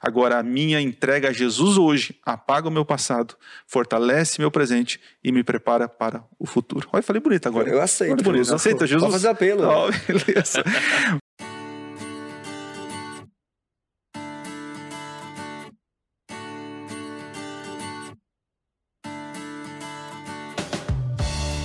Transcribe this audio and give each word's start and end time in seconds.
Agora, 0.00 0.38
a 0.38 0.42
minha 0.42 0.80
entrega 0.80 1.28
a 1.28 1.32
Jesus 1.32 1.76
hoje 1.76 2.18
apaga 2.24 2.68
o 2.68 2.70
meu 2.70 2.84
passado, 2.84 3.34
fortalece 3.66 4.40
meu 4.40 4.50
presente 4.50 5.00
e 5.22 5.32
me 5.32 5.42
prepara 5.42 5.88
para 5.88 6.22
o 6.38 6.46
futuro. 6.46 6.88
Olha, 6.92 7.02
falei 7.02 7.20
bonito 7.20 7.48
agora. 7.48 7.68
Eu 7.68 7.82
aceito. 7.82 8.22
bonito. 8.22 8.54
Aceita, 8.54 8.86
Jesus? 8.86 9.02
Pode 9.02 9.12
fazer 9.12 9.28
apelo. 9.28 9.64
Oh, 9.64 9.90
beleza. 10.06 10.62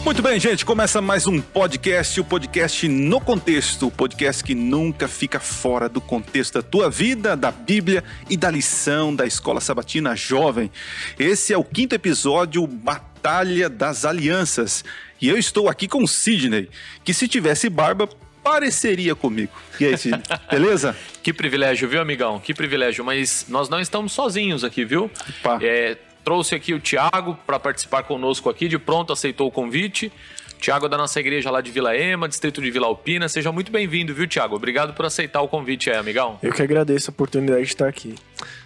Muito 0.03 0.21
bem, 0.21 0.37
gente, 0.37 0.65
começa 0.65 1.01
mais 1.01 1.27
um 1.27 1.39
podcast, 1.39 2.19
o 2.19 2.25
podcast 2.25 2.89
No 2.89 3.21
Contexto, 3.21 3.87
o 3.87 3.91
podcast 3.91 4.43
que 4.43 4.53
nunca 4.53 5.07
fica 5.07 5.39
fora 5.39 5.87
do 5.87 6.01
contexto 6.01 6.55
da 6.55 6.61
tua 6.61 6.89
vida, 6.89 7.37
da 7.37 7.49
Bíblia 7.51 8.03
e 8.29 8.35
da 8.35 8.51
lição 8.51 9.15
da 9.15 9.25
Escola 9.25 9.61
Sabatina 9.61 10.13
Jovem. 10.13 10.69
Esse 11.17 11.53
é 11.53 11.57
o 11.57 11.63
quinto 11.63 11.95
episódio, 11.95 12.67
Batalha 12.67 13.69
das 13.69 14.03
Alianças. 14.03 14.83
E 15.21 15.29
eu 15.29 15.37
estou 15.37 15.69
aqui 15.69 15.87
com 15.87 16.03
o 16.03 16.07
Sidney, 16.07 16.69
que 17.05 17.13
se 17.13 17.25
tivesse 17.25 17.69
barba, 17.69 18.09
pareceria 18.43 19.15
comigo. 19.15 19.53
E 19.79 19.85
aí, 19.85 19.97
Sidney, 19.97 20.23
beleza? 20.51 20.97
Que 21.23 21.31
privilégio, 21.31 21.87
viu, 21.87 22.01
amigão? 22.01 22.41
Que 22.41 22.53
privilégio. 22.53 23.05
Mas 23.05 23.45
nós 23.47 23.69
não 23.69 23.79
estamos 23.79 24.11
sozinhos 24.11 24.65
aqui, 24.65 24.83
viu? 24.83 25.09
Opa. 25.39 25.59
É, 25.61 25.97
trouxe 26.23 26.55
aqui 26.55 26.73
o 26.73 26.79
Tiago 26.79 27.37
para 27.45 27.59
participar 27.59 28.03
conosco 28.03 28.49
aqui, 28.49 28.67
de 28.67 28.79
pronto 28.79 29.13
aceitou 29.13 29.47
o 29.47 29.51
convite. 29.51 30.11
Tiago 30.59 30.85
é 30.85 30.89
da 30.89 30.97
nossa 30.97 31.19
igreja 31.19 31.51
lá 31.51 31.59
de 31.59 31.71
Vila 31.71 31.93
Ema, 31.95 32.29
distrito 32.29 32.61
de 32.61 32.71
Vila 32.71 32.87
Alpina. 32.87 33.27
Seja 33.27 33.51
muito 33.51 33.69
bem-vindo, 33.69 34.13
viu, 34.13 34.25
Tiago? 34.25 34.55
Obrigado 34.55 34.93
por 34.93 35.05
aceitar 35.05 35.41
o 35.41 35.47
convite 35.49 35.89
aí, 35.89 35.97
amigão. 35.97 36.39
Eu 36.41 36.53
que 36.53 36.61
agradeço 36.61 37.09
a 37.09 37.11
oportunidade 37.11 37.63
de 37.63 37.67
estar 37.67 37.87
aqui. 37.87 38.15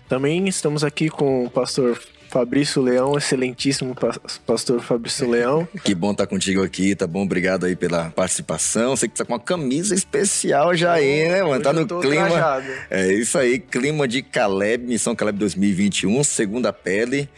Também 0.07 0.47
estamos 0.47 0.83
aqui 0.83 1.09
com 1.09 1.45
o 1.45 1.49
pastor 1.49 1.99
Fabrício 2.29 2.81
Leão, 2.81 3.17
excelentíssimo 3.17 3.95
pa- 3.95 4.19
pastor 4.45 4.81
Fabrício 4.81 5.29
Leão. 5.29 5.67
Que 5.83 5.95
bom 5.95 6.11
estar 6.11 6.27
contigo 6.27 6.61
aqui, 6.63 6.95
tá 6.95 7.07
bom? 7.07 7.23
Obrigado 7.23 7.65
aí 7.65 7.75
pela 7.75 8.09
participação. 8.11 8.95
Sei 8.95 9.07
que 9.09 9.15
tá 9.15 9.23
com 9.25 9.33
uma 9.33 9.39
camisa 9.39 9.95
especial 9.95 10.75
já 10.75 10.93
aí, 10.93 11.27
né, 11.29 11.43
mano? 11.43 11.63
Tá 11.63 11.71
no 11.73 11.85
clima. 11.87 12.27
trajado. 12.27 12.65
É 12.89 13.11
isso 13.13 13.37
aí, 13.37 13.59
clima 13.59 14.07
de 14.07 14.21
Caleb, 14.21 14.85
Missão 14.85 15.15
Caleb 15.15 15.37
2021, 15.39 16.23
segunda 16.23 16.73
pele. 16.73 17.29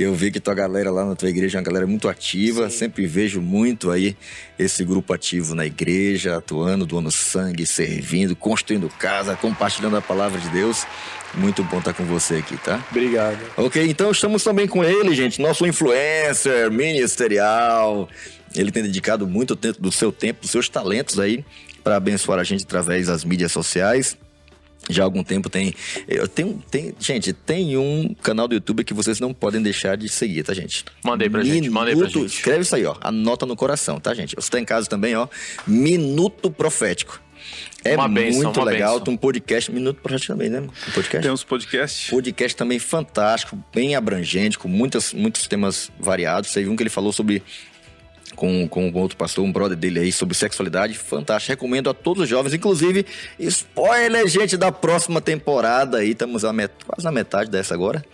Eu 0.00 0.14
vi 0.14 0.30
que 0.30 0.38
tua 0.38 0.54
galera 0.54 0.92
lá 0.92 1.04
na 1.04 1.16
tua 1.16 1.28
igreja 1.28 1.58
é 1.58 1.60
uma 1.60 1.64
galera 1.64 1.84
muito 1.84 2.08
ativa. 2.08 2.70
Sempre 2.70 3.04
vejo 3.04 3.40
muito 3.40 3.90
aí 3.90 4.16
esse 4.56 4.84
grupo 4.84 5.12
ativo 5.12 5.56
na 5.56 5.66
igreja, 5.66 6.36
atuando, 6.36 6.86
doando 6.86 7.10
sangue, 7.10 7.66
servindo, 7.66 8.36
construindo 8.36 8.88
casa, 8.88 9.34
compartilhando 9.34 9.96
a 9.96 10.00
palavra 10.00 10.40
de 10.40 10.48
Deus. 10.50 10.86
Muito 11.34 11.64
bom 11.64 11.78
estar 11.78 11.92
com 11.92 12.04
você 12.04 12.36
aqui, 12.36 12.56
tá? 12.58 12.80
Obrigado. 12.92 13.38
Ok, 13.56 13.84
então 13.90 14.12
estamos 14.12 14.44
também 14.44 14.68
com 14.68 14.84
ele, 14.84 15.12
gente, 15.16 15.42
nosso 15.42 15.66
influencer 15.66 16.70
ministerial. 16.70 18.08
Ele 18.54 18.70
tem 18.70 18.84
dedicado 18.84 19.26
muito 19.26 19.56
tempo 19.56 19.82
do 19.82 19.90
seu 19.90 20.12
tempo, 20.12 20.42
dos 20.42 20.50
seus 20.52 20.68
talentos 20.68 21.18
aí 21.18 21.44
para 21.82 21.96
abençoar 21.96 22.38
a 22.38 22.44
gente 22.44 22.62
através 22.62 23.08
das 23.08 23.24
mídias 23.24 23.50
sociais. 23.50 24.16
Já 24.90 25.02
há 25.02 25.04
algum 25.04 25.22
tempo 25.22 25.50
tem, 25.50 25.74
eu 26.06 26.26
tenho, 26.26 26.62
tem, 26.70 26.94
gente, 26.98 27.32
tem 27.32 27.76
um 27.76 28.14
canal 28.22 28.48
do 28.48 28.54
YouTube 28.54 28.84
que 28.84 28.94
vocês 28.94 29.20
não 29.20 29.34
podem 29.34 29.60
deixar 29.62 29.96
de 29.96 30.08
seguir, 30.08 30.42
tá, 30.44 30.54
gente? 30.54 30.84
Mandei 31.04 31.28
pra 31.28 31.42
gente, 31.44 31.68
mandei 31.68 31.94
pra 31.94 32.06
Minuto- 32.06 32.20
gente. 32.22 32.36
Escreve 32.36 32.62
isso 32.62 32.74
aí, 32.74 32.84
ó, 32.86 32.96
anota 33.02 33.44
no 33.44 33.54
coração, 33.54 34.00
tá, 34.00 34.14
gente? 34.14 34.34
Você 34.34 34.50
tá 34.50 34.58
em 34.58 34.64
casa 34.64 34.88
também, 34.88 35.14
ó, 35.14 35.28
Minuto 35.66 36.50
Profético. 36.50 37.20
É 37.84 37.94
Uma 37.94 38.08
bênção, 38.08 38.42
muito 38.44 38.56
uma 38.60 38.66
legal, 38.66 38.90
bênção. 38.92 39.04
tem 39.04 39.14
um 39.14 39.16
podcast, 39.16 39.70
Minuto 39.70 40.00
Profético 40.02 40.32
também, 40.32 40.48
né? 40.50 40.60
Um 40.60 40.90
podcast. 40.92 41.22
Temos 41.22 41.44
podcast. 41.44 42.10
Podcast 42.10 42.56
também 42.56 42.78
fantástico, 42.78 43.58
bem 43.74 43.94
abrangente, 43.94 44.58
com 44.58 44.68
muitas, 44.68 45.12
muitos 45.14 45.46
temas 45.46 45.90
variados. 46.00 46.50
Teve 46.52 46.68
um 46.68 46.74
que 46.76 46.82
ele 46.82 46.90
falou 46.90 47.12
sobre. 47.12 47.42
Com, 48.38 48.68
com 48.68 48.92
outro 48.92 49.16
pastor, 49.16 49.44
um 49.44 49.50
brother 49.50 49.76
dele 49.76 49.98
aí, 49.98 50.12
sobre 50.12 50.32
sexualidade. 50.36 50.96
Fantástico. 50.96 51.50
Recomendo 51.50 51.90
a 51.90 51.94
todos 51.94 52.22
os 52.22 52.28
jovens. 52.28 52.54
Inclusive, 52.54 53.04
spoiler, 53.36 54.28
gente, 54.28 54.56
da 54.56 54.70
próxima 54.70 55.20
temporada 55.20 55.98
aí. 55.98 56.10
Estamos 56.12 56.44
a 56.44 56.52
met- 56.52 56.72
quase 56.86 57.04
na 57.04 57.10
metade 57.10 57.50
dessa 57.50 57.74
agora. 57.74 58.04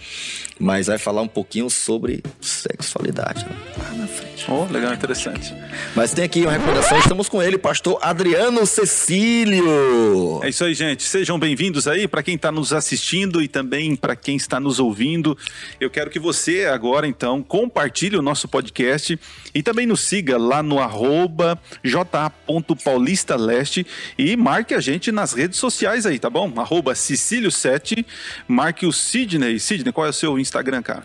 Mas 0.59 0.87
vai 0.87 0.97
falar 0.99 1.21
um 1.21 1.29
pouquinho 1.29 1.69
sobre 1.69 2.23
sexualidade. 2.41 3.45
Lá 3.77 3.91
na 3.99 4.07
frente. 4.07 4.47
Oh, 4.49 4.65
legal, 4.73 4.95
interessante. 4.95 5.53
Mas 5.95 6.13
tem 6.13 6.25
aqui 6.25 6.43
uma 6.43 6.53
recomendação. 6.53 6.99
Estamos 6.99 7.29
com 7.29 7.43
ele, 7.43 7.59
pastor 7.59 7.99
Adriano 8.01 8.65
Cecílio. 8.65 10.41
É 10.43 10.49
isso 10.49 10.65
aí, 10.65 10.73
gente. 10.75 11.03
Sejam 11.03 11.39
bem-vindos 11.39 11.87
aí 11.89 12.07
para 12.09 12.23
quem 12.23 12.37
está 12.37 12.51
nos 12.53 12.73
assistindo 12.73 13.43
e 13.43 13.49
também 13.49 13.95
para 13.97 14.15
quem 14.17 14.37
está 14.37 14.59
nos 14.61 14.79
ouvindo. 14.79 15.37
Eu 15.81 15.91
quero 15.91 16.09
que 16.09 16.19
você 16.21 16.65
agora, 16.67 17.07
então, 17.07 17.43
compartilhe 17.43 18.17
o 18.17 18.23
nosso 18.23 18.47
podcast 18.49 19.19
e 19.53 19.63
também 19.63 19.87
nos 19.87 20.01
siga 20.01 20.14
lá 20.39 20.63
no 20.63 20.79
arroba 20.79 21.59
ja.paulistaleste 21.83 23.87
e 24.19 24.37
marque 24.37 24.75
a 24.75 24.81
gente 24.81 25.11
nas 25.11 25.33
redes 25.33 25.59
sociais 25.59 26.07
aí, 26.07 26.19
tá 26.19 26.29
bom? 26.29 26.53
Arroba 26.57 26.93
Cecílio7, 26.93 28.05
marque 28.47 28.87
o 28.87 28.93
Sidney. 28.93 29.59
Sidney, 29.59 29.93
qual 29.93 30.07
é 30.07 30.11
o 30.11 30.13
seu 30.13 30.39
Instagram, 30.39 30.83
cara? 30.83 31.05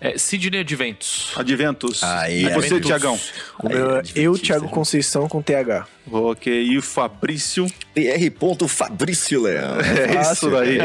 É, 0.00 0.16
Sidney 0.16 0.60
Adventos. 0.60 1.32
Adventus. 1.36 2.02
Aí, 2.02 2.44
e 2.44 2.50
você. 2.50 2.80
Tiagão? 2.80 3.18
O 3.58 3.68
meu 3.68 3.96
é 3.96 3.98
Adventista, 3.98 4.20
eu, 4.20 4.38
Thiago 4.38 4.66
né? 4.66 4.70
Conceição, 4.70 5.28
com 5.28 5.42
TH. 5.42 5.86
Ok, 6.10 6.62
e 6.62 6.78
o 6.78 6.82
Fabrício? 6.82 7.66
PR. 7.94 8.30
Fabrício 8.68 9.42
Leão. 9.42 9.78
É 9.80 10.20
isso 10.20 10.48
fácil. 10.48 10.50
daí. 10.50 10.78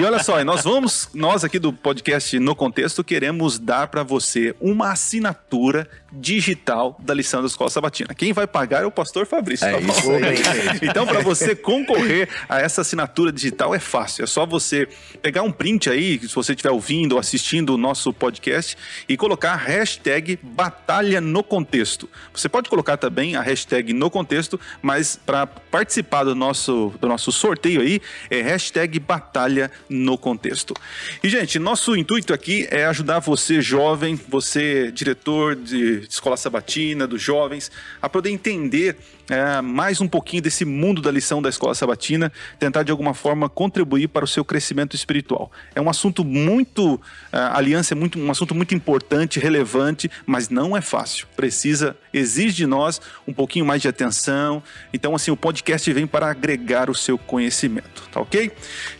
E 0.00 0.04
olha 0.04 0.22
só, 0.22 0.42
nós 0.44 0.64
vamos, 0.64 1.08
nós 1.14 1.44
aqui 1.44 1.58
do 1.58 1.72
podcast 1.72 2.38
No 2.38 2.54
Contexto, 2.54 3.04
queremos 3.04 3.58
dar 3.58 3.86
para 3.88 4.02
você 4.02 4.54
uma 4.60 4.92
assinatura 4.92 5.88
digital 6.12 6.98
da 7.02 7.14
lição 7.14 7.40
da 7.40 7.46
Escola 7.46 7.70
Sabatina. 7.70 8.14
Quem 8.14 8.32
vai 8.32 8.46
pagar 8.46 8.82
é 8.82 8.86
o 8.86 8.90
pastor 8.90 9.26
Fabrício. 9.26 9.66
É 9.66 9.72
tá 9.72 9.80
isso 9.80 10.10
aí. 10.10 10.78
Então, 10.82 11.06
para 11.06 11.20
você 11.20 11.54
concorrer 11.54 12.28
a 12.48 12.60
essa 12.60 12.80
assinatura 12.80 13.32
digital 13.32 13.74
é 13.74 13.78
fácil. 13.78 14.24
É 14.24 14.26
só 14.26 14.46
você 14.46 14.88
pegar 15.22 15.42
um 15.42 15.52
print 15.52 15.90
aí, 15.90 16.18
se 16.20 16.34
você 16.34 16.52
estiver 16.52 16.70
ouvindo 16.70 17.12
ou 17.12 17.18
assistindo 17.18 17.74
o 17.74 17.76
nosso 17.76 18.12
podcast, 18.12 18.76
e 19.08 19.16
colocar 19.16 19.52
a 19.52 19.56
hashtag 19.56 20.38
Batalha 20.42 21.20
no 21.20 21.42
Contexto. 21.42 22.08
Você 22.32 22.48
pode 22.48 22.68
colocar 22.68 22.96
também 22.96 23.36
a 23.36 23.42
hashtag 23.42 23.92
no 23.92 24.10
contexto, 24.10 24.58
mas 24.82 25.18
para 25.24 25.46
participar 25.46 26.24
do 26.24 26.34
nosso, 26.34 26.94
do 27.00 27.08
nosso 27.08 27.32
sorteio 27.32 27.80
aí, 27.80 28.00
é 28.30 28.42
hashtag 28.42 28.98
Batalha 28.98 29.70
no 29.88 30.16
Contexto. 30.16 30.74
E, 31.22 31.28
gente, 31.28 31.58
nosso 31.58 31.96
intuito 31.96 32.32
aqui 32.32 32.66
é 32.70 32.86
ajudar 32.86 33.20
você, 33.20 33.60
jovem, 33.60 34.18
você, 34.28 34.90
diretor 34.92 35.54
de 35.54 36.06
escola 36.08 36.36
sabatina, 36.36 37.06
dos 37.06 37.20
jovens, 37.22 37.70
a 38.00 38.08
poder 38.08 38.30
entender 38.30 38.96
é, 39.28 39.60
mais 39.60 40.00
um 40.00 40.08
pouquinho 40.08 40.42
desse 40.42 40.64
mundo 40.64 41.02
da 41.02 41.10
lição 41.10 41.42
da 41.42 41.48
escola 41.48 41.74
sabatina, 41.74 42.32
tentar 42.58 42.82
de 42.82 42.90
alguma 42.90 43.14
forma 43.14 43.48
contribuir 43.48 44.08
para 44.08 44.24
o 44.24 44.28
seu 44.28 44.44
crescimento 44.44 44.94
espiritual. 44.94 45.50
É 45.74 45.80
um 45.80 45.88
assunto 45.88 46.24
muito, 46.24 47.00
a 47.32 47.56
aliança 47.56 47.94
é 47.94 47.96
muito, 47.96 48.18
um 48.18 48.30
assunto 48.30 48.54
muito 48.54 48.74
importante, 48.74 49.40
relevante, 49.40 50.10
mas 50.24 50.48
não 50.48 50.76
é 50.76 50.80
fácil. 50.80 51.26
Precisa, 51.36 51.96
exige 52.12 52.56
de 52.56 52.66
nós 52.66 53.00
um 53.26 53.32
pouquinho 53.32 53.64
mais 53.64 53.82
de 53.82 53.88
atenção. 53.88 54.62
Então, 54.92 55.14
assim, 55.14 55.30
o 55.30 55.36
podcast 55.36 55.92
vem 55.92 56.06
para 56.06 56.30
agregar 56.30 56.88
o 56.90 56.94
seu 56.94 57.18
conhecimento, 57.18 58.08
tá 58.12 58.20
ok? 58.20 58.52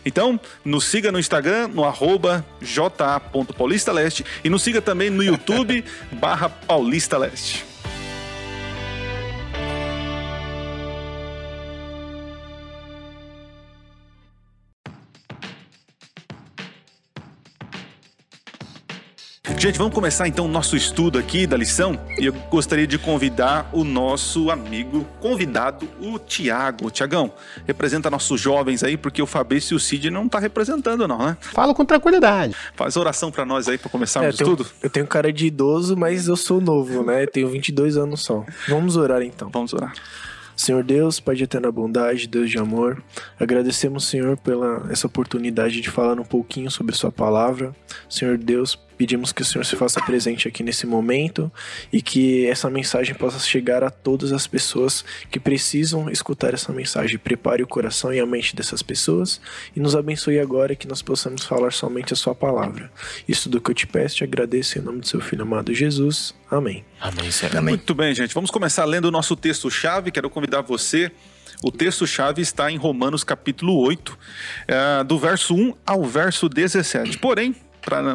Então, 0.05 0.39
nos 0.63 0.85
siga 0.85 1.11
no 1.11 1.19
Instagram, 1.19 1.69
no 1.69 1.83
arroba 1.83 2.45
ja.paulistaleste 2.61 4.25
e 4.43 4.49
nos 4.49 4.63
siga 4.63 4.81
também 4.81 5.09
no 5.09 5.23
YouTube 5.23 5.83
barra 6.11 6.49
Paulista 6.49 7.17
Leste. 7.17 7.66
Gente, 19.59 19.79
vamos 19.79 19.93
começar 19.95 20.27
então 20.27 20.45
o 20.45 20.47
nosso 20.47 20.75
estudo 20.77 21.17
aqui 21.17 21.47
da 21.47 21.57
lição. 21.57 21.99
E 22.19 22.25
eu 22.27 22.33
gostaria 22.49 22.85
de 22.85 22.97
convidar 22.99 23.67
o 23.73 23.83
nosso 23.83 24.51
amigo 24.51 25.03
convidado, 25.19 25.89
o 25.99 26.19
Tiago. 26.19 26.91
Tiagão, 26.91 27.33
representa 27.65 28.07
nossos 28.09 28.39
jovens 28.39 28.83
aí, 28.83 28.95
porque 28.95 29.19
o 29.19 29.25
Fabrício 29.25 29.73
e 29.73 29.77
o 29.77 29.79
Cid 29.79 30.11
não 30.11 30.29
tá 30.29 30.37
representando, 30.37 31.07
não, 31.07 31.17
né? 31.17 31.37
Falo 31.41 31.73
com 31.73 31.83
tranquilidade. 31.83 32.55
Faz 32.75 32.95
oração 32.95 33.31
pra 33.31 33.45
nós 33.45 33.67
aí 33.67 33.79
pra 33.79 33.87
É, 33.87 33.91
começarmos 33.91 34.39
eu, 34.39 34.45
tenho, 34.45 34.57
tudo. 34.57 34.69
eu 34.83 34.89
tenho 34.91 35.07
cara 35.07 35.33
de 35.33 35.47
idoso, 35.47 35.97
mas 35.97 36.27
eu 36.27 36.35
sou 36.37 36.61
novo, 36.61 37.03
né? 37.03 37.23
Eu 37.23 37.27
tenho 37.31 37.49
22 37.49 37.97
anos 37.97 38.23
só. 38.23 38.45
Vamos 38.67 38.95
orar 38.95 39.23
então. 39.23 39.49
Vamos 39.51 39.73
orar. 39.73 39.93
Senhor 40.55 40.83
Deus, 40.83 41.19
Pai 41.19 41.35
de 41.35 41.43
eterna 41.43 41.71
bondade, 41.71 42.27
Deus 42.27 42.49
de 42.49 42.57
amor, 42.57 43.01
agradecemos, 43.39 44.05
Senhor, 44.07 44.37
pela 44.37 44.87
essa 44.91 45.05
oportunidade 45.05 45.81
de 45.81 45.89
falar 45.89 46.19
um 46.19 46.23
pouquinho 46.23 46.69
sobre 46.71 46.95
Sua 46.95 47.11
palavra. 47.11 47.75
Senhor 48.09 48.37
Deus, 48.39 48.75
Pedimos 48.97 49.31
que 49.31 49.41
o 49.41 49.45
Senhor 49.45 49.63
se 49.63 49.75
faça 49.75 50.01
presente 50.01 50.47
aqui 50.47 50.63
nesse 50.63 50.87
momento 50.87 51.51
e 51.93 52.01
que 52.01 52.47
essa 52.47 52.69
mensagem 52.69 53.13
possa 53.13 53.39
chegar 53.39 53.83
a 53.83 53.89
todas 53.89 54.31
as 54.31 54.47
pessoas 54.47 55.05
que 55.29 55.39
precisam 55.39 56.09
escutar 56.09 56.53
essa 56.53 56.73
mensagem. 56.73 57.17
Prepare 57.17 57.61
o 57.61 57.67
coração 57.67 58.13
e 58.13 58.19
a 58.19 58.25
mente 58.25 58.55
dessas 58.55 58.81
pessoas 58.81 59.39
e 59.75 59.79
nos 59.79 59.95
abençoe 59.95 60.39
agora 60.39 60.75
que 60.75 60.87
nós 60.87 61.01
possamos 61.01 61.45
falar 61.45 61.71
somente 61.71 62.13
a 62.13 62.15
Sua 62.15 62.33
palavra. 62.33 62.91
Isso 63.27 63.49
do 63.49 63.61
que 63.61 63.71
eu 63.71 63.75
te 63.75 63.85
peço, 63.85 64.17
te 64.17 64.23
agradeço 64.23 64.79
em 64.79 64.81
nome 64.81 64.99
do 65.01 65.07
Seu 65.07 65.21
Filho 65.21 65.43
amado 65.43 65.73
Jesus. 65.73 66.33
Amém. 66.49 66.83
Amém, 66.99 67.29
Senhor. 67.29 67.55
Amém. 67.55 67.75
Muito 67.75 67.93
bem, 67.93 68.15
gente. 68.15 68.33
Vamos 68.33 68.49
começar 68.49 68.85
lendo 68.85 69.05
o 69.05 69.11
nosso 69.11 69.35
texto-chave. 69.35 70.11
Quero 70.11 70.29
convidar 70.29 70.61
você. 70.61 71.11
O 71.61 71.71
texto-chave 71.71 72.41
está 72.41 72.71
em 72.71 72.77
Romanos 72.77 73.23
capítulo 73.23 73.75
8, 73.79 74.17
eh, 74.67 75.03
do 75.03 75.17
verso 75.17 75.55
1 75.55 75.73
ao 75.85 76.03
verso 76.03 76.47
17. 76.47 77.17
Porém, 77.17 77.55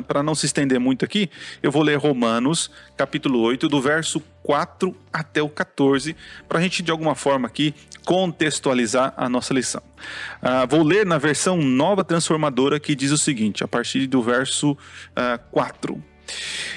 para 0.06 0.22
não 0.22 0.34
se 0.34 0.44
estender 0.44 0.78
muito 0.78 1.04
aqui, 1.04 1.30
eu 1.62 1.70
vou 1.70 1.82
ler 1.82 1.96
Romanos 1.96 2.70
capítulo 2.96 3.40
8, 3.40 3.69
do 3.69 3.80
verso 3.80 4.20
4 4.42 4.94
até 5.12 5.42
o 5.42 5.48
14, 5.48 6.14
para 6.48 6.58
a 6.58 6.62
gente 6.62 6.82
de 6.82 6.90
alguma 6.90 7.14
forma 7.14 7.46
aqui 7.46 7.74
contextualizar 8.04 9.14
a 9.16 9.28
nossa 9.28 9.54
lição. 9.54 9.82
Ah, 10.42 10.66
vou 10.66 10.82
ler 10.82 11.06
na 11.06 11.16
versão 11.19 11.56
nova 11.56 12.04
transformadora 12.04 12.78
que 12.78 12.94
diz 12.94 13.10
o 13.12 13.19
seguinte, 13.19 13.64
a 13.64 13.69
partir 13.69 14.06
do 14.06 14.22
verso 14.22 14.76
ah, 15.16 15.38
4. 15.50 16.02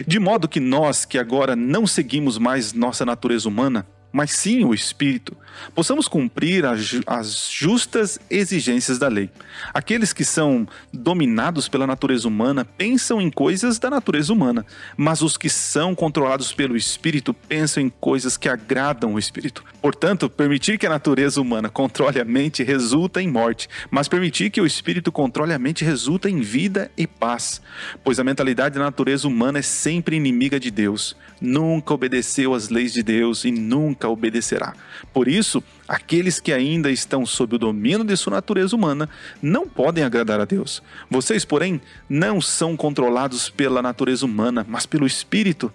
De 0.06 0.20
modo 0.20 0.48
que 0.48 0.60
nós, 0.60 1.06
que 1.06 1.18
agora 1.18 1.56
não 1.56 1.86
seguimos 1.86 2.38
mais 2.38 2.74
nossa 2.74 3.06
natureza 3.06 3.48
humana, 3.48 3.86
mas 4.16 4.32
sim 4.32 4.64
o 4.64 4.74
Espírito, 4.74 5.36
possamos 5.74 6.08
cumprir 6.08 6.66
as, 6.66 7.02
as 7.06 7.50
justas 7.52 8.18
exigências 8.30 8.98
da 8.98 9.10
lei. 9.10 9.30
Aqueles 9.74 10.14
que 10.14 10.24
são 10.24 10.66
dominados 10.94 11.68
pela 11.68 11.86
natureza 11.86 12.26
humana 12.26 12.64
pensam 12.64 13.22
em 13.22 13.30
coisas 13.30 13.78
da 13.78 13.90
natureza 13.90 14.32
humana, 14.32 14.66
mas 14.96 15.22
os 15.22 15.36
que 15.36 15.50
são 15.50 15.94
controlados 15.94 16.54
pelo 16.54 16.78
Espírito 16.78 17.34
pensam 17.34 17.84
em 17.84 17.90
coisas 17.90 18.38
que 18.38 18.48
agradam 18.48 19.16
o 19.16 19.20
Espírito. 19.20 19.66
Portanto, 19.82 20.30
permitir 20.30 20.78
que 20.78 20.88
a 20.88 20.92
natureza 20.92 21.42
humana 21.42 21.68
controle 21.68 22.22
a 22.22 22.24
mente 22.24 22.64
resulta 22.64 23.22
em 23.22 23.28
morte, 23.28 23.68
mas 23.92 24.08
permitir 24.08 24.50
que 24.50 24.62
o 24.62 24.66
Espírito 24.66 25.12
controle 25.12 25.52
a 25.52 25.60
mente 25.60 25.84
resulta 25.84 26.30
em 26.30 26.40
vida 26.40 26.90
e 26.96 27.06
paz. 27.06 27.62
Pois 28.02 28.18
a 28.18 28.24
mentalidade 28.24 28.76
da 28.76 28.86
natureza 28.86 29.28
humana 29.28 29.60
é 29.60 29.62
sempre 29.62 30.16
inimiga 30.16 30.58
de 30.58 30.72
Deus. 30.72 31.18
Nunca 31.42 31.94
obedeceu 31.94 32.54
às 32.54 32.70
leis 32.70 32.94
de 32.94 33.04
Deus 33.04 33.44
e 33.44 33.52
nunca 33.52 34.05
obedecerá. 34.08 34.74
Por 35.14 35.28
isso, 35.28 35.64
aqueles 35.88 36.40
que 36.40 36.52
ainda 36.52 36.92
estão 36.92 37.26
sob 37.26 37.56
o 37.56 37.60
domínio 37.60 38.04
de 38.04 38.16
sua 38.18 38.34
natureza 38.34 38.76
humana 38.76 39.10
não 39.42 39.68
podem 39.68 40.04
agradar 40.04 40.40
a 40.40 40.46
Deus. 40.46 40.82
Vocês, 41.10 41.46
porém, 41.46 41.82
não 42.10 42.42
são 42.42 42.76
controlados 42.76 43.50
pela 43.50 43.82
natureza 43.82 44.26
humana, 44.26 44.66
mas 44.68 44.86
pelo 44.86 45.06
Espírito. 45.06 45.72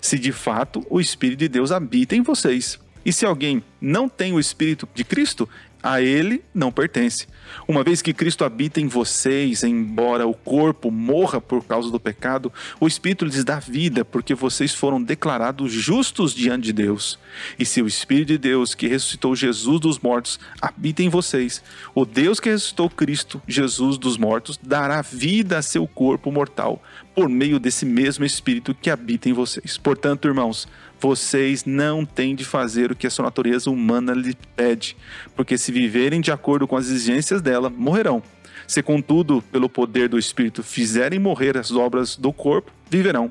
Se 0.00 0.18
de 0.18 0.32
fato 0.32 0.84
o 0.88 1.00
Espírito 1.00 1.40
de 1.40 1.48
Deus 1.48 1.72
habita 1.72 2.14
em 2.14 2.22
vocês. 2.22 2.78
E 3.04 3.12
se 3.12 3.26
alguém 3.26 3.62
não 3.80 4.08
tem 4.08 4.32
o 4.32 4.40
Espírito 4.40 4.88
de 4.94 5.04
Cristo, 5.04 5.48
a 5.84 6.00
ele 6.00 6.42
não 6.54 6.72
pertence. 6.72 7.26
Uma 7.68 7.84
vez 7.84 8.00
que 8.00 8.14
Cristo 8.14 8.42
habita 8.42 8.80
em 8.80 8.88
vocês, 8.88 9.62
embora 9.62 10.26
o 10.26 10.32
corpo 10.32 10.90
morra 10.90 11.42
por 11.42 11.62
causa 11.62 11.90
do 11.90 12.00
pecado, 12.00 12.50
o 12.80 12.86
Espírito 12.86 13.26
lhes 13.26 13.44
dá 13.44 13.58
vida, 13.58 14.02
porque 14.02 14.34
vocês 14.34 14.72
foram 14.72 15.00
declarados 15.00 15.70
justos 15.70 16.34
diante 16.34 16.64
de 16.64 16.72
Deus. 16.72 17.18
E 17.58 17.66
se 17.66 17.82
o 17.82 17.86
Espírito 17.86 18.28
de 18.28 18.38
Deus, 18.38 18.74
que 18.74 18.88
ressuscitou 18.88 19.36
Jesus 19.36 19.78
dos 19.78 19.98
mortos, 19.98 20.40
habita 20.58 21.02
em 21.02 21.10
vocês, 21.10 21.62
o 21.94 22.06
Deus 22.06 22.40
que 22.40 22.48
ressuscitou 22.48 22.88
Cristo, 22.88 23.42
Jesus 23.46 23.98
dos 23.98 24.16
mortos, 24.16 24.58
dará 24.62 25.02
vida 25.02 25.58
a 25.58 25.62
seu 25.62 25.86
corpo 25.86 26.32
mortal, 26.32 26.82
por 27.14 27.28
meio 27.28 27.60
desse 27.60 27.84
mesmo 27.84 28.24
Espírito 28.24 28.74
que 28.74 28.88
habita 28.88 29.28
em 29.28 29.34
vocês. 29.34 29.76
Portanto, 29.76 30.26
irmãos, 30.26 30.66
vocês 31.04 31.66
não 31.66 32.02
têm 32.02 32.34
de 32.34 32.46
fazer 32.46 32.90
o 32.90 32.96
que 32.96 33.06
a 33.06 33.10
sua 33.10 33.26
natureza 33.26 33.70
humana 33.70 34.14
lhe 34.14 34.34
pede, 34.56 34.96
porque 35.36 35.58
se 35.58 35.70
viverem 35.70 36.18
de 36.18 36.32
acordo 36.32 36.66
com 36.66 36.78
as 36.78 36.86
exigências 36.86 37.42
dela, 37.42 37.68
morrerão. 37.68 38.22
Se, 38.66 38.82
contudo, 38.82 39.44
pelo 39.52 39.68
poder 39.68 40.08
do 40.08 40.18
Espírito 40.18 40.62
fizerem 40.62 41.18
morrer 41.18 41.58
as 41.58 41.70
obras 41.70 42.16
do 42.16 42.32
corpo, 42.32 42.72
viverão, 42.88 43.30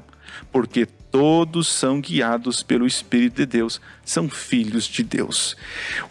porque 0.52 0.86
todos 0.86 1.68
são 1.68 2.00
guiados 2.00 2.62
pelo 2.62 2.86
Espírito 2.86 3.38
de 3.38 3.48
Deus, 3.48 3.82
são 4.06 4.30
filhos 4.30 4.86
de 4.86 5.02
Deus. 5.02 5.58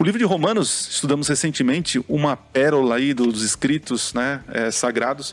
O 0.01 0.03
livro 0.03 0.19
de 0.19 0.25
Romanos, 0.25 0.89
estudamos 0.91 1.29
recentemente 1.29 2.05
uma 2.09 2.37
pérola 2.37 2.97
aí 2.97 3.15
dos 3.15 3.41
escritos 3.41 4.13
né, 4.15 4.43
eh, 4.49 4.73
sagrados, 4.73 5.33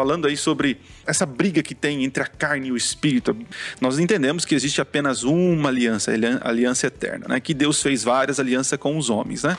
falando 0.00 0.26
aí 0.26 0.34
sobre 0.34 0.78
essa 1.06 1.26
briga 1.26 1.62
que 1.62 1.74
tem 1.74 2.04
entre 2.04 2.22
a 2.22 2.26
carne 2.26 2.68
e 2.68 2.72
o 2.72 2.76
espírito. 2.76 3.36
Nós 3.82 3.98
entendemos 3.98 4.46
que 4.46 4.54
existe 4.54 4.80
apenas 4.80 5.24
uma 5.24 5.68
aliança, 5.68 6.10
a 6.40 6.48
aliança 6.48 6.86
eterna, 6.86 7.26
né? 7.28 7.38
Que 7.38 7.52
Deus 7.52 7.82
fez 7.82 8.02
várias 8.02 8.40
alianças 8.40 8.78
com 8.78 8.96
os 8.96 9.10
homens, 9.10 9.42
né? 9.42 9.58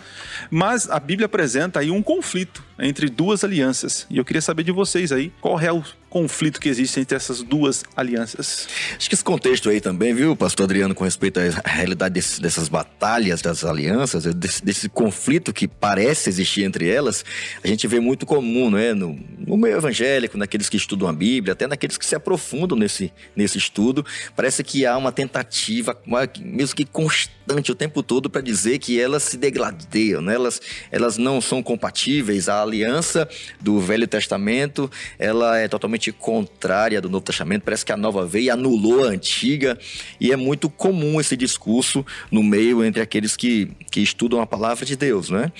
Mas 0.50 0.90
a 0.90 1.00
Bíblia 1.00 1.28
apresenta 1.28 1.80
aí 1.80 1.92
um 1.92 2.02
conflito 2.02 2.64
entre 2.82 3.10
duas 3.10 3.44
alianças. 3.44 4.06
E 4.10 4.18
eu 4.18 4.26
queria 4.26 4.42
saber 4.42 4.64
de 4.64 4.72
vocês 4.72 5.12
aí, 5.12 5.32
qual 5.40 5.60
é 5.60 5.72
o 5.72 5.84
conflito 6.10 6.60
que 6.60 6.68
existe 6.68 7.00
entre 7.00 7.16
essas 7.16 7.42
duas 7.42 7.84
alianças? 7.96 8.68
Acho 8.98 9.08
que 9.08 9.16
esse 9.16 9.24
contexto 9.24 9.70
aí 9.70 9.80
também, 9.80 10.14
viu, 10.14 10.36
pastor 10.36 10.66
Adriano, 10.66 10.94
com 10.94 11.06
respeito 11.06 11.40
à 11.40 11.70
realidade 11.70 12.14
desse, 12.14 12.42
dessas 12.42 12.68
batalhas, 12.68 13.42
das 13.42 13.64
alianças, 13.64 14.26
desse, 14.36 14.64
desse, 14.64 14.90
conflito 14.90 15.54
que 15.54 15.68
parece 15.68 16.28
existir 16.28 16.64
entre 16.64 16.90
elas, 16.90 17.24
a 17.64 17.68
gente 17.68 17.88
vê 17.88 18.00
muito 18.00 18.26
comum, 18.26 18.76
é? 18.78 18.94
No, 18.94 19.18
no 19.38 19.56
meio 19.56 19.78
evangélico, 19.78 20.38
naqueles 20.38 20.68
que 20.68 20.76
estudam 20.76 21.08
a 21.08 21.14
Bíblia, 21.14 21.54
até 21.54 21.66
naqueles 21.66 21.98
que 21.98 22.06
se 22.06 22.16
aprofundam 22.16 22.78
nesse, 22.78 23.14
nesse 23.36 23.58
estudo, 23.58 24.06
parece 24.36 24.64
que 24.64 24.86
há 24.86 24.98
uma 24.98 25.12
tentativa, 25.12 25.98
mesmo 26.40 26.76
que 26.76 26.84
constante 26.84 27.72
o 27.72 27.76
tempo 27.76 28.04
todo, 28.04 28.30
para 28.30 28.42
dizer 28.42 28.80
que 28.80 29.00
elas 29.00 29.24
se 29.24 29.38
degradeiam, 29.38 30.22
né? 30.22 30.36
elas, 30.36 30.62
elas 30.92 31.18
não 31.18 31.40
são 31.40 31.64
compatíveis. 31.64 32.50
A 32.50 32.62
aliança 32.72 33.28
do 33.60 33.80
Velho 33.80 34.08
Testamento, 34.08 34.90
ela 35.20 35.58
é 35.58 35.68
totalmente 35.68 36.12
contrária 36.12 37.02
do 37.02 37.10
Novo 37.10 37.26
Testamento, 37.26 37.64
parece 37.64 37.86
que 37.86 37.92
a 37.92 37.98
nova 37.98 38.26
veio 38.26 38.46
e 38.46 38.50
anulou 38.50 39.04
a 39.06 39.10
antiga, 39.10 39.78
e 40.20 40.32
é 40.32 40.36
muito 40.36 40.70
comum 40.70 41.20
esse 41.20 41.36
discurso 41.38 42.06
no 42.32 42.42
meio 42.42 42.84
entre 42.84 43.02
aqueles 43.02 43.36
que, 43.36 43.72
que 43.92 44.00
estudam 44.00 44.42
a 44.42 44.48
palavra 44.48 44.86
de 44.86 44.96
Deus, 44.96 45.30
né? 45.30 45.52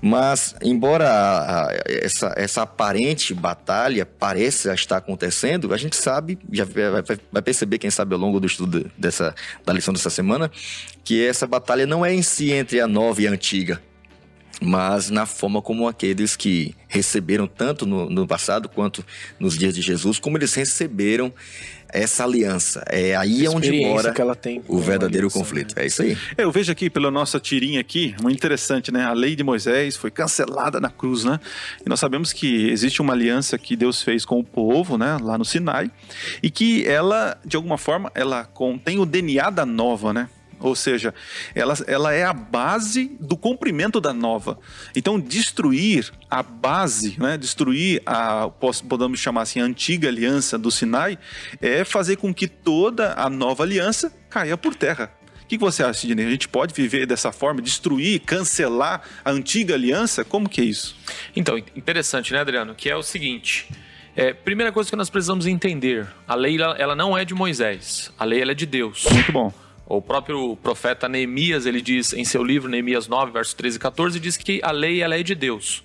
Mas, 0.00 0.54
embora 0.62 1.08
a, 1.08 1.66
a, 1.66 1.74
essa, 1.86 2.34
essa 2.36 2.62
aparente 2.62 3.34
batalha 3.34 4.06
pareça 4.06 4.74
estar 4.74 4.98
acontecendo, 4.98 5.72
a 5.72 5.76
gente 5.76 5.96
sabe, 5.96 6.38
já 6.52 6.64
vai, 6.64 7.02
vai 7.32 7.42
perceber, 7.42 7.78
quem 7.78 7.90
sabe, 7.90 8.14
ao 8.14 8.20
longo 8.20 8.38
do 8.38 8.46
estudo 8.46 8.90
dessa, 8.96 9.34
da 9.64 9.72
lição 9.72 9.92
dessa 9.94 10.10
semana, 10.10 10.50
que 11.04 11.24
essa 11.24 11.46
batalha 11.46 11.86
não 11.86 12.04
é 12.04 12.12
em 12.12 12.22
si 12.22 12.52
entre 12.52 12.80
a 12.80 12.86
nova 12.86 13.22
e 13.22 13.26
a 13.26 13.30
antiga, 13.30 13.80
mas 14.60 15.10
na 15.10 15.26
forma 15.26 15.62
como 15.62 15.86
aqueles 15.86 16.36
que 16.36 16.74
receberam 16.88 17.46
tanto 17.46 17.86
no, 17.86 18.08
no, 18.08 18.26
passado 18.26 18.68
quanto 18.68 19.04
nos 19.38 19.56
dias 19.56 19.74
de 19.74 19.82
Jesus, 19.82 20.18
como 20.18 20.36
eles 20.36 20.54
receberam 20.54 21.32
essa 21.90 22.24
aliança. 22.24 22.84
É 22.86 23.16
aí 23.16 23.46
é 23.46 23.50
onde 23.50 23.70
mora 23.80 24.14
o 24.66 24.78
verdadeiro 24.78 25.26
aliança, 25.26 25.38
conflito. 25.38 25.74
Né? 25.76 25.84
É 25.84 25.86
isso 25.86 26.02
aí. 26.02 26.18
É, 26.36 26.44
eu 26.44 26.52
vejo 26.52 26.70
aqui 26.70 26.90
pela 26.90 27.10
nossa 27.10 27.40
tirinha 27.40 27.80
aqui, 27.80 28.14
muito 28.20 28.36
interessante, 28.36 28.92
né? 28.92 29.04
A 29.04 29.12
lei 29.12 29.34
de 29.34 29.42
Moisés 29.42 29.96
foi 29.96 30.10
cancelada 30.10 30.80
na 30.80 30.90
cruz, 30.90 31.24
né? 31.24 31.40
E 31.84 31.88
nós 31.88 32.00
sabemos 32.00 32.32
que 32.32 32.68
existe 32.68 33.00
uma 33.00 33.14
aliança 33.14 33.56
que 33.56 33.74
Deus 33.74 34.02
fez 34.02 34.24
com 34.24 34.38
o 34.38 34.44
povo, 34.44 34.98
né? 34.98 35.16
Lá 35.22 35.38
no 35.38 35.44
Sinai, 35.44 35.90
e 36.42 36.50
que 36.50 36.86
ela, 36.86 37.38
de 37.44 37.56
alguma 37.56 37.78
forma, 37.78 38.10
ela 38.14 38.44
contém 38.44 38.98
o 38.98 39.06
DNA 39.06 39.48
da 39.50 39.64
nova, 39.64 40.12
né? 40.12 40.28
Ou 40.60 40.74
seja, 40.74 41.14
ela, 41.54 41.74
ela 41.86 42.12
é 42.12 42.24
a 42.24 42.32
base 42.32 43.16
do 43.20 43.36
cumprimento 43.36 44.00
da 44.00 44.12
nova. 44.12 44.58
Então, 44.94 45.18
destruir 45.18 46.10
a 46.30 46.42
base, 46.42 47.16
né, 47.18 47.36
destruir 47.36 48.02
a, 48.04 48.50
podemos 48.88 49.20
chamar 49.20 49.42
assim, 49.42 49.60
a 49.60 49.64
antiga 49.64 50.08
aliança 50.08 50.58
do 50.58 50.70
Sinai, 50.70 51.18
é 51.60 51.84
fazer 51.84 52.16
com 52.16 52.34
que 52.34 52.48
toda 52.48 53.14
a 53.14 53.30
nova 53.30 53.62
aliança 53.62 54.12
caia 54.28 54.56
por 54.56 54.74
terra. 54.74 55.12
O 55.42 55.46
que 55.48 55.56
você 55.56 55.82
acha, 55.82 56.00
Sidney? 56.00 56.26
A 56.26 56.30
gente 56.30 56.46
pode 56.46 56.74
viver 56.74 57.06
dessa 57.06 57.32
forma, 57.32 57.62
destruir, 57.62 58.20
cancelar 58.20 59.02
a 59.24 59.30
antiga 59.30 59.74
aliança? 59.74 60.22
Como 60.22 60.46
que 60.46 60.60
é 60.60 60.64
isso? 60.64 60.94
Então, 61.34 61.56
interessante, 61.56 62.34
né, 62.34 62.40
Adriano? 62.40 62.74
Que 62.74 62.90
é 62.90 62.94
o 62.94 63.02
seguinte. 63.02 63.66
É, 64.14 64.34
primeira 64.34 64.72
coisa 64.72 64.90
que 64.90 64.96
nós 64.96 65.08
precisamos 65.08 65.46
entender: 65.46 66.06
a 66.26 66.34
lei 66.34 66.58
ela 66.60 66.94
não 66.94 67.16
é 67.16 67.24
de 67.24 67.34
Moisés, 67.34 68.12
a 68.18 68.24
lei 68.24 68.42
ela 68.42 68.50
é 68.50 68.54
de 68.54 68.66
Deus. 68.66 69.06
Muito 69.10 69.32
bom. 69.32 69.52
O 69.90 70.02
próprio 70.02 70.54
profeta 70.56 71.08
Neemias, 71.08 71.64
ele 71.64 71.80
diz 71.80 72.12
em 72.12 72.22
seu 72.22 72.44
livro, 72.44 72.68
Neemias 72.68 73.08
9, 73.08 73.32
verso 73.32 73.56
13 73.56 73.78
e 73.78 73.80
14, 73.80 74.20
diz 74.20 74.36
que 74.36 74.60
a 74.62 74.70
lei 74.70 75.00
ela 75.00 75.18
é 75.18 75.22
de 75.22 75.34
Deus. 75.34 75.82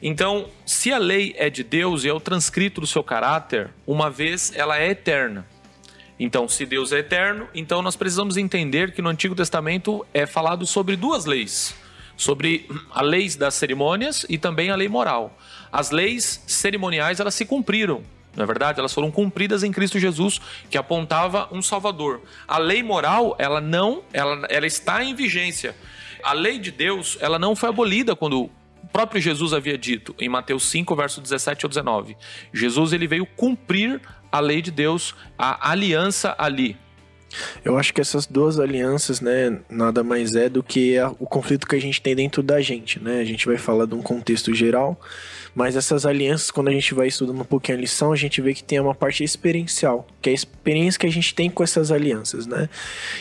Então, 0.00 0.48
se 0.64 0.92
a 0.92 0.98
lei 0.98 1.34
é 1.36 1.50
de 1.50 1.64
Deus 1.64 2.04
e 2.04 2.08
é 2.08 2.12
o 2.12 2.20
transcrito 2.20 2.80
do 2.80 2.86
seu 2.86 3.02
caráter, 3.02 3.70
uma 3.84 4.08
vez 4.08 4.52
ela 4.54 4.78
é 4.78 4.90
eterna. 4.90 5.44
Então, 6.16 6.48
se 6.48 6.64
Deus 6.64 6.92
é 6.92 6.98
eterno, 6.98 7.48
então 7.52 7.82
nós 7.82 7.96
precisamos 7.96 8.36
entender 8.36 8.92
que 8.92 9.02
no 9.02 9.08
Antigo 9.08 9.34
Testamento 9.34 10.06
é 10.14 10.26
falado 10.26 10.64
sobre 10.64 10.94
duas 10.94 11.24
leis. 11.24 11.74
Sobre 12.16 12.70
a 12.92 13.02
lei 13.02 13.28
das 13.30 13.54
cerimônias 13.54 14.24
e 14.28 14.38
também 14.38 14.70
a 14.70 14.76
lei 14.76 14.86
moral. 14.86 15.36
As 15.72 15.90
leis 15.90 16.40
cerimoniais, 16.46 17.18
elas 17.18 17.34
se 17.34 17.44
cumpriram 17.44 18.04
não 18.36 18.44
é 18.44 18.46
verdade? 18.46 18.80
Elas 18.80 18.92
foram 18.92 19.10
cumpridas 19.10 19.62
em 19.62 19.72
Cristo 19.72 19.98
Jesus, 19.98 20.40
que 20.68 20.78
apontava 20.78 21.48
um 21.52 21.62
Salvador. 21.62 22.22
A 22.46 22.58
lei 22.58 22.82
moral, 22.82 23.36
ela 23.38 23.60
não, 23.60 24.02
ela, 24.12 24.46
ela 24.48 24.66
está 24.66 25.02
em 25.04 25.14
vigência. 25.14 25.74
A 26.22 26.32
lei 26.32 26.58
de 26.58 26.70
Deus, 26.70 27.18
ela 27.20 27.38
não 27.38 27.54
foi 27.54 27.68
abolida 27.68 28.16
quando 28.16 28.44
o 28.44 28.50
próprio 28.92 29.20
Jesus 29.20 29.52
havia 29.52 29.76
dito 29.76 30.14
em 30.18 30.28
Mateus 30.28 30.64
5, 30.64 30.94
verso 30.96 31.20
17 31.20 31.64
ao 31.64 31.68
19. 31.68 32.16
Jesus 32.52 32.92
ele 32.92 33.06
veio 33.06 33.26
cumprir 33.26 34.00
a 34.30 34.40
lei 34.40 34.60
de 34.60 34.70
Deus, 34.70 35.14
a 35.38 35.70
aliança 35.70 36.34
ali. 36.38 36.76
Eu 37.64 37.78
acho 37.78 37.92
que 37.92 38.00
essas 38.00 38.26
duas 38.26 38.58
alianças, 38.58 39.20
né, 39.20 39.60
nada 39.68 40.02
mais 40.04 40.34
é 40.34 40.48
do 40.48 40.62
que 40.62 40.98
a, 40.98 41.08
o 41.18 41.26
conflito 41.26 41.66
que 41.66 41.74
a 41.74 41.80
gente 41.80 42.00
tem 42.00 42.14
dentro 42.14 42.42
da 42.42 42.60
gente, 42.60 43.00
né? 43.00 43.20
A 43.20 43.24
gente 43.24 43.46
vai 43.46 43.56
falar 43.56 43.86
de 43.86 43.94
um 43.94 44.02
contexto 44.02 44.54
geral, 44.54 44.98
mas 45.54 45.76
essas 45.76 46.04
alianças, 46.04 46.50
quando 46.50 46.68
a 46.68 46.72
gente 46.72 46.94
vai 46.94 47.06
estudando 47.06 47.40
um 47.40 47.44
pouquinho 47.44 47.78
a 47.78 47.80
lição, 47.80 48.12
a 48.12 48.16
gente 48.16 48.40
vê 48.40 48.52
que 48.52 48.64
tem 48.64 48.80
uma 48.80 48.94
parte 48.94 49.22
experiencial, 49.22 50.06
que 50.20 50.30
é 50.30 50.32
a 50.32 50.34
experiência 50.34 50.98
que 50.98 51.06
a 51.06 51.12
gente 51.12 51.34
tem 51.34 51.48
com 51.48 51.62
essas 51.62 51.92
alianças, 51.92 52.46
né? 52.46 52.68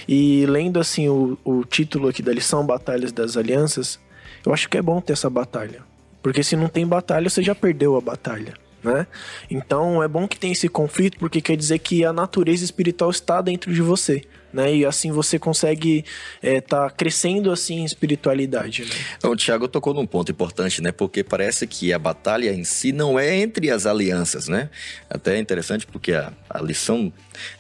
E 0.07 0.45
lendo 0.47 0.79
assim 0.79 1.07
o, 1.09 1.37
o 1.43 1.63
título 1.63 2.07
aqui 2.09 2.21
da 2.21 2.33
lição, 2.33 2.65
Batalhas 2.65 3.11
das 3.11 3.37
Alianças, 3.37 3.99
eu 4.45 4.53
acho 4.53 4.67
que 4.67 4.77
é 4.77 4.81
bom 4.81 4.99
ter 4.99 5.13
essa 5.13 5.29
batalha. 5.29 5.81
Porque 6.21 6.43
se 6.43 6.55
não 6.55 6.67
tem 6.67 6.87
batalha, 6.87 7.29
você 7.29 7.43
já 7.43 7.53
perdeu 7.53 7.95
a 7.95 8.01
batalha 8.01 8.53
né? 8.83 9.07
Então 9.49 10.03
é 10.03 10.07
bom 10.07 10.27
que 10.27 10.37
tenha 10.37 10.51
esse 10.51 10.67
conflito 10.67 11.17
porque 11.17 11.41
quer 11.41 11.55
dizer 11.55 11.79
que 11.79 12.03
a 12.03 12.11
natureza 12.11 12.63
espiritual 12.63 13.09
está 13.09 13.41
dentro 13.41 13.73
de 13.73 13.81
você 13.81 14.21
né? 14.53 14.73
E 14.75 14.85
assim 14.85 15.11
você 15.11 15.39
consegue 15.39 16.05
estar 16.41 16.47
é, 16.47 16.61
tá 16.61 16.89
crescendo 16.89 17.51
assim 17.51 17.79
em 17.79 17.85
espiritualidade. 17.85 18.83
Né? 18.83 18.91
Então, 19.17 19.31
o 19.31 19.35
Tiago 19.35 19.67
tocou 19.67 19.93
num 19.93 20.05
ponto 20.05 20.31
importante, 20.31 20.81
né? 20.81 20.91
Porque 20.91 21.23
parece 21.23 21.65
que 21.65 21.91
a 21.91 21.99
batalha 21.99 22.53
em 22.53 22.63
si 22.63 22.91
não 22.91 23.19
é 23.19 23.35
entre 23.35 23.71
as 23.71 23.85
alianças, 23.85 24.47
né? 24.47 24.69
Até 25.09 25.35
é 25.35 25.39
interessante 25.39 25.85
porque 25.85 26.13
a, 26.13 26.31
a 26.49 26.61
lição 26.61 27.11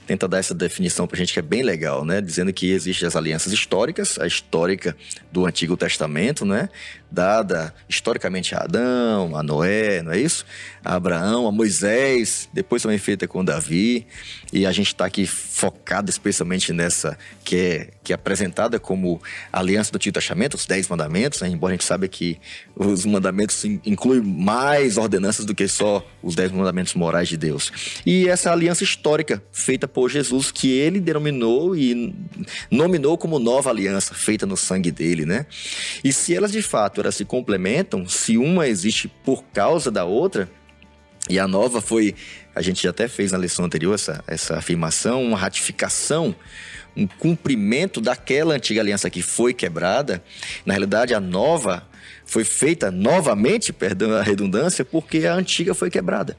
tenta 0.05 0.27
dar 0.27 0.39
essa 0.39 0.53
definição 0.53 1.07
pra 1.07 1.17
gente 1.17 1.33
que 1.33 1.39
é 1.39 1.41
bem 1.41 1.63
legal, 1.63 2.05
né? 2.05 2.21
Dizendo 2.21 2.51
que 2.53 2.71
existem 2.71 3.07
as 3.07 3.15
alianças 3.15 3.51
históricas, 3.53 4.19
a 4.19 4.27
histórica 4.27 4.95
do 5.31 5.45
Antigo 5.45 5.77
Testamento, 5.77 6.45
né? 6.45 6.69
Dada 7.09 7.73
historicamente 7.87 8.55
a 8.55 8.59
Adão, 8.59 9.35
a 9.37 9.43
Noé, 9.43 10.01
não 10.01 10.11
é 10.11 10.19
isso? 10.19 10.45
A 10.83 10.95
Abraão, 10.95 11.47
a 11.47 11.51
Moisés, 11.51 12.49
depois 12.51 12.81
também 12.81 12.97
feita 12.97 13.27
com 13.27 13.45
Davi. 13.45 14.07
E 14.51 14.65
a 14.65 14.71
gente 14.71 14.87
está 14.87 15.05
aqui 15.05 15.25
focado 15.25 16.09
especialmente 16.09 16.73
nessa 16.73 17.17
que 17.43 17.55
é, 17.55 17.89
que 18.03 18.13
é 18.13 18.15
apresentada 18.15 18.79
como 18.79 19.21
aliança 19.51 19.91
do 19.91 19.95
Antigo 19.95 20.13
Testamento, 20.13 20.55
os 20.55 20.65
Dez 20.65 20.87
Mandamentos, 20.87 21.41
né? 21.41 21.49
embora 21.49 21.73
a 21.73 21.75
gente 21.75 21.85
saiba 21.85 22.07
que 22.07 22.39
os 22.75 23.05
mandamentos 23.05 23.63
incluem 23.63 24.21
mais 24.21 24.97
ordenanças 24.97 25.45
do 25.45 25.53
que 25.53 25.67
só 25.67 26.05
os 26.21 26.35
Dez 26.35 26.51
Mandamentos 26.51 26.93
morais 26.95 27.27
de 27.27 27.37
Deus. 27.37 28.01
E 28.05 28.27
essa 28.27 28.51
aliança 28.51 28.83
histórica 28.83 29.41
feita 29.51 29.87
por 29.93 30.09
Jesus, 30.09 30.51
que 30.51 30.71
ele 30.71 30.99
denominou 30.99 31.75
e 31.75 32.13
nominou 32.71 33.17
como 33.17 33.39
nova 33.39 33.69
aliança, 33.69 34.13
feita 34.13 34.45
no 34.45 34.57
sangue 34.57 34.91
dele, 34.91 35.25
né? 35.25 35.45
E 36.03 36.11
se 36.11 36.35
elas 36.35 36.51
de 36.51 36.61
fato 36.61 37.01
elas 37.01 37.15
se 37.15 37.23
complementam, 37.23 38.07
se 38.07 38.37
uma 38.37 38.67
existe 38.67 39.07
por 39.23 39.43
causa 39.53 39.91
da 39.91 40.03
outra, 40.03 40.49
e 41.29 41.39
a 41.39 41.47
nova 41.47 41.79
foi, 41.79 42.15
a 42.53 42.61
gente 42.61 42.85
até 42.87 43.07
fez 43.07 43.31
na 43.31 43.37
lição 43.37 43.63
anterior 43.63 43.93
essa, 43.93 44.23
essa 44.27 44.57
afirmação, 44.57 45.23
uma 45.23 45.37
ratificação, 45.37 46.35
um 46.95 47.07
cumprimento 47.07 48.01
daquela 48.01 48.55
antiga 48.55 48.81
aliança 48.81 49.09
que 49.09 49.21
foi 49.21 49.53
quebrada. 49.53 50.23
Na 50.65 50.73
realidade, 50.73 51.13
a 51.13 51.19
nova 51.19 51.87
foi 52.33 52.43
feita 52.43 52.89
novamente, 52.89 53.71
perdão 53.71 54.11
a 54.13 54.23
redundância, 54.23 54.83
porque 54.83 55.27
a 55.27 55.35
antiga 55.35 55.75
foi 55.75 55.91
quebrada. 55.91 56.35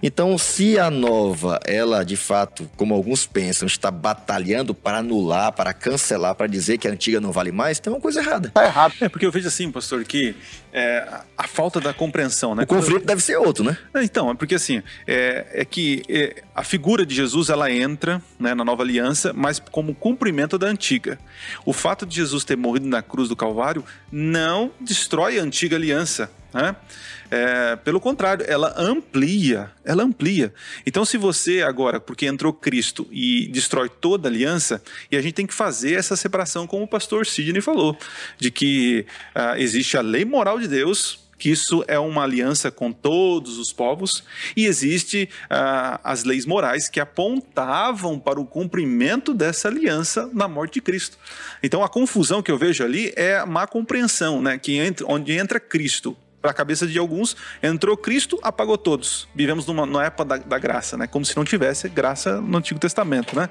Então, 0.00 0.38
se 0.38 0.78
a 0.78 0.88
nova, 0.88 1.58
ela 1.64 2.04
de 2.04 2.16
fato, 2.16 2.70
como 2.76 2.94
alguns 2.94 3.26
pensam, 3.26 3.66
está 3.66 3.90
batalhando 3.90 4.72
para 4.72 4.98
anular, 4.98 5.50
para 5.50 5.72
cancelar, 5.72 6.36
para 6.36 6.46
dizer 6.46 6.78
que 6.78 6.86
a 6.86 6.92
antiga 6.92 7.20
não 7.20 7.32
vale 7.32 7.50
mais, 7.50 7.80
tem 7.80 7.92
uma 7.92 8.00
coisa 8.00 8.20
errada. 8.20 8.50
Tá 8.54 8.64
errado. 8.64 8.94
É 9.00 9.08
porque 9.08 9.26
eu 9.26 9.32
vejo 9.32 9.48
assim, 9.48 9.72
pastor, 9.72 10.04
que 10.04 10.36
é, 10.72 11.08
a 11.36 11.48
falta 11.48 11.80
da 11.80 11.94
compreensão, 11.94 12.54
né? 12.54 12.64
O 12.64 12.66
conflito 12.66 13.00
Quando... 13.00 13.06
deve 13.06 13.22
ser 13.22 13.36
outro, 13.36 13.64
né? 13.64 13.78
É, 13.94 14.04
então, 14.04 14.30
é 14.30 14.34
porque 14.34 14.56
assim, 14.56 14.82
é, 15.06 15.46
é 15.52 15.64
que 15.64 16.02
é, 16.08 16.42
a 16.54 16.62
figura 16.62 17.06
de 17.06 17.14
Jesus, 17.14 17.48
ela 17.48 17.70
entra 17.70 18.20
né, 18.38 18.54
na 18.54 18.64
nova 18.64 18.82
aliança, 18.82 19.32
mas 19.32 19.58
como 19.58 19.94
cumprimento 19.94 20.58
da 20.58 20.66
antiga. 20.66 21.18
O 21.64 21.72
fato 21.72 22.04
de 22.04 22.14
Jesus 22.16 22.44
ter 22.44 22.56
morrido 22.56 22.86
na 22.86 23.02
cruz 23.02 23.28
do 23.28 23.36
Calvário 23.36 23.84
não 24.12 24.70
destrói 24.80 25.23
a 25.26 25.42
antiga 25.42 25.76
aliança. 25.76 26.30
Né? 26.52 26.76
É, 27.30 27.76
pelo 27.76 28.00
contrário, 28.00 28.44
ela 28.48 28.72
amplia, 28.76 29.72
ela 29.84 30.04
amplia. 30.04 30.54
Então, 30.86 31.04
se 31.04 31.18
você 31.18 31.62
agora, 31.62 31.98
porque 31.98 32.26
entrou 32.26 32.52
Cristo 32.52 33.08
e 33.10 33.48
destrói 33.48 33.88
toda 33.88 34.28
a 34.28 34.30
aliança, 34.30 34.80
e 35.10 35.16
a 35.16 35.20
gente 35.20 35.34
tem 35.34 35.46
que 35.46 35.54
fazer 35.54 35.94
essa 35.94 36.14
separação, 36.14 36.66
como 36.66 36.84
o 36.84 36.88
pastor 36.88 37.26
Sidney 37.26 37.60
falou, 37.60 37.98
de 38.38 38.50
que 38.50 39.06
uh, 39.34 39.56
existe 39.56 39.96
a 39.96 40.00
lei 40.00 40.24
moral 40.24 40.60
de 40.60 40.68
Deus, 40.68 41.23
que 41.38 41.50
isso 41.50 41.84
é 41.86 41.98
uma 41.98 42.22
aliança 42.22 42.70
com 42.70 42.92
todos 42.92 43.58
os 43.58 43.72
povos, 43.72 44.24
e 44.56 44.66
existe 44.66 45.28
uh, 45.44 45.98
as 46.02 46.24
leis 46.24 46.46
morais 46.46 46.88
que 46.88 47.00
apontavam 47.00 48.18
para 48.18 48.40
o 48.40 48.46
cumprimento 48.46 49.34
dessa 49.34 49.68
aliança 49.68 50.28
na 50.32 50.48
morte 50.48 50.74
de 50.74 50.80
Cristo. 50.80 51.18
Então 51.62 51.82
a 51.82 51.88
confusão 51.88 52.42
que 52.42 52.50
eu 52.50 52.58
vejo 52.58 52.84
ali 52.84 53.12
é 53.16 53.38
a 53.38 53.46
má 53.46 53.66
compreensão, 53.66 54.40
né? 54.40 54.58
Que 54.58 54.76
entra, 54.76 55.06
onde 55.08 55.32
entra 55.32 55.58
Cristo 55.58 56.16
para 56.40 56.50
a 56.50 56.54
cabeça 56.54 56.86
de 56.86 56.98
alguns, 56.98 57.34
entrou 57.62 57.96
Cristo, 57.96 58.38
apagou 58.42 58.76
todos. 58.76 59.26
Vivemos 59.34 59.66
numa, 59.66 59.86
numa 59.86 60.04
época 60.04 60.26
da, 60.26 60.36
da 60.36 60.58
graça, 60.58 60.94
né? 60.94 61.06
Como 61.06 61.24
se 61.24 61.34
não 61.34 61.44
tivesse 61.44 61.88
graça 61.88 62.38
no 62.40 62.58
Antigo 62.58 62.78
Testamento, 62.78 63.34
né? 63.34 63.48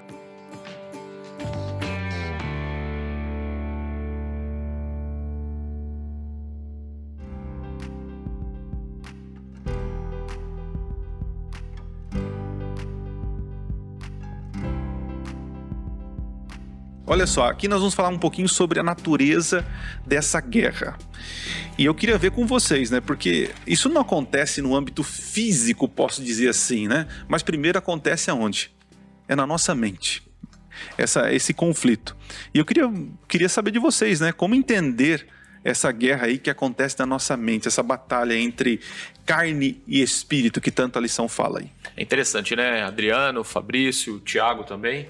Olha 17.14 17.28
só, 17.28 17.46
aqui 17.46 17.68
nós 17.68 17.78
vamos 17.78 17.94
falar 17.94 18.10
um 18.10 18.18
pouquinho 18.18 18.50
sobre 18.50 18.80
a 18.80 18.84
natureza 18.84 19.64
dessa 20.04 20.42
guerra. 20.42 20.98
E 21.78 21.86
eu 21.86 21.94
queria 21.94 22.18
ver 22.18 22.32
com 22.32 22.48
vocês, 22.48 22.90
né? 22.90 23.00
Porque 23.00 23.52
isso 23.68 23.88
não 23.88 24.02
acontece 24.02 24.64
no 24.64 24.76
âmbito 24.76 25.04
físico, 25.04 25.88
posso 25.88 26.24
dizer 26.24 26.50
assim, 26.50 26.88
né? 26.88 27.08
Mas 27.28 27.44
primeiro 27.44 27.78
acontece 27.78 28.32
aonde? 28.32 28.72
É 29.28 29.36
na 29.36 29.46
nossa 29.46 29.76
mente. 29.76 30.24
Essa, 30.98 31.32
esse 31.32 31.54
conflito. 31.54 32.18
E 32.52 32.58
eu 32.58 32.66
queria, 32.66 32.92
queria 33.28 33.48
saber 33.48 33.70
de 33.70 33.78
vocês, 33.78 34.20
né? 34.20 34.32
Como 34.32 34.56
entender 34.56 35.28
essa 35.64 35.92
guerra 35.92 36.26
aí 36.26 36.40
que 36.40 36.50
acontece 36.50 36.98
na 36.98 37.06
nossa 37.06 37.38
mente, 37.38 37.68
essa 37.68 37.84
batalha 37.84 38.36
entre 38.36 38.80
carne 39.24 39.84
e 39.86 40.02
espírito 40.02 40.60
que 40.60 40.72
tanto 40.72 40.98
a 40.98 41.02
lição 41.04 41.30
fala 41.30 41.60
aí. 41.60 41.70
É 41.96 42.02
interessante, 42.02 42.56
né? 42.56 42.82
Adriano, 42.82 43.44
Fabrício, 43.44 44.20
Tiago 44.20 44.64
também. 44.64 45.08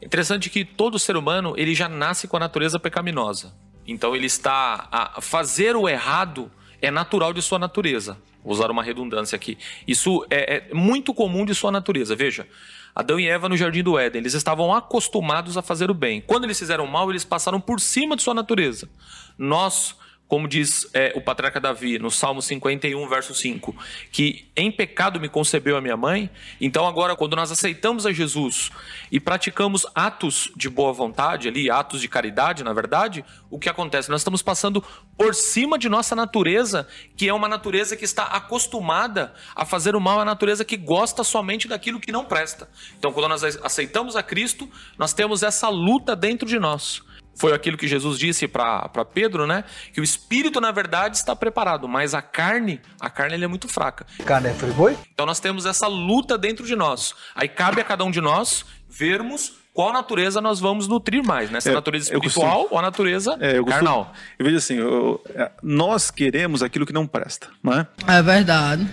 Interessante 0.00 0.48
que 0.48 0.64
todo 0.64 0.98
ser 0.98 1.16
humano 1.16 1.54
ele 1.56 1.74
já 1.74 1.88
nasce 1.88 2.28
com 2.28 2.36
a 2.36 2.40
natureza 2.40 2.78
pecaminosa. 2.78 3.54
Então 3.86 4.14
ele 4.14 4.26
está 4.26 4.88
a 4.90 5.20
fazer 5.20 5.74
o 5.74 5.88
errado 5.88 6.50
é 6.80 6.90
natural 6.90 7.32
de 7.32 7.42
sua 7.42 7.58
natureza. 7.58 8.16
Vou 8.42 8.52
usar 8.52 8.70
uma 8.70 8.82
redundância 8.82 9.34
aqui. 9.34 9.58
Isso 9.86 10.24
é, 10.30 10.68
é 10.70 10.74
muito 10.74 11.12
comum 11.12 11.44
de 11.44 11.54
sua 11.54 11.72
natureza. 11.72 12.14
Veja, 12.14 12.46
Adão 12.94 13.18
e 13.18 13.28
Eva 13.28 13.48
no 13.48 13.56
jardim 13.56 13.82
do 13.82 13.98
Éden, 13.98 14.20
eles 14.20 14.34
estavam 14.34 14.74
acostumados 14.74 15.56
a 15.56 15.62
fazer 15.62 15.90
o 15.90 15.94
bem. 15.94 16.20
Quando 16.20 16.44
eles 16.44 16.58
fizeram 16.58 16.86
mal, 16.86 17.10
eles 17.10 17.24
passaram 17.24 17.60
por 17.60 17.80
cima 17.80 18.16
de 18.16 18.22
sua 18.22 18.34
natureza. 18.34 18.88
Nós 19.36 19.96
como 20.28 20.46
diz 20.46 20.86
é, 20.92 21.12
o 21.16 21.22
patriarca 21.22 21.58
Davi 21.58 21.98
no 21.98 22.10
Salmo 22.10 22.42
51, 22.42 23.08
verso 23.08 23.34
5, 23.34 23.74
que 24.12 24.46
em 24.54 24.70
pecado 24.70 25.18
me 25.18 25.28
concebeu 25.28 25.74
a 25.74 25.80
minha 25.80 25.96
mãe. 25.96 26.30
Então, 26.60 26.86
agora, 26.86 27.16
quando 27.16 27.34
nós 27.34 27.50
aceitamos 27.50 28.04
a 28.04 28.12
Jesus 28.12 28.70
e 29.10 29.18
praticamos 29.18 29.86
atos 29.94 30.52
de 30.54 30.68
boa 30.68 30.92
vontade, 30.92 31.48
ali, 31.48 31.70
atos 31.70 32.02
de 32.02 32.08
caridade, 32.08 32.62
na 32.62 32.74
verdade, 32.74 33.24
o 33.50 33.58
que 33.58 33.70
acontece? 33.70 34.10
Nós 34.10 34.20
estamos 34.20 34.42
passando 34.42 34.84
por 35.16 35.34
cima 35.34 35.78
de 35.78 35.88
nossa 35.88 36.14
natureza, 36.14 36.86
que 37.16 37.26
é 37.26 37.32
uma 37.32 37.48
natureza 37.48 37.96
que 37.96 38.04
está 38.04 38.24
acostumada 38.24 39.32
a 39.56 39.64
fazer 39.64 39.96
o 39.96 40.00
mal, 40.00 40.20
a 40.20 40.26
natureza 40.26 40.62
que 40.62 40.76
gosta 40.76 41.24
somente 41.24 41.66
daquilo 41.66 41.98
que 41.98 42.12
não 42.12 42.26
presta. 42.26 42.68
Então, 42.98 43.14
quando 43.14 43.30
nós 43.30 43.42
aceitamos 43.42 44.14
a 44.14 44.22
Cristo, 44.22 44.68
nós 44.98 45.14
temos 45.14 45.42
essa 45.42 45.70
luta 45.70 46.14
dentro 46.14 46.46
de 46.46 46.58
nós 46.58 47.07
foi 47.38 47.52
aquilo 47.52 47.76
que 47.76 47.86
Jesus 47.86 48.18
disse 48.18 48.46
para 48.48 48.88
Pedro, 49.14 49.46
né? 49.46 49.64
Que 49.92 50.00
o 50.00 50.04
espírito, 50.04 50.60
na 50.60 50.72
verdade, 50.72 51.16
está 51.16 51.34
preparado, 51.36 51.86
mas 51.88 52.12
a 52.14 52.20
carne, 52.20 52.80
a 53.00 53.08
carne 53.08 53.42
é 53.42 53.46
muito 53.46 53.68
fraca. 53.68 54.06
Carne 54.26 54.48
é 54.48 54.54
friboi? 54.54 54.96
Então 55.12 55.24
nós 55.24 55.38
temos 55.40 55.64
essa 55.64 55.86
luta 55.86 56.36
dentro 56.36 56.66
de 56.66 56.74
nós. 56.76 57.14
Aí 57.34 57.48
cabe 57.48 57.80
a 57.80 57.84
cada 57.84 58.04
um 58.04 58.10
de 58.10 58.20
nós 58.20 58.64
vermos 58.88 59.56
qual 59.72 59.92
natureza 59.92 60.40
nós 60.40 60.58
vamos 60.58 60.88
nutrir 60.88 61.22
mais, 61.24 61.50
né? 61.50 61.60
Se 61.60 61.68
a 61.68 61.72
É, 61.72 61.74
natureza 61.76 62.12
eu 62.12 62.16
espiritual 62.18 62.50
costumo- 62.62 62.68
ou 62.72 62.78
a 62.80 62.82
natureza 62.82 63.38
É, 63.40 63.58
eu 63.58 63.64
costumo- 63.64 63.66
carnal. 63.86 64.12
Eu 64.36 64.44
vejo 64.44 64.56
assim, 64.56 64.74
eu- 64.74 65.22
é, 65.36 65.52
nós 65.62 66.10
queremos 66.10 66.64
aquilo 66.64 66.84
que 66.84 66.92
não 66.92 67.06
presta, 67.06 67.48
não 67.62 67.72
é? 67.72 67.86
É 68.08 68.20
verdade. 68.20 68.84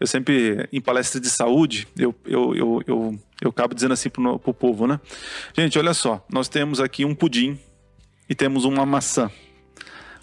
Eu 0.00 0.06
sempre, 0.06 0.66
em 0.72 0.80
palestras 0.80 1.20
de 1.20 1.28
saúde, 1.28 1.86
eu, 1.98 2.14
eu, 2.24 2.54
eu, 2.56 2.82
eu, 2.86 3.18
eu 3.42 3.50
acabo 3.50 3.74
dizendo 3.74 3.92
assim 3.92 4.08
pro, 4.08 4.38
pro 4.38 4.54
povo, 4.54 4.86
né? 4.86 4.98
Gente, 5.54 5.78
olha 5.78 5.92
só, 5.92 6.24
nós 6.32 6.48
temos 6.48 6.80
aqui 6.80 7.04
um 7.04 7.14
pudim 7.14 7.58
e 8.30 8.34
temos 8.34 8.64
uma 8.64 8.86
maçã. 8.86 9.30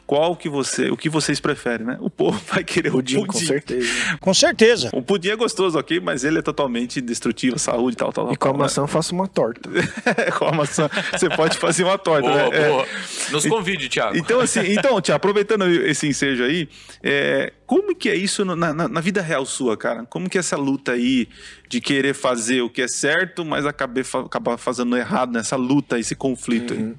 Qual 0.05 0.37
que 0.37 0.47
você, 0.47 0.89
o 0.89 0.95
que 0.95 1.09
vocês 1.09 1.37
preferem, 1.37 1.85
né? 1.85 1.97
O 1.99 2.09
povo 2.09 2.41
vai 2.47 2.63
querer 2.63 2.91
Pudim, 2.91 3.17
o 3.17 3.25
pudim. 3.25 3.31
com 3.39 3.45
certeza. 3.45 4.17
Com 4.21 4.33
certeza. 4.33 4.89
O 4.93 5.01
pudim 5.01 5.31
é 5.31 5.35
gostoso, 5.35 5.77
ok? 5.77 5.99
Mas 5.99 6.23
ele 6.23 6.39
é 6.39 6.41
totalmente 6.41 7.01
destrutivo 7.01 7.57
à 7.57 7.59
saúde 7.59 7.95
e 7.95 7.97
tal, 7.97 8.13
tal, 8.13 8.31
E 8.31 8.37
com 8.37 8.47
a 8.47 8.51
tal, 8.51 8.57
maçã 8.57 8.81
eu 8.83 8.87
faço 8.87 9.13
uma 9.13 9.27
torta. 9.27 9.69
né? 9.69 9.81
com 10.39 10.45
a 10.45 10.53
maçã, 10.53 10.89
você 11.11 11.29
pode 11.29 11.57
fazer 11.57 11.83
uma 11.83 11.97
torta, 11.97 12.21
Boa, 12.29 12.49
né? 12.49 12.57
É. 12.57 12.69
boa. 12.69 12.85
Nos 13.31 13.45
convide, 13.47 13.89
Thiago. 13.89 14.15
Então, 14.17 14.39
assim, 14.39 14.61
então, 14.71 15.01
Tia, 15.01 15.15
aproveitando 15.15 15.67
esse 15.67 16.07
ensejo 16.07 16.41
aí, 16.45 16.69
é, 17.03 17.51
como 17.65 17.93
que 17.93 18.07
é 18.07 18.15
isso 18.15 18.45
na, 18.45 18.55
na- 18.73 18.87
na 18.87 19.01
vida 19.01 19.21
real 19.21 19.45
sua, 19.45 19.75
cara? 19.75 20.05
Como 20.05 20.29
que 20.29 20.37
é 20.37 20.39
essa 20.39 20.55
luta 20.55 20.93
aí 20.93 21.27
de 21.69 21.81
querer 21.81 22.13
fazer 22.13 22.61
o 22.61 22.69
que 22.69 22.81
é 22.81 22.87
certo, 22.87 23.43
mas 23.43 23.65
acabar, 23.65 24.01
acabar 24.25 24.57
fazendo 24.57 24.95
errado 24.97 25.31
nessa 25.31 25.55
luta, 25.55 25.99
esse 25.99 26.15
conflito 26.15 26.73
aí? 26.73 26.93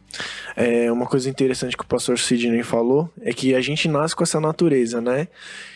É, 0.57 0.93
uma 0.93 1.07
coisa 1.07 1.29
interessante 1.29 1.77
que 1.77 1.83
o 1.83 1.87
pastor 1.87 2.19
Sidney 2.19 2.63
falou 2.63 3.11
é 3.21 3.33
que 3.33 3.55
a 3.55 3.61
gente 3.61 3.89
nasce 3.89 4.15
com 4.15 4.23
essa 4.23 4.41
natureza, 4.41 5.01
né? 5.01 5.29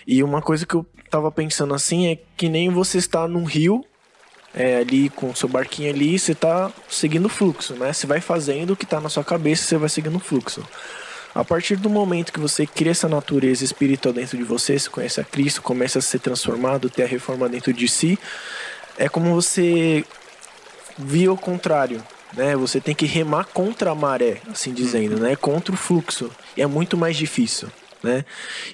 E 0.06 0.22
uma 0.22 0.42
coisa 0.42 0.66
que 0.66 0.74
eu 0.74 0.84
tava 1.10 1.30
pensando 1.30 1.74
assim 1.74 2.08
é 2.08 2.18
que 2.36 2.48
nem 2.48 2.68
você 2.68 2.98
está 2.98 3.26
num 3.26 3.44
rio, 3.44 3.84
é, 4.54 4.78
ali 4.78 5.08
com 5.08 5.34
seu 5.34 5.48
barquinho 5.48 5.90
ali, 5.90 6.18
você 6.18 6.34
tá 6.34 6.70
seguindo 6.88 7.26
o 7.26 7.30
fluxo, 7.30 7.74
né? 7.74 7.92
Você 7.92 8.06
vai 8.06 8.20
fazendo 8.20 8.72
o 8.72 8.76
que 8.76 8.84
tá 8.84 9.00
na 9.00 9.08
sua 9.08 9.24
cabeça, 9.24 9.64
você 9.64 9.78
vai 9.78 9.88
seguindo 9.88 10.16
o 10.16 10.20
fluxo. 10.20 10.62
A 11.34 11.42
partir 11.42 11.76
do 11.76 11.88
momento 11.88 12.30
que 12.30 12.38
você 12.38 12.66
cria 12.66 12.92
essa 12.92 13.08
natureza 13.08 13.64
espiritual 13.64 14.12
dentro 14.12 14.36
de 14.36 14.44
você, 14.44 14.78
você 14.78 14.90
conhece 14.90 15.18
a 15.18 15.24
Cristo, 15.24 15.62
começa 15.62 15.98
a 15.98 16.02
ser 16.02 16.18
transformado, 16.18 16.90
ter 16.90 17.04
a 17.04 17.06
reforma 17.06 17.48
dentro 17.48 17.72
de 17.72 17.88
si, 17.88 18.18
é 18.98 19.08
como 19.08 19.34
você 19.34 20.04
via 20.98 21.32
o 21.32 21.36
contrário, 21.36 22.02
né? 22.34 22.56
Você 22.56 22.80
tem 22.80 22.94
que 22.94 23.06
remar 23.06 23.44
contra 23.44 23.90
a 23.90 23.94
maré, 23.94 24.40
assim 24.50 24.72
dizendo, 24.72 25.18
né? 25.18 25.36
Contra 25.36 25.74
o 25.74 25.76
fluxo. 25.76 26.30
E 26.56 26.62
é 26.62 26.66
muito 26.66 26.96
mais 26.96 27.16
difícil, 27.16 27.68
né? 28.02 28.24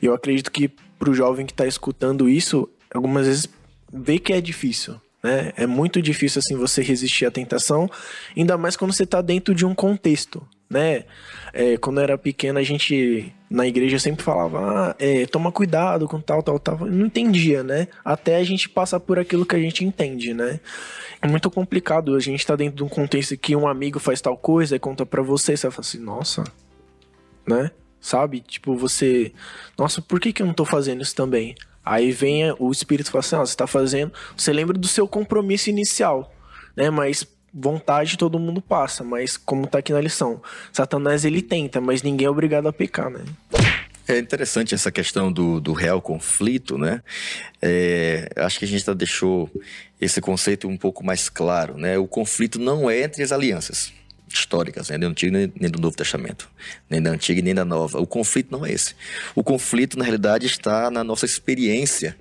Eu 0.00 0.14
acredito 0.14 0.50
que 0.50 0.68
pro 0.98 1.14
jovem 1.14 1.46
que 1.46 1.54
tá 1.54 1.66
escutando 1.66 2.28
isso, 2.28 2.68
algumas 2.92 3.26
vezes 3.26 3.48
vê 3.92 4.18
que 4.18 4.32
é 4.32 4.40
difícil, 4.40 5.00
né? 5.28 5.52
É 5.56 5.66
muito 5.66 6.00
difícil 6.00 6.38
assim 6.38 6.56
você 6.56 6.82
resistir 6.82 7.26
à 7.26 7.30
tentação, 7.30 7.90
ainda 8.34 8.56
mais 8.56 8.76
quando 8.76 8.94
você 8.94 9.04
tá 9.04 9.20
dentro 9.20 9.54
de 9.54 9.66
um 9.66 9.74
contexto, 9.74 10.42
né? 10.70 11.04
É, 11.52 11.76
quando 11.76 11.98
eu 11.98 12.04
era 12.04 12.18
pequeno, 12.18 12.58
a 12.58 12.62
gente 12.62 13.30
na 13.50 13.66
igreja 13.66 13.98
sempre 13.98 14.22
falava, 14.22 14.58
ah, 14.60 14.96
é, 14.98 15.26
toma 15.26 15.52
cuidado 15.52 16.08
com 16.08 16.18
tal, 16.18 16.42
tal, 16.42 16.58
tal. 16.58 16.80
Eu 16.80 16.92
não 16.92 17.06
entendia, 17.06 17.62
né? 17.62 17.88
Até 18.02 18.36
a 18.36 18.44
gente 18.44 18.70
passar 18.70 19.00
por 19.00 19.18
aquilo 19.18 19.44
que 19.44 19.54
a 19.54 19.60
gente 19.60 19.84
entende, 19.84 20.32
né? 20.32 20.60
É 21.20 21.26
muito 21.26 21.50
complicado 21.50 22.14
a 22.14 22.20
gente 22.20 22.46
tá 22.46 22.56
dentro 22.56 22.76
de 22.76 22.84
um 22.84 22.88
contexto 22.88 23.36
que 23.36 23.54
um 23.54 23.68
amigo 23.68 23.98
faz 23.98 24.20
tal 24.22 24.36
coisa 24.36 24.76
e 24.76 24.78
conta 24.78 25.04
pra 25.04 25.20
você, 25.20 25.56
você 25.56 25.70
fala 25.70 25.80
assim, 25.80 25.98
nossa, 25.98 26.44
né? 27.46 27.70
Sabe? 28.00 28.40
Tipo, 28.40 28.76
você, 28.76 29.32
nossa, 29.76 30.00
por 30.00 30.20
que 30.20 30.32
que 30.32 30.40
eu 30.40 30.46
não 30.46 30.54
tô 30.54 30.64
fazendo 30.64 31.02
isso 31.02 31.14
também? 31.14 31.54
Aí 31.84 32.12
vem 32.12 32.54
o 32.58 32.70
espírito 32.70 33.08
e 33.08 33.10
fala 33.10 33.20
assim, 33.20 33.36
ah, 33.36 33.40
você 33.40 33.56
tá 33.56 33.66
fazendo, 33.66 34.12
você 34.36 34.52
lembra 34.52 34.76
do 34.76 34.86
seu 34.86 35.08
compromisso 35.08 35.70
inicial, 35.70 36.32
né? 36.76 36.90
Mas 36.90 37.26
vontade 37.52 38.18
todo 38.18 38.38
mundo 38.38 38.60
passa, 38.60 39.02
mas 39.02 39.36
como 39.36 39.66
tá 39.66 39.78
aqui 39.78 39.92
na 39.92 40.00
lição, 40.00 40.42
Satanás 40.72 41.24
ele 41.24 41.40
tenta, 41.40 41.80
mas 41.80 42.02
ninguém 42.02 42.26
é 42.26 42.30
obrigado 42.30 42.68
a 42.68 42.72
pecar, 42.72 43.10
né? 43.10 43.24
É 44.06 44.18
interessante 44.18 44.74
essa 44.74 44.90
questão 44.90 45.30
do, 45.30 45.60
do 45.60 45.74
real 45.74 46.00
conflito, 46.00 46.78
né? 46.78 47.02
É, 47.60 48.30
acho 48.36 48.58
que 48.58 48.64
a 48.64 48.68
gente 48.68 48.84
já 48.84 48.94
deixou 48.94 49.50
esse 50.00 50.20
conceito 50.20 50.66
um 50.66 50.78
pouco 50.78 51.04
mais 51.04 51.28
claro, 51.28 51.76
né? 51.76 51.98
O 51.98 52.06
conflito 52.06 52.58
não 52.58 52.88
é 52.88 53.02
entre 53.02 53.22
as 53.22 53.32
alianças 53.32 53.92
históricas, 54.28 54.88
né? 54.90 54.98
nem 54.98 55.08
do 55.08 55.12
Antigo 55.12 55.32
nem, 55.32 55.70
do 55.70 55.80
Novo 55.80 55.96
Testamento, 55.96 56.48
nem 56.88 57.00
da 57.02 57.10
Antiga 57.10 57.40
nem 57.42 57.54
da 57.54 57.64
Nova. 57.64 57.98
O 58.00 58.06
conflito 58.06 58.50
não 58.52 58.64
é 58.64 58.72
esse. 58.72 58.94
O 59.34 59.42
conflito, 59.42 59.98
na 59.98 60.04
realidade, 60.04 60.46
está 60.46 60.90
na 60.90 61.02
nossa 61.02 61.24
experiência 61.24 62.16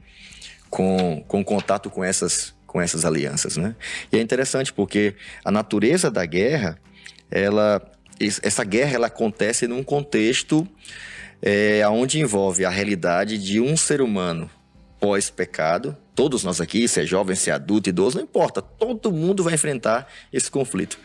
com, 0.69 1.23
com 1.27 1.43
contato 1.43 1.89
com 1.89 2.03
essas, 2.03 2.53
com 2.65 2.81
essas 2.81 3.05
alianças, 3.05 3.57
né? 3.57 3.75
E 4.11 4.17
é 4.17 4.21
interessante 4.21 4.71
porque 4.73 5.15
a 5.43 5.51
natureza 5.51 6.09
da 6.11 6.25
guerra, 6.25 6.79
ela, 7.29 7.82
es- 8.19 8.39
essa 8.43 8.63
guerra, 8.63 8.95
ela 8.95 9.08
acontece 9.08 9.67
num 9.67 9.84
contexto 9.84 10.67
é, 11.41 11.88
onde 11.88 12.19
envolve 12.19 12.65
a 12.65 12.69
realidade 12.69 13.38
de 13.38 13.60
um 13.62 13.77
ser 13.77 14.01
humano 14.01 14.49
pós-pecado. 14.99 15.95
Todos 16.15 16.43
nós 16.43 16.60
aqui, 16.60 16.88
se 16.88 16.99
é 17.01 17.05
jovem, 17.05 17.36
se 17.36 17.51
é 17.51 17.53
adulto, 17.53 17.89
idoso, 17.89 18.17
não 18.17 18.23
importa. 18.23 18.62
Todo 18.62 19.12
mundo 19.12 19.43
vai 19.43 19.53
enfrentar 19.53 20.08
esse 20.34 20.49
conflito. 20.49 20.99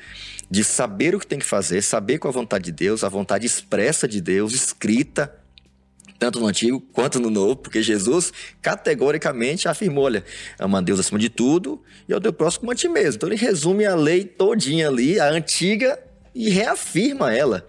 De 0.51 0.63
saber 0.63 1.15
o 1.15 1.19
que 1.19 1.27
tem 1.27 1.39
que 1.39 1.47
fazer, 1.47 1.83
saber 1.83 2.21
é 2.23 2.29
a 2.29 2.31
vontade 2.31 2.65
de 2.65 2.73
Deus, 2.73 3.03
a 3.03 3.09
vontade 3.09 3.47
expressa 3.47 4.07
de 4.07 4.21
Deus, 4.21 4.53
escrita, 4.53 5.35
tanto 6.19 6.39
no 6.39 6.47
Antigo 6.47 6.81
quanto 6.93 7.19
no 7.19 7.31
Novo, 7.31 7.57
porque 7.57 7.83
Jesus 7.83 8.33
categoricamente 8.61 9.67
afirmou, 9.67 10.05
olha, 10.05 10.25
ama 10.59 10.79
a 10.79 10.81
Deus 10.81 11.01
acima 11.01 11.19
de 11.19 11.29
tudo 11.29 11.83
e 12.09 12.13
ao 12.13 12.21
teu 12.21 12.33
próximo 12.33 12.71
a 12.71 12.75
ti 12.75 12.89
mesmo. 12.89 13.17
Então 13.17 13.29
ele 13.29 13.37
resume 13.37 13.85
a 13.85 13.95
lei 13.95 14.25
todinha 14.25 14.89
ali, 14.89 15.19
a 15.19 15.29
antiga, 15.29 15.99
e 16.35 16.49
reafirma 16.49 17.33
ela. 17.33 17.67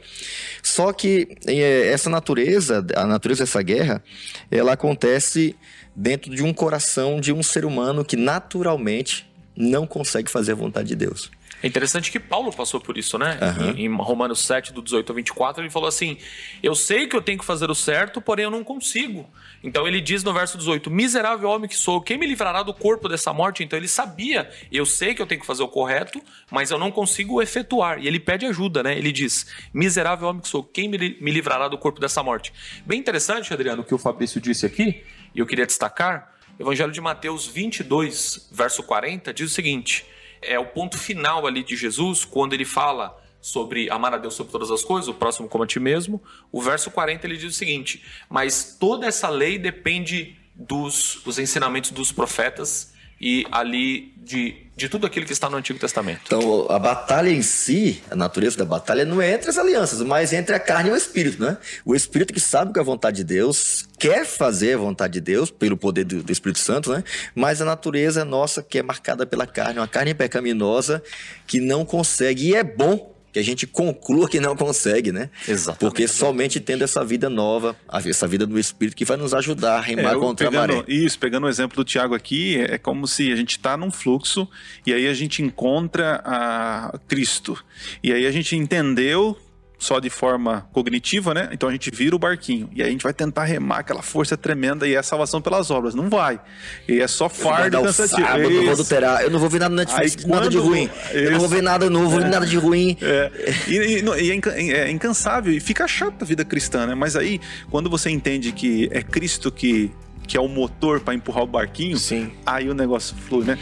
Só 0.61 0.93
que 0.93 1.27
eh, 1.47 1.89
essa 1.91 2.09
natureza, 2.09 2.85
a 2.95 3.05
natureza 3.05 3.43
dessa 3.43 3.61
guerra, 3.61 4.03
ela 4.49 4.73
acontece 4.73 5.55
dentro 5.95 6.33
de 6.33 6.43
um 6.43 6.53
coração 6.53 7.19
de 7.19 7.31
um 7.31 7.43
ser 7.43 7.65
humano 7.65 8.05
que 8.05 8.15
naturalmente 8.15 9.29
não 9.55 9.85
consegue 9.85 10.31
fazer 10.31 10.53
a 10.53 10.55
vontade 10.55 10.89
de 10.89 10.95
Deus. 10.95 11.29
É 11.63 11.67
interessante 11.67 12.11
que 12.11 12.19
Paulo 12.19 12.51
passou 12.51 12.81
por 12.81 12.97
isso, 12.97 13.17
né? 13.17 13.39
Aham. 13.41 13.71
Em, 13.77 13.85
em 13.85 13.95
Romanos 13.95 14.41
7, 14.41 14.73
do 14.73 14.81
18 14.81 15.09
ao 15.09 15.15
24, 15.15 15.63
ele 15.63 15.69
falou 15.69 15.87
assim: 15.87 16.17
Eu 16.61 16.75
sei 16.75 17.07
que 17.07 17.15
eu 17.15 17.21
tenho 17.21 17.39
que 17.39 17.45
fazer 17.45 17.71
o 17.71 17.75
certo, 17.75 18.19
porém 18.21 18.43
eu 18.43 18.51
não 18.51 18.65
consigo. 18.65 19.29
Então 19.63 19.87
ele 19.87 20.01
diz 20.01 20.25
no 20.25 20.33
verso 20.33 20.57
18: 20.57 20.91
Miserável 20.91 21.49
homem 21.49 21.69
que 21.69 21.77
sou, 21.77 22.01
quem 22.01 22.17
me 22.17 22.27
livrará 22.27 22.63
do 22.63 22.73
corpo 22.73 23.07
dessa 23.07 23.31
morte? 23.31 23.63
Então 23.63 23.79
ele 23.79 23.87
sabia, 23.87 24.51
eu 24.69 24.85
sei 24.85 25.15
que 25.15 25.21
eu 25.21 25.25
tenho 25.25 25.39
que 25.39 25.47
fazer 25.47 25.63
o 25.63 25.69
correto, 25.69 26.21
mas 26.51 26.69
eu 26.69 26.77
não 26.77 26.91
consigo 26.91 27.41
efetuar. 27.41 27.97
E 27.97 28.07
ele 28.07 28.19
pede 28.19 28.45
ajuda, 28.45 28.83
né? 28.83 28.97
Ele 28.97 29.13
diz: 29.13 29.47
Miserável 29.73 30.27
homem 30.27 30.41
que 30.41 30.49
sou, 30.49 30.65
quem 30.65 30.89
me, 30.89 30.97
me 31.21 31.31
livrará 31.31 31.69
do 31.69 31.77
corpo 31.77 32.01
dessa 32.01 32.21
morte? 32.21 32.51
Bem 32.85 32.99
interessante, 32.99 33.53
Adriano, 33.53 33.83
o 33.83 33.85
que 33.85 33.95
o 33.95 33.97
Fabrício 33.97 34.41
disse 34.41 34.65
aqui, 34.65 35.01
e 35.33 35.39
eu 35.39 35.45
queria 35.45 35.65
destacar. 35.65 36.33
Evangelho 36.59 36.91
de 36.91 36.99
Mateus 36.99 37.47
22, 37.47 38.49
verso 38.51 38.83
40, 38.83 39.33
diz 39.33 39.49
o 39.49 39.53
seguinte: 39.53 40.05
é 40.45 40.59
o 40.59 40.65
ponto 40.65 40.97
final 40.97 41.45
ali 41.45 41.63
de 41.63 41.75
Jesus, 41.75 42.25
quando 42.25 42.53
ele 42.53 42.65
fala 42.65 43.19
sobre 43.41 43.89
amar 43.89 44.13
a 44.13 44.17
Deus 44.17 44.35
sobre 44.35 44.51
todas 44.51 44.71
as 44.71 44.83
coisas, 44.83 45.09
o 45.09 45.13
próximo 45.13 45.49
como 45.49 45.65
a 45.65 45.67
ti 45.67 45.79
mesmo. 45.79 46.23
O 46.51 46.61
verso 46.61 46.89
40 46.89 47.27
ele 47.27 47.37
diz 47.37 47.53
o 47.53 47.57
seguinte: 47.57 48.03
Mas 48.29 48.77
toda 48.79 49.05
essa 49.05 49.27
lei 49.29 49.57
depende 49.57 50.37
dos, 50.55 51.21
dos 51.25 51.37
ensinamentos 51.39 51.91
dos 51.91 52.11
profetas 52.11 52.92
e 53.19 53.45
ali 53.51 54.13
de, 54.17 54.55
de 54.75 54.89
tudo 54.89 55.05
aquilo 55.05 55.25
que 55.25 55.33
está 55.33 55.49
no 55.49 55.57
Antigo 55.57 55.77
Testamento. 55.77 56.21
Então, 56.25 56.65
a 56.69 56.79
batalha 56.79 57.29
em 57.29 57.41
si, 57.41 58.01
a 58.09 58.15
natureza 58.15 58.57
da 58.57 58.65
batalha 58.65 59.05
não 59.05 59.21
é 59.21 59.33
entre 59.33 59.49
as 59.49 59.57
alianças, 59.57 60.01
mas 60.01 60.33
entre 60.33 60.55
a 60.55 60.59
carne 60.59 60.89
e 60.89 60.93
o 60.93 60.95
espírito, 60.95 61.41
né? 61.43 61.57
O 61.85 61.95
espírito 61.95 62.33
que 62.33 62.39
sabe 62.39 62.73
que 62.73 62.79
é 62.79 62.81
a 62.81 62.85
vontade 62.85 63.17
de 63.17 63.23
Deus, 63.23 63.87
quer 63.99 64.25
fazer 64.25 64.73
a 64.73 64.77
vontade 64.77 65.13
de 65.13 65.21
Deus 65.21 65.51
pelo 65.51 65.77
poder 65.77 66.05
do, 66.05 66.23
do 66.23 66.31
Espírito 66.31 66.59
Santo, 66.59 66.91
né? 66.91 67.03
Mas 67.35 67.61
a 67.61 67.65
natureza 67.65 68.25
nossa 68.25 68.63
que 68.63 68.79
é 68.79 68.83
marcada 68.83 69.25
pela 69.25 69.45
carne, 69.45 69.79
uma 69.79 69.87
carne 69.87 70.13
pecaminosa 70.13 71.03
que 71.45 71.59
não 71.59 71.85
consegue 71.85 72.49
e 72.49 72.55
é 72.55 72.63
bom 72.63 73.12
que 73.33 73.39
a 73.39 73.43
gente 73.43 73.65
conclua 73.65 74.29
que 74.29 74.39
não 74.39 74.55
consegue, 74.55 75.11
né? 75.11 75.31
Exatamente. 75.47 75.79
Porque 75.79 76.07
somente 76.07 76.59
tendo 76.59 76.83
essa 76.83 77.03
vida 77.03 77.29
nova, 77.29 77.75
essa 78.05 78.27
vida 78.27 78.45
do 78.45 78.59
Espírito 78.59 78.95
que 78.95 79.03
vai 79.03 79.17
nos 79.17 79.33
ajudar 79.33 79.77
a 79.77 79.81
remar 79.81 80.13
É, 80.13 80.19
contra 80.19 80.49
pegando, 80.51 80.71
a 80.71 80.75
maré. 80.75 80.85
Isso, 80.87 81.17
pegando 81.17 81.47
o 81.47 81.49
exemplo 81.49 81.75
do 81.75 81.83
Tiago 81.83 82.13
aqui, 82.13 82.57
é 82.57 82.77
como 82.77 83.07
se 83.07 83.31
a 83.31 83.35
gente 83.35 83.57
está 83.57 83.75
num 83.75 83.89
fluxo 83.89 84.47
e 84.85 84.93
aí 84.93 85.07
a 85.07 85.13
gente 85.15 85.41
encontra 85.41 86.21
a 86.23 86.99
Cristo. 87.07 87.57
E 88.03 88.13
aí 88.13 88.27
a 88.27 88.31
gente 88.31 88.55
entendeu 88.55 89.35
só 89.83 89.99
de 89.99 90.09
forma 90.09 90.65
cognitiva, 90.71 91.33
né? 91.33 91.49
Então 91.51 91.67
a 91.67 91.71
gente 91.71 91.91
vira 91.91 92.15
o 92.15 92.19
barquinho. 92.19 92.69
E 92.73 92.81
aí 92.81 92.87
a 92.87 92.91
gente 92.91 93.03
vai 93.03 93.13
tentar 93.13 93.43
remar 93.43 93.79
aquela 93.79 94.01
força 94.01 94.37
tremenda 94.37 94.87
e 94.87 94.95
é 94.95 95.01
salvação 95.03 95.41
pelas 95.41 95.69
obras. 95.69 95.93
Não 95.93 96.09
vai. 96.09 96.39
E 96.87 96.99
é 97.01 97.07
só 97.07 97.27
fardo 97.27 97.75
e 97.77 97.79
o 97.79 97.83
cansativo. 97.83 98.21
sábado, 98.21 98.43
não 98.43 98.49
vou 98.51 98.61
Isso. 98.63 98.71
adulterar, 98.71 99.21
eu 99.21 99.29
não 99.29 99.39
vou 99.39 99.49
ver 99.49 99.59
nada, 99.59 99.75
na 99.75 99.81
Netflix, 99.83 100.23
Aí 100.23 100.31
nada 100.31 100.49
de 100.49 100.57
ruim. 100.57 100.89
Eu 101.11 101.31
não 101.31 101.37
vou 101.39 101.47
Isso. 101.47 101.55
ver 101.55 101.61
nada 101.61 101.89
novo, 101.89 102.19
nada 102.21 102.45
de 102.45 102.57
ruim. 102.57 102.97
É. 103.01 103.31
E, 103.67 103.75
e 103.75 104.23
e 104.23 104.31
é 104.31 104.35
inca- 104.35 104.53
é 104.57 104.89
incansável 104.89 105.51
e 105.53 105.59
fica 105.59 105.87
chata 105.87 106.23
a 106.23 106.25
vida 106.27 106.45
cristã, 106.45 106.85
né? 106.87 106.95
Mas 106.95 107.15
aí, 107.15 107.41
quando 107.69 107.89
você 107.89 108.09
entende 108.09 108.51
que 108.53 108.87
é 108.91 109.01
Cristo 109.03 109.51
que, 109.51 109.91
que 110.27 110.37
é 110.37 110.39
o 110.41 110.47
motor 110.47 111.01
para 111.01 111.13
empurrar 111.13 111.43
o 111.43 111.47
barquinho, 111.47 111.97
Sim. 111.97 112.31
aí 112.45 112.69
o 112.69 112.73
negócio 112.73 113.15
flui, 113.27 113.43
né? 113.43 113.57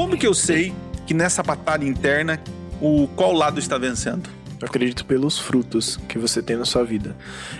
Como 0.00 0.16
que 0.16 0.26
eu 0.26 0.32
sei 0.32 0.72
que 1.06 1.12
nessa 1.12 1.42
batalha 1.42 1.84
interna 1.84 2.40
o 2.80 3.06
qual 3.08 3.34
lado 3.34 3.60
está 3.60 3.76
vencendo? 3.76 4.30
Eu 4.58 4.66
acredito 4.66 5.04
pelos 5.04 5.38
frutos 5.38 5.98
que 6.08 6.18
você 6.18 6.40
tem 6.40 6.56
na 6.56 6.64
sua 6.64 6.82
vida. 6.84 7.14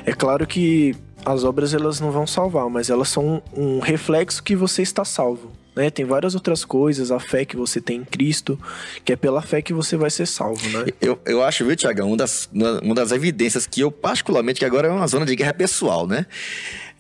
É 0.06 0.14
claro 0.14 0.46
que 0.46 0.96
as 1.22 1.44
obras 1.44 1.74
elas 1.74 2.00
não 2.00 2.10
vão 2.10 2.26
salvar, 2.26 2.66
mas 2.70 2.88
elas 2.88 3.10
são 3.10 3.42
um 3.54 3.78
reflexo 3.78 4.42
que 4.42 4.56
você 4.56 4.80
está 4.80 5.04
salvo. 5.04 5.52
Né? 5.80 5.88
Tem 5.88 6.04
várias 6.04 6.34
outras 6.34 6.62
coisas, 6.62 7.10
a 7.10 7.18
fé 7.18 7.42
que 7.42 7.56
você 7.56 7.80
tem 7.80 8.00
em 8.00 8.04
Cristo, 8.04 8.60
que 9.02 9.14
é 9.14 9.16
pela 9.16 9.40
fé 9.40 9.62
que 9.62 9.72
você 9.72 9.96
vai 9.96 10.10
ser 10.10 10.26
salvo, 10.26 10.68
né? 10.68 10.92
Eu, 11.00 11.18
eu 11.24 11.42
acho, 11.42 11.64
viu, 11.64 11.74
Tiagão, 11.74 12.08
uma 12.08 12.18
das, 12.18 12.50
uma 12.52 12.94
das 12.94 13.12
evidências 13.12 13.66
que 13.66 13.80
eu, 13.80 13.90
particularmente, 13.90 14.58
que 14.58 14.66
agora 14.66 14.88
é 14.88 14.90
uma 14.90 15.06
zona 15.06 15.24
de 15.24 15.34
guerra 15.34 15.54
pessoal, 15.54 16.06
né? 16.06 16.26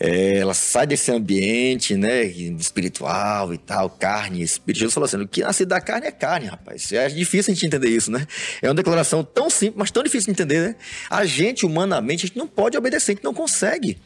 É, 0.02 0.38
ela 0.38 0.54
sai 0.54 0.86
desse 0.86 1.12
ambiente, 1.12 1.94
né, 1.94 2.24
espiritual 2.24 3.52
e 3.52 3.58
tal, 3.58 3.90
carne, 3.90 4.40
espírito. 4.40 4.78
Jesus 4.78 4.94
falou 4.94 5.04
assim: 5.04 5.18
o 5.18 5.28
que 5.28 5.42
nasce 5.42 5.66
da 5.66 5.78
carne 5.78 6.06
é 6.06 6.10
carne, 6.10 6.46
rapaz. 6.46 6.90
É 6.90 7.06
difícil 7.06 7.52
a 7.52 7.54
gente 7.54 7.66
entender 7.66 7.90
isso, 7.90 8.10
né? 8.10 8.26
É 8.62 8.68
uma 8.68 8.74
declaração 8.74 9.22
tão 9.22 9.50
simples, 9.50 9.76
mas 9.76 9.90
tão 9.90 10.02
difícil 10.02 10.32
de 10.32 10.40
entender, 10.40 10.68
né? 10.68 10.76
A 11.10 11.26
gente, 11.26 11.66
humanamente, 11.66 12.24
a 12.24 12.28
gente 12.28 12.38
não 12.38 12.46
pode 12.46 12.78
obedecer, 12.78 13.12
a 13.12 13.14
gente 13.14 13.24
não 13.24 13.34
consegue. 13.34 13.98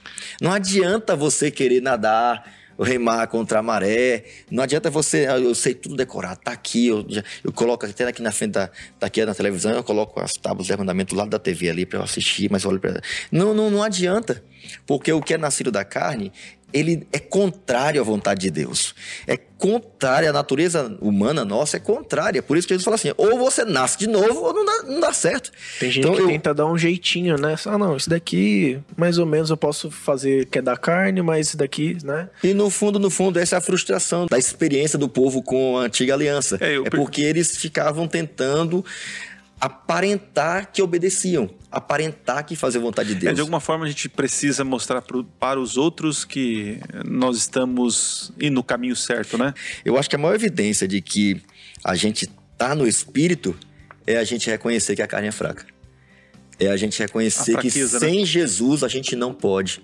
Não 0.42 0.52
adianta 0.52 1.14
você 1.14 1.48
querer 1.48 1.80
nadar 1.80 2.42
remar 2.78 3.26
contra 3.28 3.58
a 3.58 3.62
maré. 3.62 4.24
Não 4.50 4.62
adianta 4.62 4.90
você, 4.90 5.26
ah, 5.26 5.38
eu 5.38 5.54
sei 5.54 5.74
tudo 5.74 5.96
decorado, 5.96 6.40
tá 6.42 6.52
aqui, 6.52 6.88
eu, 6.88 7.06
eu 7.42 7.52
coloco 7.52 7.86
até 7.86 8.06
aqui 8.06 8.22
na 8.22 8.32
frente 8.32 8.52
da, 8.52 8.68
tá 8.98 9.06
aqui 9.06 9.24
na 9.24 9.34
televisão, 9.34 9.72
eu 9.72 9.84
coloco 9.84 10.20
as 10.20 10.32
tábuas 10.32 10.66
de 10.66 10.76
mandamento 10.76 11.14
do 11.14 11.18
lado 11.18 11.30
da 11.30 11.38
TV 11.38 11.70
ali 11.70 11.86
para 11.86 11.98
eu 11.98 12.02
assistir, 12.02 12.50
mas 12.50 12.64
olha 12.64 12.78
para 12.78 13.00
não, 13.30 13.54
não, 13.54 13.70
não 13.70 13.82
adianta, 13.82 14.42
porque 14.86 15.12
o 15.12 15.20
que 15.20 15.34
é 15.34 15.38
nascido 15.38 15.70
da 15.70 15.84
carne 15.84 16.32
ele 16.74 17.06
é 17.12 17.20
contrário 17.20 18.00
à 18.00 18.04
vontade 18.04 18.40
de 18.40 18.50
Deus. 18.50 18.96
É 19.28 19.36
contrário, 19.36 20.28
à 20.28 20.32
natureza 20.32 20.94
humana 21.00 21.44
nossa 21.44 21.76
é 21.76 21.80
contrária. 21.80 22.42
Por 22.42 22.56
isso 22.56 22.66
que 22.66 22.74
Jesus 22.74 22.84
fala 22.84 22.96
assim: 22.96 23.12
ou 23.16 23.38
você 23.38 23.64
nasce 23.64 23.96
de 23.96 24.08
novo, 24.08 24.42
ou 24.42 24.52
não 24.52 24.64
dá, 24.64 24.82
não 24.82 25.00
dá 25.00 25.12
certo. 25.12 25.52
Tem 25.78 25.90
gente 25.90 26.04
então, 26.04 26.16
que 26.16 26.22
eu... 26.22 26.26
tenta 26.26 26.52
dar 26.52 26.66
um 26.66 26.76
jeitinho, 26.76 27.38
né? 27.38 27.54
Ah, 27.64 27.78
não, 27.78 27.96
isso 27.96 28.10
daqui, 28.10 28.80
mais 28.96 29.18
ou 29.18 29.24
menos, 29.24 29.50
eu 29.50 29.56
posso 29.56 29.90
fazer 29.90 30.46
que 30.46 30.58
é 30.58 30.62
da 30.62 30.76
carne, 30.76 31.22
mas 31.22 31.48
isso 31.48 31.56
daqui, 31.56 31.96
né? 32.02 32.28
E 32.42 32.52
no 32.52 32.68
fundo, 32.68 32.98
no 32.98 33.08
fundo, 33.08 33.38
essa 33.38 33.54
é 33.54 33.58
a 33.58 33.62
frustração 33.62 34.26
da 34.26 34.38
experiência 34.38 34.98
do 34.98 35.08
povo 35.08 35.42
com 35.42 35.78
a 35.78 35.82
antiga 35.82 36.12
aliança. 36.12 36.58
É, 36.60 36.76
eu... 36.76 36.84
é 36.84 36.90
porque 36.90 37.22
eles 37.22 37.56
ficavam 37.56 38.08
tentando 38.08 38.84
aparentar 39.64 40.70
que 40.70 40.82
obedeciam, 40.82 41.48
aparentar 41.72 42.44
que 42.44 42.54
faziam 42.54 42.82
vontade 42.82 43.14
de 43.14 43.14
Deus. 43.14 43.32
É, 43.32 43.34
de 43.34 43.40
alguma 43.40 43.60
forma 43.60 43.86
a 43.86 43.88
gente 43.88 44.10
precisa 44.10 44.62
mostrar 44.62 45.00
pro, 45.00 45.24
para 45.24 45.58
os 45.58 45.78
outros 45.78 46.22
que 46.22 46.78
nós 47.02 47.38
estamos 47.38 48.30
indo 48.38 48.56
no 48.56 48.62
caminho 48.62 48.94
certo, 48.94 49.38
né? 49.38 49.54
Eu 49.82 49.96
acho 49.96 50.10
que 50.10 50.16
a 50.16 50.18
maior 50.18 50.34
evidência 50.34 50.86
de 50.86 51.00
que 51.00 51.40
a 51.82 51.94
gente 51.94 52.28
tá 52.58 52.74
no 52.74 52.86
espírito 52.86 53.56
é 54.06 54.18
a 54.18 54.24
gente 54.24 54.50
reconhecer 54.50 54.96
que 54.96 55.02
a 55.02 55.06
carne 55.06 55.28
é 55.28 55.32
fraca. 55.32 55.64
É 56.60 56.66
a 56.66 56.76
gente 56.76 56.98
reconhecer 56.98 57.52
a 57.52 57.60
fraqueza, 57.60 57.98
que 57.98 58.04
né? 58.04 58.10
sem 58.10 58.20
né? 58.20 58.26
Jesus 58.26 58.84
a 58.84 58.88
gente 58.88 59.16
não 59.16 59.32
pode. 59.32 59.80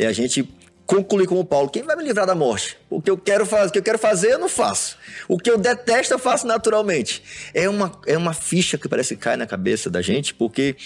É 0.00 0.06
a 0.06 0.12
gente 0.12 0.48
concluir 0.96 1.26
como 1.26 1.44
Paulo, 1.44 1.70
quem 1.70 1.82
vai 1.82 1.96
me 1.96 2.04
livrar 2.04 2.26
da 2.26 2.34
morte? 2.34 2.76
O 2.90 3.00
que 3.00 3.10
eu 3.10 3.16
quero 3.16 3.46
fazer, 3.46 3.68
o 3.68 3.72
que 3.72 3.78
eu 3.78 3.82
quero 3.82 3.98
fazer, 3.98 4.32
eu 4.32 4.38
não 4.38 4.48
faço. 4.48 4.98
O 5.26 5.38
que 5.38 5.50
eu 5.50 5.56
detesto, 5.56 6.12
eu 6.12 6.18
faço 6.18 6.46
naturalmente. 6.46 7.22
É 7.54 7.68
uma, 7.68 7.98
é 8.06 8.16
uma 8.16 8.34
ficha 8.34 8.76
que 8.76 8.88
parece 8.88 9.16
que 9.16 9.22
cai 9.22 9.36
na 9.36 9.46
cabeça 9.46 9.88
da 9.88 10.02
gente, 10.02 10.34
porque 10.34 10.76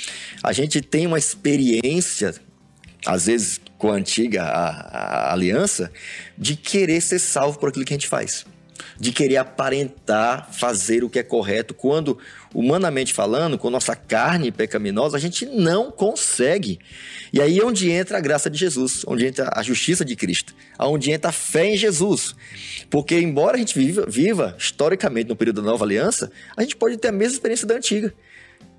a 0.43 0.53
gente 0.53 0.81
tem 0.81 1.07
uma 1.07 1.19
experiência, 1.19 2.35
às 3.05 3.27
vezes 3.27 3.61
com 3.79 3.91
a 3.91 3.95
antiga 3.95 4.45
a, 4.45 5.29
a 5.29 5.33
aliança, 5.33 5.91
de 6.39 6.55
querer 6.57 7.01
ser 7.01 7.19
salvo 7.19 7.59
por 7.59 7.69
aquilo 7.69 7.85
que 7.85 7.93
a 7.93 7.97
gente 7.97 8.09
faz 8.09 8.47
de 8.99 9.13
querer 9.13 9.37
aparentar 9.37 10.53
fazer 10.53 11.05
o 11.05 11.11
que 11.11 11.19
é 11.19 11.23
correto, 11.23 11.75
quando, 11.75 12.19
humanamente 12.55 13.13
falando, 13.13 13.59
com 13.59 13.71
nossa 13.71 13.95
carne 13.95 14.51
pecaminosa, 14.51 15.17
a 15.17 15.21
gente 15.21 15.47
não 15.47 15.91
consegue. 15.91 16.79
E 17.33 17.41
aí 17.41 17.59
é 17.59 17.65
onde 17.65 17.91
entra 17.91 18.19
a 18.19 18.21
graça 18.21 18.49
de 18.49 18.59
Jesus, 18.59 19.03
onde 19.07 19.27
entra 19.27 19.51
a 19.55 19.63
justiça 19.63 20.05
de 20.05 20.17
Cristo, 20.17 20.55
onde 20.79 21.11
entra 21.11 21.31
a 21.31 21.33
fé 21.33 21.67
em 21.67 21.77
Jesus. 21.77 22.35
Porque, 22.91 23.19
embora 23.19 23.57
a 23.57 23.59
gente 23.59 23.79
viva, 23.79 24.07
viva 24.09 24.57
historicamente 24.59 25.29
no 25.29 25.37
período 25.37 25.63
da 25.63 25.71
nova 25.71 25.85
aliança, 25.85 26.31
a 26.57 26.63
gente 26.63 26.77
pode 26.77 26.97
ter 26.97 27.09
a 27.09 27.13
mesma 27.13 27.35
experiência 27.35 27.67
da 27.67 27.75
antiga 27.75 28.15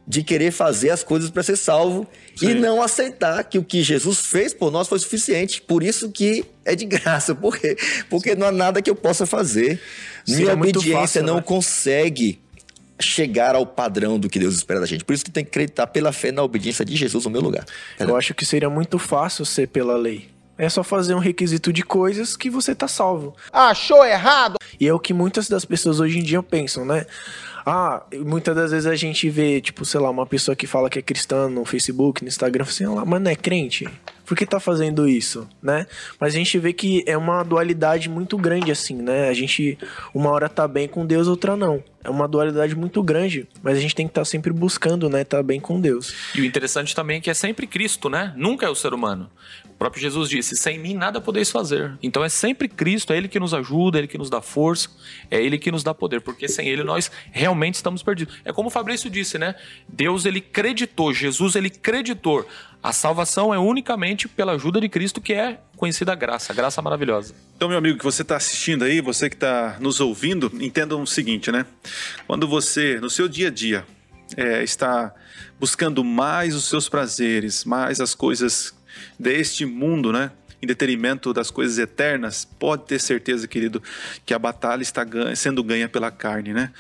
de 0.08 0.24
querer 0.24 0.52
fazer 0.52 0.90
as 0.90 1.04
coisas 1.04 1.30
para 1.30 1.44
ser 1.44 1.58
salvo 1.58 2.08
Sim. 2.34 2.52
e 2.52 2.54
não 2.54 2.82
aceitar 2.82 3.44
que 3.44 3.58
o 3.58 3.64
que 3.64 3.84
Jesus 3.84 4.20
fez 4.20 4.54
por 4.54 4.72
nós 4.72 4.88
foi 4.88 4.98
suficiente. 5.00 5.62
Por 5.62 5.84
isso 5.84 6.10
que 6.10 6.46
é 6.64 6.76
de 6.76 6.86
graça. 6.86 7.36
Por 7.36 7.58
quê? 7.58 7.76
Porque 8.10 8.34
não 8.34 8.48
há 8.48 8.52
nada 8.52 8.82
que 8.82 8.90
eu 8.90 8.96
possa 8.96 9.26
fazer. 9.26 9.82
Sim, 10.26 10.38
Minha 10.38 10.52
é 10.52 10.54
obediência 10.54 10.94
fácil, 10.94 11.24
não 11.24 11.36
né? 11.36 11.42
consegue 11.42 12.40
chegar 13.00 13.54
ao 13.54 13.66
padrão 13.66 14.18
do 14.18 14.30
que 14.30 14.40
Deus 14.40 14.56
espera 14.56 14.80
da 14.80 14.86
gente. 14.86 15.04
Por 15.04 15.14
isso 15.14 15.26
que 15.26 15.30
tem 15.30 15.44
que 15.44 15.50
acreditar 15.50 15.88
pela 15.88 16.12
fé 16.12 16.32
na 16.32 16.42
obediência 16.42 16.86
de 16.86 16.96
Jesus 16.96 17.26
no 17.26 17.32
meu 17.32 17.42
lugar. 17.42 17.66
Eu 18.00 18.16
acho 18.16 18.34
que 18.34 18.46
seria 18.46 18.70
muito 18.70 18.98
fácil 18.98 19.46
ser 19.46 19.68
pela 19.68 19.98
lei. 19.98 20.30
É 20.58 20.68
só 20.70 20.84
fazer 20.84 21.14
um 21.14 21.20
requisito 21.20 21.72
de 21.72 21.84
coisas 21.84 22.36
que 22.36 22.50
você 22.50 22.74
tá 22.74 22.88
salvo. 22.88 23.36
Achou 23.52 24.04
errado? 24.06 24.58
E 24.80 24.88
é 24.88 24.94
o 24.94 25.00
que 25.00 25.14
muitas 25.14 25.48
das 25.48 25.66
pessoas 25.66 26.00
hoje 26.00 26.20
em 26.20 26.24
dia 26.24 26.42
pensam, 26.42 26.84
né? 26.86 27.06
Ah, 27.66 28.02
muitas 28.26 28.56
das 28.56 28.72
vezes 28.72 28.88
a 28.88 28.96
gente 28.96 29.30
vê, 29.30 29.60
tipo, 29.60 29.84
sei 29.86 30.00
lá, 30.00 30.10
uma 30.10 30.26
pessoa 30.26 30.56
que 30.56 30.66
fala 30.66 30.90
que 30.90 31.00
é 31.00 31.02
cristã 31.02 31.50
no 31.50 31.66
Facebook, 31.66 32.24
no 32.24 32.30
Instagram, 32.30 32.64
assim, 32.64 32.86
ah, 32.86 33.04
mas 33.06 33.22
não 33.22 33.30
é 33.30 33.36
crente? 33.36 33.88
Por 34.28 34.36
que 34.36 34.46
tá 34.46 34.60
fazendo 34.60 35.08
isso, 35.08 35.48
né? 35.64 35.88
Mas 36.20 36.36
a 36.36 36.38
gente 36.38 36.60
vê 36.60 36.74
que 36.74 37.02
é 37.08 37.18
uma 37.18 37.42
dualidade 37.44 38.10
muito 38.10 38.38
grande, 38.38 38.70
assim, 38.70 38.96
né? 38.96 39.30
A 39.30 39.34
gente, 39.34 39.78
uma 40.14 40.30
hora 40.32 40.50
tá 40.50 40.68
bem 40.68 40.86
com 40.86 41.06
Deus, 41.06 41.30
outra 41.30 41.56
não. 41.56 41.82
É 42.04 42.10
uma 42.10 42.28
dualidade 42.28 42.76
muito 42.76 43.02
grande, 43.02 43.48
mas 43.64 43.78
a 43.78 43.82
gente 43.82 43.96
tem 43.96 44.06
que 44.06 44.12
estar 44.12 44.22
tá 44.22 44.26
sempre 44.26 44.52
buscando, 44.52 45.10
né? 45.10 45.24
Tá 45.24 45.42
bem 45.42 45.60
com 45.60 45.80
Deus. 45.80 46.14
E 46.36 46.42
o 46.42 46.46
interessante 46.46 46.94
também 46.94 47.18
é 47.18 47.22
que 47.22 47.30
é 47.30 47.34
sempre 47.34 47.66
Cristo, 47.66 48.10
né? 48.10 48.34
Nunca 48.36 48.66
é 48.66 48.70
o 48.70 48.76
ser 48.76 48.94
humano. 48.94 49.30
O 49.66 49.78
próprio 49.78 50.02
Jesus 50.02 50.30
disse: 50.30 50.56
sem 50.56 50.80
mim 50.80 50.94
nada 50.94 51.22
podeis 51.22 51.52
fazer. 51.52 51.98
Então 52.02 52.24
é 52.24 52.30
sempre 52.30 52.68
Cristo, 52.68 53.14
é 53.14 53.18
Ele 53.18 53.28
que 53.28 53.40
nos 53.40 53.54
ajuda, 53.54 53.98
é 53.98 54.00
Ele 54.00 54.08
que 54.08 54.18
nos 54.18 54.30
dá 54.30 54.42
força, 54.42 54.90
é 55.30 55.42
Ele 55.42 55.58
que 55.58 55.72
nos 55.72 55.84
dá 55.84 55.94
poder, 55.94 56.22
porque 56.22 56.48
sem 56.48 56.68
Ele 56.68 56.84
nós 56.84 57.12
realmente 57.32 57.76
estamos 57.76 58.02
perdidos. 58.02 58.36
É 58.44 58.52
como 58.52 58.70
o 58.70 58.72
Fabrício 58.72 59.10
disse, 59.10 59.38
né? 59.38 59.56
Deus 59.88 60.26
ele 60.26 60.42
creditou, 60.42 61.14
Jesus 61.14 61.56
ele 61.56 61.70
creditou. 61.70 62.46
A 62.88 62.94
salvação 62.94 63.54
é 63.54 63.60
unicamente 63.60 64.30
pela 64.30 64.54
ajuda 64.54 64.80
de 64.80 64.88
Cristo, 64.88 65.20
que 65.20 65.34
é 65.34 65.60
conhecida 65.76 66.14
a 66.14 66.16
graça, 66.16 66.54
a 66.54 66.56
graça 66.56 66.82
maravilhosa. 66.82 67.36
Então, 67.54 67.68
meu 67.68 67.78
amigo 67.78 67.98
que 67.98 68.04
você 68.06 68.22
está 68.22 68.38
assistindo 68.38 68.86
aí, 68.86 69.02
você 69.02 69.30
que 69.30 69.36
está 69.36 69.76
nos 69.82 70.00
ouvindo, 70.00 70.50
entenda 70.62 70.96
o 70.96 71.06
seguinte, 71.06 71.52
né? 71.52 71.66
Quando 72.26 72.48
você, 72.48 72.98
no 73.02 73.10
seu 73.10 73.28
dia 73.28 73.50
a 73.50 73.52
dia, 73.52 73.86
é, 74.38 74.64
está 74.64 75.14
buscando 75.60 76.02
mais 76.02 76.56
os 76.56 76.70
seus 76.70 76.88
prazeres, 76.88 77.66
mais 77.66 78.00
as 78.00 78.16
coisas 78.16 78.74
deste 79.20 79.66
mundo, 79.66 80.14
né? 80.14 80.32
Em 80.62 80.66
detrimento 80.66 81.34
das 81.34 81.52
coisas 81.52 81.78
eternas, 81.78 82.46
pode 82.46 82.86
ter 82.86 83.02
certeza, 83.02 83.50
querido, 83.50 83.84
que 84.26 84.34
a 84.34 84.40
batalha 84.40 84.82
está 84.82 85.06
sendo 85.36 85.62
ganha 85.62 85.90
pela 85.90 86.10
carne, 86.10 86.54
né? 86.54 86.72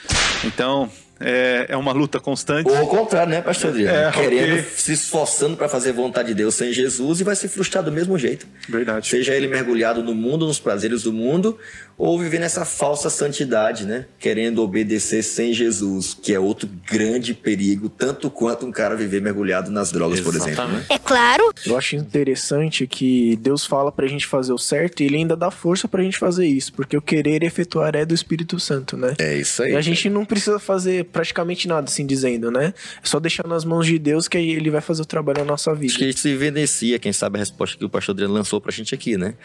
Então, 0.46 0.90
é, 1.20 1.68
é 1.70 1.78
uma 1.78 1.92
luta 1.92 2.20
constante. 2.20 2.70
Ou 2.70 2.76
ao 2.76 2.88
contrário, 2.88 3.32
né, 3.32 3.42
pastor 3.42 3.72
Adriano? 3.72 3.98
É, 3.98 4.12
Querendo, 4.12 4.60
okay. 4.60 4.64
se 4.76 4.94
esforçando 4.94 5.58
para 5.58 5.68
fazer 5.68 5.92
vontade 5.92 6.30
de 6.30 6.34
Deus 6.34 6.56
sem 6.56 6.72
Jesus 6.72 7.22
e 7.22 7.24
vai 7.24 7.36
se 7.36 7.48
frustrar 7.48 7.84
do 7.84 7.92
mesmo 7.92 8.18
jeito. 8.18 8.48
Verdade. 8.68 9.08
Seja 9.08 9.36
ele 9.36 9.48
mergulhado 9.48 10.04
no 10.04 10.14
mundo, 10.14 10.46
nos 10.46 10.60
prazeres 10.60 11.04
do 11.04 11.14
mundo, 11.14 11.58
ou 11.98 12.20
viver 12.20 12.40
nessa 12.40 12.64
falsa 12.64 13.10
santidade, 13.10 13.86
né? 13.86 14.06
Querendo 14.20 14.62
obedecer 14.62 15.24
sem 15.24 15.52
Jesus, 15.52 16.16
que 16.22 16.34
é 16.34 16.40
outro 16.40 16.70
grande 16.90 17.34
perigo, 17.34 17.90
tanto 17.90 18.30
quanto 18.30 18.66
um 18.66 18.72
cara 18.72 18.96
viver 18.96 19.22
mergulhado 19.22 19.72
nas 19.72 19.92
drogas, 19.92 20.20
Exatamente. 20.20 20.46
por 20.46 20.52
exemplo. 20.52 20.78
Né? 20.78 20.86
É 20.90 21.00
claro. 21.00 21.52
Eu 21.66 21.76
acho 21.76 21.96
interessante 21.96 22.86
que 22.86 23.36
Deus 23.38 23.66
fala 23.66 23.92
pra 23.92 24.06
gente 24.06 24.28
fazer 24.28 24.54
o 24.54 24.58
certo 24.58 25.02
e 25.02 25.06
ele 25.06 25.18
ainda 25.18 25.36
dá 25.36 25.50
força 25.50 25.88
pra 25.88 26.04
gente 26.04 26.18
fazer 26.18 26.46
isso, 26.46 26.72
porque 26.74 26.96
o 26.96 27.02
querer 27.02 27.44
efetuar 27.44 27.96
é 27.96 28.06
do 28.06 28.14
Espírito 28.14 28.60
Santo, 28.60 28.96
né? 28.96 29.16
É 29.18 29.36
isso 29.36 29.64
aí. 29.64 29.72
E 29.72 29.76
a 29.76 29.82
gente 29.82 30.10
não 30.10 30.24
precisa 30.24 30.60
fazer 30.60 31.06
praticamente 31.12 31.68
nada, 31.68 31.88
assim 31.88 32.06
dizendo, 32.06 32.52
né? 32.52 32.74
É 33.04 33.08
só 33.08 33.20
deixar 33.20 33.48
nas 33.48 33.66
mãos 33.66 33.86
de 33.86 33.98
Deus 33.98 34.28
que 34.28 34.38
aí 34.38 34.50
ele 34.52 34.70
vai 34.70 34.82
fazer 34.82 35.02
o 35.02 35.06
trabalho 35.06 35.40
na 35.40 35.46
nossa 35.46 35.74
vida. 35.74 35.94
Acho 35.94 36.00
que 36.00 36.14
se 36.14 36.30
evidencia, 36.30 37.00
quem 37.00 37.14
sabe, 37.14 37.38
a 37.38 37.40
resposta 37.40 37.78
que 37.78 37.86
o 37.86 37.90
pastor 37.90 38.14
Adriano 38.14 38.34
lançou 38.34 38.60
pra 38.62 38.72
gente 38.72 38.94
aqui, 38.94 39.18
né? 39.18 39.36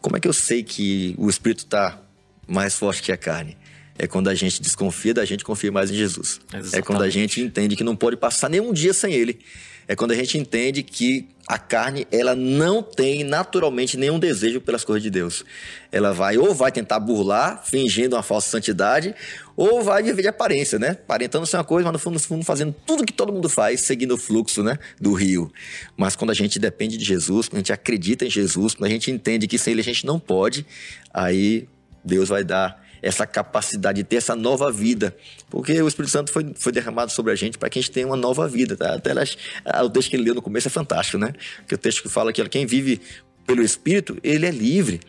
Como 0.00 0.16
é 0.16 0.20
que 0.20 0.28
eu 0.28 0.32
sei 0.32 0.62
que 0.62 1.14
o 1.18 1.28
espírito 1.28 1.64
está 1.64 2.00
mais 2.46 2.74
forte 2.74 3.02
que 3.02 3.12
a 3.12 3.16
carne? 3.16 3.56
É 3.98 4.06
quando 4.06 4.28
a 4.28 4.34
gente 4.34 4.62
desconfia 4.62 5.12
da 5.12 5.24
gente 5.26 5.44
confia 5.44 5.70
mais 5.70 5.90
em 5.90 5.94
Jesus. 5.94 6.40
Exatamente. 6.48 6.76
É 6.76 6.82
quando 6.82 7.02
a 7.02 7.10
gente 7.10 7.40
entende 7.40 7.76
que 7.76 7.84
não 7.84 7.94
pode 7.94 8.16
passar 8.16 8.48
nenhum 8.48 8.72
dia 8.72 8.94
sem 8.94 9.12
ele. 9.12 9.40
É 9.86 9.94
quando 9.94 10.12
a 10.12 10.14
gente 10.14 10.38
entende 10.38 10.82
que 10.82 11.28
a 11.50 11.58
carne, 11.58 12.06
ela 12.12 12.36
não 12.36 12.80
tem 12.80 13.24
naturalmente 13.24 13.96
nenhum 13.96 14.20
desejo 14.20 14.60
pelas 14.60 14.84
coisas 14.84 15.02
de 15.02 15.10
Deus. 15.10 15.44
Ela 15.90 16.12
vai 16.12 16.38
ou 16.38 16.54
vai 16.54 16.70
tentar 16.70 17.00
burlar, 17.00 17.64
fingindo 17.66 18.14
uma 18.14 18.22
falsa 18.22 18.48
santidade, 18.48 19.12
ou 19.56 19.82
vai 19.82 20.00
viver 20.00 20.22
de 20.22 20.28
aparência, 20.28 20.78
né? 20.78 20.90
Aparentando 20.90 21.44
ser 21.44 21.56
uma 21.56 21.64
coisa, 21.64 21.84
mas 21.86 21.92
no 21.94 21.98
fundo, 21.98 22.14
no 22.14 22.20
fundo 22.20 22.44
fazendo 22.44 22.72
tudo 22.86 23.04
que 23.04 23.12
todo 23.12 23.32
mundo 23.32 23.48
faz, 23.48 23.80
seguindo 23.80 24.14
o 24.14 24.16
fluxo, 24.16 24.62
né? 24.62 24.78
Do 25.00 25.12
rio. 25.12 25.52
Mas 25.96 26.14
quando 26.14 26.30
a 26.30 26.34
gente 26.34 26.56
depende 26.56 26.96
de 26.96 27.04
Jesus, 27.04 27.48
quando 27.48 27.56
a 27.56 27.58
gente 27.58 27.72
acredita 27.72 28.24
em 28.24 28.30
Jesus, 28.30 28.76
quando 28.76 28.86
a 28.88 28.92
gente 28.92 29.10
entende 29.10 29.48
que 29.48 29.58
sem 29.58 29.72
ele 29.72 29.80
a 29.80 29.84
gente 29.84 30.06
não 30.06 30.20
pode, 30.20 30.64
aí 31.12 31.66
Deus 32.04 32.28
vai 32.28 32.44
dar 32.44 32.79
essa 33.02 33.26
capacidade 33.26 33.98
de 33.98 34.04
ter 34.04 34.16
essa 34.16 34.34
nova 34.34 34.70
vida. 34.70 35.16
Porque 35.48 35.80
o 35.80 35.88
Espírito 35.88 36.10
Santo 36.10 36.32
foi, 36.32 36.52
foi 36.56 36.72
derramado 36.72 37.10
sobre 37.12 37.32
a 37.32 37.36
gente 37.36 37.58
para 37.58 37.68
que 37.68 37.78
a 37.78 37.82
gente 37.82 37.90
tenha 37.90 38.06
uma 38.06 38.16
nova 38.16 38.48
vida. 38.48 38.76
Tá? 38.76 38.94
Até 38.94 39.10
elas, 39.10 39.36
o 39.84 39.90
texto 39.90 40.10
que 40.10 40.16
ele 40.16 40.24
leu 40.24 40.34
no 40.34 40.42
começo 40.42 40.68
é 40.68 40.70
fantástico, 40.70 41.18
né? 41.18 41.32
Que 41.66 41.74
o 41.74 41.78
texto 41.78 42.02
que 42.02 42.08
fala 42.08 42.32
que 42.32 42.46
quem 42.48 42.66
vive 42.66 43.00
pelo 43.46 43.62
Espírito, 43.62 44.18
ele 44.22 44.46
é 44.46 44.50
livre. 44.50 45.00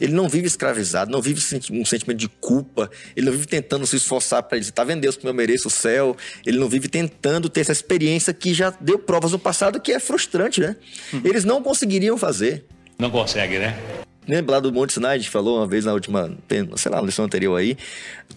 Ele 0.00 0.12
não 0.12 0.28
vive 0.28 0.46
escravizado, 0.46 1.10
não 1.10 1.22
vive 1.22 1.40
um 1.70 1.84
sentimento 1.84 2.18
de 2.18 2.28
culpa, 2.28 2.90
ele 3.14 3.26
não 3.26 3.32
vive 3.32 3.46
tentando 3.46 3.86
se 3.86 3.94
esforçar 3.94 4.42
para 4.42 4.58
dizer, 4.58 4.72
tá 4.72 4.82
vendo 4.82 5.00
Deus 5.00 5.16
como 5.16 5.28
eu 5.28 5.34
mereço 5.34 5.68
o 5.68 5.70
céu, 5.70 6.16
ele 6.44 6.58
não 6.58 6.68
vive 6.68 6.88
tentando 6.88 7.48
ter 7.48 7.60
essa 7.60 7.70
experiência 7.70 8.34
que 8.34 8.52
já 8.52 8.70
deu 8.80 8.98
provas 8.98 9.30
no 9.30 9.38
passado 9.38 9.80
que 9.80 9.92
é 9.92 10.00
frustrante, 10.00 10.60
né? 10.60 10.76
Uhum. 11.12 11.22
Eles 11.24 11.44
não 11.44 11.62
conseguiriam 11.62 12.18
fazer. 12.18 12.64
Não 12.98 13.10
consegue, 13.10 13.58
né? 13.58 13.78
Lembra 14.26 14.56
lá 14.56 14.60
do 14.60 14.72
Monte 14.72 14.94
Sinai, 14.94 15.16
a 15.16 15.18
gente 15.18 15.30
falou 15.30 15.58
uma 15.58 15.66
vez 15.66 15.84
na 15.84 15.92
última, 15.92 16.34
sei 16.76 16.90
lá, 16.90 16.98
na 17.00 17.06
lição 17.06 17.24
anterior 17.24 17.56
aí. 17.56 17.76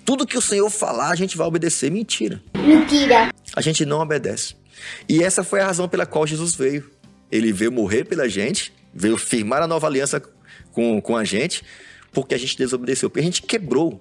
Tudo 0.04 0.28
que 0.28 0.38
o 0.38 0.41
Senhor 0.41 0.69
falar, 0.69 1.12
a 1.12 1.15
gente 1.15 1.38
vai 1.38 1.47
obedecer. 1.47 1.89
Mentira. 1.89 2.41
Mentira. 2.58 3.32
A 3.56 3.62
gente 3.62 3.86
não 3.86 4.00
obedece. 4.00 4.56
E 5.08 5.23
essa 5.23 5.43
foi 5.43 5.62
a 5.62 5.65
razão 5.65 5.88
pela 5.88 6.06
qual 6.06 6.28
Jesus 6.28 6.56
veio. 6.56 6.89
Ele 7.32 7.52
veio 7.52 7.71
morrer 7.71 8.04
pela 8.04 8.28
gente, 8.30 8.73
veio 8.93 9.17
firmar 9.17 9.62
a 9.62 9.67
nova 9.67 9.88
aliança 9.88 10.21
com, 10.71 11.02
com 11.02 11.15
a 11.15 11.23
gente, 11.23 11.63
porque 12.12 12.36
a 12.36 12.38
gente 12.38 12.58
desobedeceu, 12.58 13.10
porque 13.10 13.21
a 13.21 13.23
gente 13.23 13.41
quebrou 13.41 14.00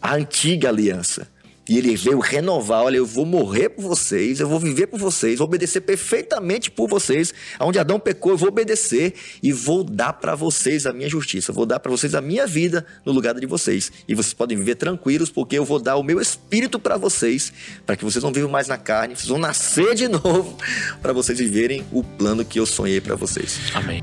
a 0.00 0.14
antiga 0.14 0.68
aliança. 0.68 1.28
E 1.68 1.78
ele 1.78 1.94
veio 1.96 2.18
renovar: 2.18 2.82
olha, 2.82 2.96
eu 2.96 3.06
vou 3.06 3.24
morrer 3.24 3.68
por 3.68 3.82
vocês, 3.82 4.40
eu 4.40 4.48
vou 4.48 4.58
viver 4.58 4.86
por 4.88 4.98
vocês, 4.98 5.38
vou 5.38 5.46
obedecer 5.46 5.80
perfeitamente 5.80 6.70
por 6.70 6.88
vocês. 6.88 7.32
Aonde 7.58 7.78
Adão 7.78 8.00
pecou, 8.00 8.32
eu 8.32 8.36
vou 8.36 8.48
obedecer 8.48 9.14
e 9.42 9.52
vou 9.52 9.84
dar 9.84 10.12
para 10.14 10.34
vocês 10.34 10.86
a 10.86 10.92
minha 10.92 11.08
justiça, 11.08 11.52
vou 11.52 11.66
dar 11.66 11.78
para 11.80 11.90
vocês 11.90 12.14
a 12.14 12.20
minha 12.20 12.46
vida 12.46 12.84
no 13.04 13.12
lugar 13.12 13.34
de 13.34 13.46
vocês. 13.46 13.92
E 14.08 14.14
vocês 14.14 14.34
podem 14.34 14.56
viver 14.56 14.74
tranquilos, 14.74 15.30
porque 15.30 15.56
eu 15.56 15.64
vou 15.64 15.78
dar 15.78 15.96
o 15.96 16.02
meu 16.02 16.20
espírito 16.20 16.78
para 16.78 16.96
vocês, 16.96 17.52
para 17.86 17.96
que 17.96 18.04
vocês 18.04 18.22
não 18.22 18.32
vivam 18.32 18.50
mais 18.50 18.66
na 18.66 18.78
carne, 18.78 19.14
vocês 19.14 19.28
vão 19.28 19.38
nascer 19.38 19.94
de 19.94 20.08
novo, 20.08 20.56
para 21.00 21.12
vocês 21.12 21.38
viverem 21.38 21.84
o 21.92 22.02
plano 22.02 22.44
que 22.44 22.58
eu 22.58 22.66
sonhei 22.66 23.00
para 23.00 23.14
vocês. 23.14 23.58
Amém. 23.74 24.02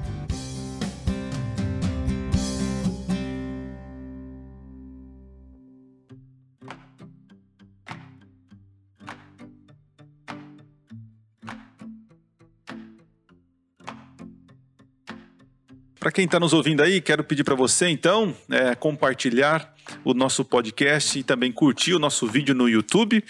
Para 15.99 16.11
quem 16.13 16.23
está 16.23 16.39
nos 16.39 16.53
ouvindo 16.53 16.81
aí, 16.81 17.01
quero 17.01 17.25
pedir 17.25 17.43
para 17.43 17.55
você 17.55 17.89
então 17.89 18.33
é, 18.49 18.73
compartilhar 18.73 19.73
o 20.03 20.13
nosso 20.13 20.45
podcast 20.45 21.19
e 21.19 21.23
também 21.23 21.51
curtir 21.51 21.93
o 21.93 21.99
nosso 21.99 22.27
vídeo 22.27 22.55
no 22.55 22.69
YouTube. 22.69 23.23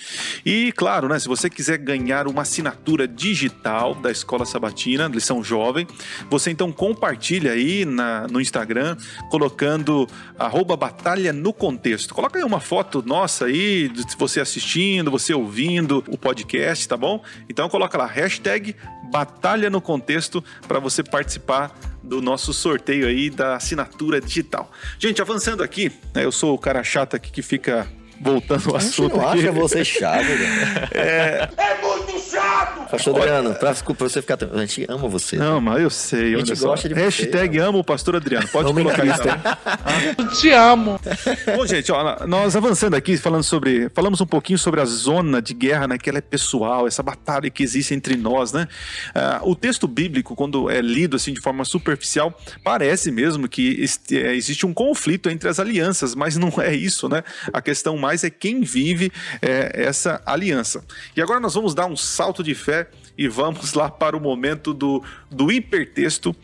E 0.45 0.71
claro, 0.73 1.07
né, 1.07 1.17
se 1.17 1.27
você 1.27 1.49
quiser 1.49 1.77
ganhar 1.77 2.27
uma 2.27 2.41
assinatura 2.41 3.07
digital 3.07 3.95
da 3.95 4.11
Escola 4.11 4.45
Sabatina, 4.45 5.07
lição 5.07 5.43
jovem, 5.43 5.87
você 6.29 6.51
então 6.51 6.71
compartilha 6.71 7.53
aí 7.53 7.85
na, 7.85 8.27
no 8.27 8.39
Instagram, 8.39 8.97
colocando 9.29 10.07
arroba 10.37 10.75
batalha 10.75 11.33
no 11.33 11.53
contexto. 11.53 12.13
Coloca 12.13 12.37
aí 12.37 12.43
uma 12.43 12.59
foto 12.59 13.01
nossa 13.05 13.45
aí, 13.45 13.89
de 13.89 14.03
você 14.17 14.39
assistindo, 14.39 15.09
você 15.09 15.33
ouvindo 15.33 16.03
o 16.07 16.17
podcast, 16.17 16.87
tá 16.87 16.97
bom? 16.97 17.23
Então 17.49 17.67
coloca 17.69 17.97
lá, 17.97 18.05
hashtag 18.05 18.75
batalha 19.09 19.69
no 19.69 19.81
contexto 19.81 20.43
para 20.67 20.79
você 20.79 21.03
participar 21.03 21.77
do 22.03 22.21
nosso 22.21 22.53
sorteio 22.53 23.07
aí 23.07 23.29
da 23.29 23.55
assinatura 23.55 24.21
digital. 24.21 24.71
Gente, 24.97 25.21
avançando 25.21 25.63
aqui, 25.63 25.91
né, 26.13 26.25
eu 26.25 26.31
sou 26.31 26.55
o 26.55 26.57
cara 26.57 26.83
chato 26.83 27.15
aqui 27.15 27.31
que 27.31 27.41
fica 27.41 27.87
voltando 28.19 28.69
ao 28.69 28.75
assunto. 28.75 29.17
Não 29.17 29.27
aqui. 29.27 29.39
acha 29.39 29.51
você 29.51 29.85
chato, 29.85 30.25
né? 30.27 30.89
É... 30.91 31.49
é 31.57 31.81
muito 31.81 32.19
chato! 32.19 32.89
Pastor 32.89 33.17
Adriano, 33.17 33.53
pra, 33.55 33.73
pra 33.73 33.93
você 34.09 34.21
ficar. 34.21 34.37
A 34.51 34.59
gente 34.61 34.85
ama 34.89 35.07
você. 35.07 35.35
Não, 35.35 35.61
mas 35.61 35.81
eu 35.81 35.89
sei. 35.89 36.35
A 36.35 36.39
gente 36.39 36.55
gosta 36.55 36.89
de 36.89 36.95
você. 36.95 37.01
Hashtag 37.01 37.59
amo 37.59 37.79
o 37.79 37.83
pastor 37.83 38.15
Adriano. 38.15 38.47
Pode 38.47 38.73
colocar 38.73 39.05
isso 39.05 39.21
aí. 39.21 40.15
Eu 40.17 40.27
te 40.29 40.49
amo. 40.51 40.99
Bom, 41.55 41.65
gente, 41.67 41.91
ó, 41.91 42.25
nós 42.25 42.55
avançando 42.55 42.95
aqui, 42.95 43.15
falando 43.17 43.43
sobre. 43.43 43.89
Falamos 43.93 44.19
um 44.21 44.25
pouquinho 44.25 44.57
sobre 44.57 44.81
a 44.81 44.85
zona 44.85 45.41
de 45.41 45.53
guerra, 45.53 45.87
né? 45.87 45.97
Que 45.97 46.09
ela 46.09 46.17
é 46.17 46.21
pessoal, 46.21 46.87
essa 46.87 47.03
batalha 47.03 47.49
que 47.49 47.61
existe 47.61 47.93
entre 47.93 48.15
nós, 48.15 48.51
né? 48.51 48.67
Uh, 49.15 49.51
o 49.51 49.55
texto 49.55 49.87
bíblico, 49.87 50.35
quando 50.35 50.69
é 50.69 50.81
lido 50.81 51.15
assim 51.15 51.33
de 51.33 51.41
forma 51.41 51.63
superficial, 51.65 52.35
parece 52.63 53.11
mesmo 53.11 53.47
que 53.47 53.85
é, 54.11 54.35
existe 54.35 54.65
um 54.65 54.73
conflito 54.73 55.29
entre 55.29 55.47
as 55.47 55.59
alianças, 55.59 56.15
mas 56.15 56.37
não 56.37 56.51
é 56.59 56.73
isso, 56.73 57.07
né? 57.07 57.23
A 57.53 57.61
questão 57.61 57.97
mais 57.97 58.08
mais 58.09 58.23
é 58.23 58.29
quem 58.31 58.61
vive 58.61 59.11
é, 59.39 59.83
essa 59.83 60.19
aliança. 60.25 60.83
E 61.15 61.21
agora 61.21 61.39
nós 61.39 61.53
vamos 61.53 61.75
dar 61.75 61.85
um 61.85 61.95
salto 61.95 62.41
de 62.43 62.55
fé 62.55 62.87
e 63.15 63.27
vamos 63.27 63.73
lá 63.75 63.87
para 63.87 64.17
o 64.17 64.19
momento 64.19 64.73
do, 64.73 65.03
do 65.29 65.51
hipertexto 65.51 66.35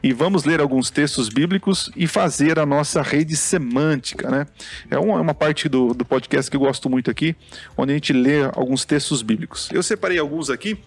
e 0.00 0.12
vamos 0.12 0.44
ler 0.44 0.60
alguns 0.60 0.90
textos 0.90 1.28
bíblicos 1.28 1.90
e 1.96 2.06
fazer 2.06 2.56
a 2.56 2.64
nossa 2.64 3.02
rede 3.02 3.34
semântica, 3.34 4.30
né? 4.30 4.46
É 4.88 4.96
uma, 4.96 5.18
é 5.18 5.20
uma 5.20 5.34
parte 5.34 5.68
do, 5.68 5.92
do 5.92 6.04
podcast 6.04 6.48
que 6.48 6.56
eu 6.56 6.60
gosto 6.60 6.88
muito 6.88 7.10
aqui, 7.10 7.34
onde 7.76 7.90
a 7.90 7.94
gente 7.94 8.12
lê 8.12 8.44
alguns 8.44 8.84
textos 8.84 9.20
bíblicos. 9.20 9.68
Eu 9.72 9.82
separei 9.82 10.18
alguns 10.18 10.50
aqui. 10.50 10.78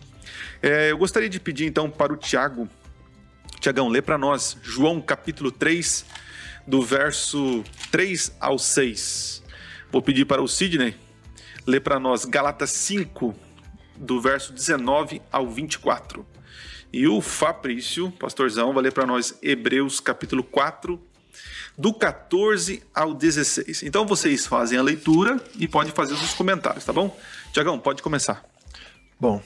É, 0.61 0.91
eu 0.91 0.97
gostaria 0.97 1.27
de 1.27 1.41
pedir 1.41 1.65
então 1.65 1.89
para 1.89 2.13
o 2.13 2.15
Tiago, 2.15 2.69
Tiagão, 3.59 3.89
lê 3.89 4.01
para 4.01 4.17
nós 4.17 4.55
João 4.63 5.01
capítulo 5.01 5.51
3, 5.51 6.05
do 6.65 6.81
verso 6.81 7.65
3 7.91 8.31
ao 8.39 8.57
6. 8.57 9.40
Vou 9.91 10.01
pedir 10.01 10.23
para 10.23 10.41
o 10.41 10.47
Sidney 10.47 10.95
ler 11.67 11.81
para 11.81 11.99
nós 11.99 12.23
Galatas 12.23 12.69
5, 12.71 13.35
do 13.97 14.21
verso 14.21 14.53
19 14.53 15.21
ao 15.29 15.49
24. 15.49 16.25
E 16.93 17.07
o 17.07 17.19
Fabrício, 17.19 18.09
pastorzão, 18.11 18.73
vai 18.73 18.83
ler 18.83 18.93
para 18.93 19.05
nós 19.05 19.37
Hebreus 19.41 19.99
capítulo 19.99 20.43
4, 20.43 20.97
do 21.77 21.93
14 21.93 22.81
ao 22.95 23.13
16. 23.13 23.83
Então 23.83 24.05
vocês 24.05 24.45
fazem 24.45 24.79
a 24.79 24.81
leitura 24.81 25.41
e 25.59 25.67
podem 25.67 25.91
fazer 25.91 26.13
os 26.13 26.33
comentários, 26.33 26.85
tá 26.85 26.93
bom? 26.93 27.13
Tiagão, 27.51 27.77
pode 27.77 28.01
começar. 28.01 28.45
Bom, 29.19 29.43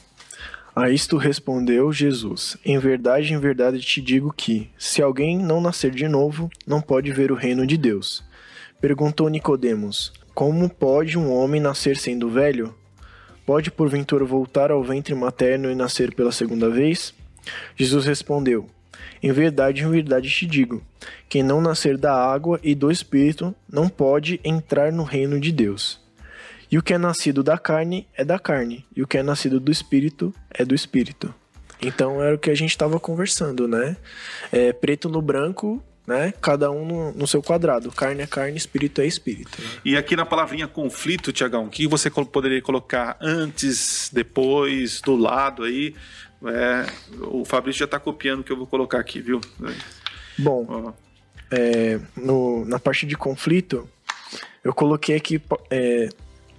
a 0.76 0.92
isto 0.92 1.18
respondeu 1.18 1.92
Jesus: 1.92 2.56
Em 2.64 2.78
verdade, 2.78 3.34
em 3.34 3.40
verdade 3.40 3.80
te 3.80 4.00
digo 4.00 4.32
que, 4.32 4.70
se 4.78 5.02
alguém 5.02 5.40
não 5.40 5.60
nascer 5.60 5.90
de 5.90 6.08
novo, 6.08 6.52
não 6.68 6.82
pode 6.82 7.12
ver 7.12 7.32
o 7.32 7.36
reino 7.36 7.66
de 7.66 7.78
Deus. 7.78 8.24
Perguntou 8.80 9.28
Nicodemos: 9.28 10.14
como 10.36 10.70
pode 10.70 11.18
um 11.18 11.32
homem 11.32 11.62
nascer 11.62 11.96
sendo 11.96 12.30
velho? 12.30 12.76
Pode 13.46 13.72
porventura 13.72 14.26
voltar 14.26 14.70
ao 14.70 14.84
ventre 14.84 15.16
materno 15.16 15.72
e 15.72 15.76
nascer 15.76 16.14
pela 16.14 16.32
segunda 16.32 16.70
vez? 16.70 17.14
Jesus 17.74 18.06
respondeu: 18.06 18.68
Em 19.24 19.32
verdade, 19.32 19.84
em 19.84 19.90
verdade 19.90 20.30
te 20.30 20.46
digo: 20.46 20.84
quem 21.30 21.42
não 21.42 21.62
nascer 21.62 21.98
da 21.98 22.14
água 22.14 22.60
e 22.62 22.76
do 22.76 22.92
espírito 22.92 23.56
não 23.72 23.88
pode 23.88 24.42
entrar 24.44 24.92
no 24.92 25.04
reino 25.04 25.40
de 25.40 25.54
Deus. 25.54 26.04
E 26.70 26.78
o 26.78 26.84
que 26.84 26.94
é 26.94 26.98
nascido 26.98 27.42
da 27.42 27.58
carne 27.58 28.06
é 28.14 28.26
da 28.26 28.38
carne, 28.38 28.86
e 28.94 29.02
o 29.02 29.08
que 29.08 29.18
é 29.18 29.24
nascido 29.24 29.58
do 29.58 29.72
espírito 29.72 30.34
é 30.52 30.66
do 30.66 30.76
espírito. 30.76 31.34
Então 31.82 32.22
era 32.22 32.36
o 32.36 32.40
que 32.40 32.50
a 32.50 32.56
gente 32.56 32.72
estava 32.72 33.00
conversando, 33.00 33.70
né? 33.70 33.96
É, 34.52 34.74
preto 34.74 35.08
no 35.08 35.22
branco 35.22 35.82
né? 36.06 36.34
Cada 36.42 36.72
um 36.72 36.86
no, 36.86 37.12
no, 37.12 37.28
seu 37.28 37.42
quadrado. 37.42 37.92
Carne 37.92 38.22
é 38.22 38.28
carne, 38.28 38.58
espírito 38.58 39.02
é 39.02 39.08
espírito. 39.08 39.62
Né? 39.62 39.70
E 39.84 39.98
aqui 39.98 40.16
na 40.16 40.26
palavrinha 40.26 40.68
conflito, 40.68 41.32
Tiagão, 41.32 41.66
o 41.66 41.70
que 41.70 41.88
você 41.88 42.10
poderia 42.10 42.62
colocar 42.62 43.18
antes, 43.20 44.10
depois, 44.14 45.02
do 45.02 45.16
lado 45.16 45.64
aí? 45.64 45.96
É, 46.46 46.86
o 47.22 47.44
Fabrício 47.44 47.80
já 47.80 47.86
está 47.86 48.00
copiando 48.00 48.42
o 48.42 48.44
que 48.44 48.52
eu 48.52 48.58
vou 48.58 48.68
colocar 48.68 49.00
aqui, 49.00 49.20
viu? 49.20 49.42
Bom, 50.38 50.94
é, 51.50 52.00
no, 52.16 52.66
na 52.66 52.78
parte 52.78 53.06
de 53.06 53.16
conflito, 53.16 53.90
eu 54.64 54.74
coloquei 54.74 55.16
aqui 55.16 55.42
é, 55.70 56.10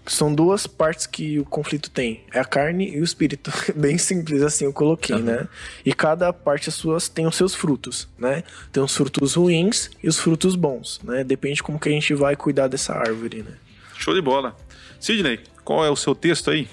são 0.06 0.34
duas 0.34 0.66
partes 0.66 1.06
que 1.06 1.38
o 1.38 1.44
conflito 1.44 1.90
tem. 1.90 2.24
É 2.32 2.38
a 2.38 2.44
carne 2.44 2.88
e 2.88 3.00
o 3.00 3.04
espírito. 3.04 3.50
Bem 3.74 3.98
simples 3.98 4.42
assim 4.42 4.64
eu 4.64 4.72
coloquei, 4.72 5.16
uhum. 5.16 5.22
né? 5.22 5.48
E 5.84 5.92
cada 5.92 6.32
parte 6.32 6.70
suas 6.70 7.08
tem 7.08 7.26
os 7.26 7.36
seus 7.36 7.54
frutos, 7.54 8.08
né? 8.18 8.44
Tem 8.72 8.82
os 8.82 8.96
frutos 8.96 9.34
ruins 9.34 9.90
e 10.02 10.08
os 10.08 10.18
frutos 10.18 10.54
bons, 10.54 11.00
né? 11.02 11.24
Depende 11.24 11.62
como 11.62 11.78
que 11.78 11.88
a 11.88 11.92
gente 11.92 12.14
vai 12.14 12.36
cuidar 12.36 12.68
dessa 12.68 12.94
árvore, 12.94 13.42
né? 13.42 13.52
Show 13.96 14.14
de 14.14 14.20
bola. 14.20 14.56
Sidney, 15.00 15.40
qual 15.64 15.84
é 15.84 15.90
o 15.90 15.96
seu 15.96 16.14
texto 16.14 16.50
aí? 16.50 16.68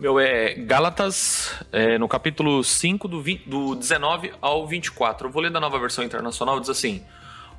Meu 0.00 0.20
é 0.20 0.54
Gálatas, 0.54 1.52
é, 1.72 1.98
no 1.98 2.06
capítulo 2.06 2.62
5, 2.62 3.08
do, 3.08 3.20
20, 3.20 3.48
do 3.48 3.74
19 3.74 4.32
ao 4.40 4.66
24. 4.66 5.26
Eu 5.26 5.32
vou 5.32 5.42
ler 5.42 5.50
da 5.50 5.58
nova 5.58 5.78
versão 5.78 6.04
internacional, 6.04 6.60
diz 6.60 6.70
assim: 6.70 7.02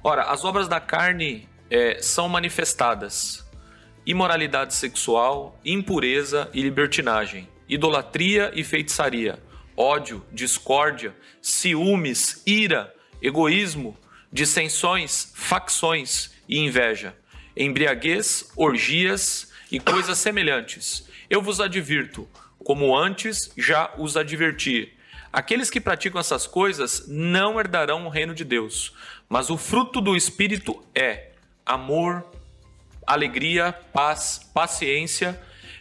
Ora, 0.01 0.23
as 0.23 0.45
obras 0.45 0.69
da 0.69 0.79
carne 0.79 1.49
é, 1.69 2.01
são 2.01 2.29
manifestadas 2.29 3.48
imoralidade 4.09 4.73
sexual, 4.73 5.59
impureza 5.63 6.49
e 6.53 6.61
libertinagem, 6.61 7.47
idolatria 7.67 8.51
e 8.55 8.63
feitiçaria, 8.63 9.39
ódio, 9.75 10.25
discórdia, 10.31 11.15
ciúmes, 11.41 12.41
ira, 12.45 12.93
egoísmo, 13.21 13.97
dissensões, 14.31 15.31
facções 15.35 16.31
e 16.47 16.59
inveja 16.59 17.15
embriaguez, 17.59 18.51
orgias 18.55 19.51
e 19.69 19.79
coisas 19.79 20.17
semelhantes. 20.17 21.07
Eu 21.29 21.41
vos 21.41 21.59
advirto, 21.59 22.27
como 22.63 22.97
antes 22.97 23.51
já 23.57 23.93
os 23.97 24.15
adverti. 24.15 24.93
Aqueles 25.31 25.69
que 25.69 25.81
praticam 25.81 26.19
essas 26.19 26.47
coisas 26.47 27.05
não 27.07 27.59
herdarão 27.59 28.05
o 28.05 28.09
reino 28.09 28.33
de 28.33 28.45
Deus. 28.45 28.93
Mas 29.27 29.49
o 29.49 29.57
fruto 29.57 29.99
do 29.99 30.15
Espírito 30.15 30.81
é 30.95 31.31
amor, 31.65 32.25
alegria, 33.09 33.73
paz, 33.91 34.39
paciência, 34.53 35.39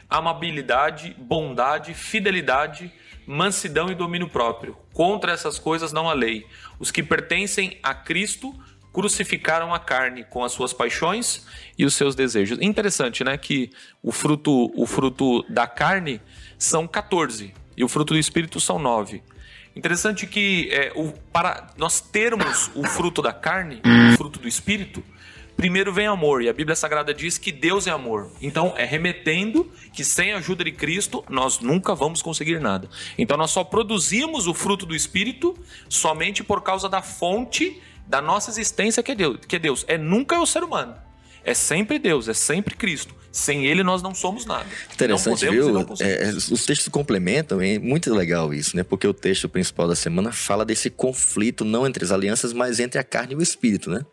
amabilidade, 0.08 1.14
bondade, 1.18 1.92
fidelidade, 1.92 2.90
mansidão 3.26 3.90
e 3.90 3.94
domínio 3.94 4.28
próprio. 4.28 4.76
Contra 4.94 5.32
essas 5.32 5.58
coisas 5.58 5.92
não 5.92 6.08
há 6.08 6.14
lei. 6.14 6.46
Os 6.78 6.90
que 6.90 7.02
pertencem 7.02 7.78
a 7.82 7.94
Cristo 7.94 8.54
crucificaram 8.92 9.74
a 9.74 9.78
carne 9.78 10.24
com 10.24 10.42
as 10.42 10.52
suas 10.52 10.72
paixões 10.72 11.46
e 11.76 11.84
os 11.84 11.94
seus 11.94 12.14
desejos. 12.14 12.58
Interessante, 12.62 13.22
né, 13.22 13.36
que 13.36 13.70
o 14.02 14.10
fruto, 14.10 14.72
o 14.74 14.86
fruto 14.86 15.42
da 15.50 15.66
carne 15.66 16.22
são 16.58 16.88
14 16.88 17.52
e 17.76 17.84
o 17.84 17.88
fruto 17.88 18.14
do 18.14 18.18
espírito 18.18 18.58
são 18.58 18.78
9. 18.78 19.22
Interessante 19.76 20.26
que 20.26 20.70
é, 20.72 20.90
o, 20.96 21.12
para 21.30 21.68
nós 21.76 22.00
termos 22.00 22.70
o 22.74 22.84
fruto 22.84 23.20
da 23.20 23.32
carne, 23.32 23.80
o 23.84 24.16
fruto 24.16 24.40
do 24.40 24.48
espírito, 24.48 25.04
primeiro 25.58 25.92
vem 25.92 26.06
amor, 26.06 26.40
e 26.40 26.48
a 26.48 26.52
Bíblia 26.52 26.76
Sagrada 26.76 27.12
diz 27.12 27.36
que 27.36 27.50
Deus 27.50 27.88
é 27.88 27.90
amor. 27.90 28.30
Então, 28.40 28.74
é 28.76 28.84
remetendo 28.84 29.68
que 29.92 30.04
sem 30.04 30.32
a 30.32 30.36
ajuda 30.36 30.62
de 30.62 30.70
Cristo 30.70 31.24
nós 31.28 31.58
nunca 31.58 31.96
vamos 31.96 32.22
conseguir 32.22 32.60
nada. 32.60 32.88
Então, 33.18 33.36
nós 33.36 33.50
só 33.50 33.64
produzimos 33.64 34.46
o 34.46 34.54
fruto 34.54 34.86
do 34.86 34.94
Espírito 34.94 35.58
somente 35.88 36.44
por 36.44 36.62
causa 36.62 36.88
da 36.88 37.02
fonte 37.02 37.82
da 38.06 38.22
nossa 38.22 38.50
existência, 38.50 39.02
que 39.02 39.10
é 39.10 39.14
Deus. 39.16 39.38
Que 39.48 39.56
é, 39.56 39.58
Deus. 39.58 39.84
é 39.88 39.98
nunca 39.98 40.40
o 40.40 40.46
ser 40.46 40.62
humano. 40.62 40.94
É 41.44 41.54
sempre 41.54 41.98
Deus, 41.98 42.28
é 42.28 42.34
sempre 42.34 42.74
Cristo. 42.76 43.14
Sem 43.30 43.66
ele 43.66 43.82
nós 43.82 44.02
não 44.02 44.14
somos 44.14 44.46
nada. 44.46 44.66
Interessante, 44.92 45.48
viu? 45.48 45.78
É, 46.00 46.30
os 46.30 46.64
textos 46.64 46.88
complementam, 46.88 47.60
é 47.60 47.78
muito 47.78 48.12
legal 48.12 48.52
isso, 48.52 48.76
né? 48.76 48.82
Porque 48.82 49.06
o 49.06 49.12
texto 49.12 49.48
principal 49.48 49.86
da 49.86 49.94
semana 49.94 50.32
fala 50.32 50.64
desse 50.64 50.88
conflito 50.88 51.64
não 51.64 51.86
entre 51.86 52.04
as 52.04 52.10
alianças, 52.10 52.52
mas 52.52 52.80
entre 52.80 52.98
a 52.98 53.04
carne 53.04 53.34
e 53.34 53.36
o 53.36 53.42
espírito, 53.42 53.90
né? 53.90 54.04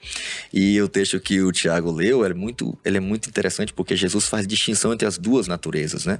E 0.53 0.79
o 0.81 0.87
texto 0.87 1.19
que 1.19 1.41
o 1.41 1.51
Tiago 1.51 1.91
leu 1.91 2.25
é 2.25 2.33
muito, 2.33 2.77
ele 2.83 2.97
é 2.97 2.99
muito 2.99 3.29
interessante 3.29 3.73
porque 3.73 3.95
Jesus 3.95 4.27
faz 4.27 4.45
distinção 4.45 4.93
entre 4.93 5.07
as 5.07 5.17
duas 5.17 5.47
naturezas, 5.47 6.05
né? 6.05 6.19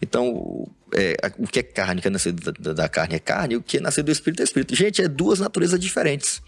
Então, 0.00 0.68
é, 0.94 1.16
o 1.38 1.46
que 1.46 1.58
é 1.58 1.62
carne, 1.62 2.00
que 2.00 2.08
é 2.08 2.10
nascido 2.10 2.52
da, 2.52 2.72
da, 2.72 2.88
carne 2.88 3.16
é 3.16 3.18
carne, 3.18 3.56
o 3.56 3.62
que 3.62 3.76
é 3.78 3.80
nascido 3.80 4.06
do 4.06 4.12
espírito 4.12 4.40
é 4.40 4.44
espírito. 4.44 4.74
Gente, 4.74 5.02
é 5.02 5.08
duas 5.08 5.38
naturezas 5.38 5.78
diferentes. 5.78 6.40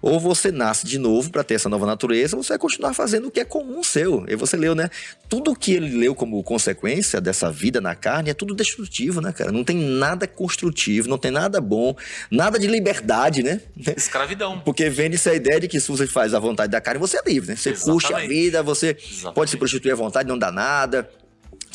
Ou 0.00 0.20
você 0.20 0.52
nasce 0.52 0.86
de 0.86 0.98
novo 0.98 1.30
para 1.30 1.42
ter 1.42 1.54
essa 1.54 1.68
nova 1.68 1.86
natureza, 1.86 2.36
ou 2.36 2.42
você 2.42 2.50
vai 2.50 2.58
continuar 2.58 2.94
fazendo 2.94 3.28
o 3.28 3.30
que 3.30 3.40
é 3.40 3.44
comum 3.44 3.82
seu. 3.82 4.24
E 4.28 4.36
você 4.36 4.56
leu, 4.56 4.74
né? 4.74 4.90
Tudo 5.28 5.54
que 5.54 5.72
ele 5.72 5.96
leu 5.96 6.14
como 6.14 6.42
consequência 6.42 7.20
dessa 7.20 7.50
vida 7.50 7.80
na 7.80 7.94
carne 7.94 8.30
é 8.30 8.34
tudo 8.34 8.54
destrutivo, 8.54 9.20
né, 9.20 9.32
cara? 9.32 9.50
Não 9.50 9.64
tem 9.64 9.76
nada 9.76 10.26
construtivo, 10.26 11.08
não 11.08 11.18
tem 11.18 11.30
nada 11.30 11.60
bom, 11.60 11.96
nada 12.30 12.58
de 12.58 12.66
liberdade, 12.66 13.42
né? 13.42 13.60
Escravidão. 13.96 14.60
Porque 14.60 14.88
vem 14.88 15.12
essa 15.12 15.34
ideia 15.34 15.60
de 15.60 15.68
que 15.68 15.80
se 15.80 15.88
você 15.88 16.06
faz 16.06 16.34
a 16.34 16.38
vontade 16.38 16.70
da 16.70 16.80
carne, 16.80 17.00
você 17.00 17.18
é 17.18 17.22
livre, 17.26 17.50
né? 17.50 17.56
Você 17.56 17.70
Exatamente. 17.70 18.12
a 18.12 18.28
vida, 18.28 18.62
você 18.62 18.96
Exatamente. 18.98 19.34
pode 19.34 19.50
se 19.50 19.56
prostituir 19.56 19.92
à 19.92 19.96
vontade, 19.96 20.28
não 20.28 20.38
dá 20.38 20.52
nada. 20.52 21.08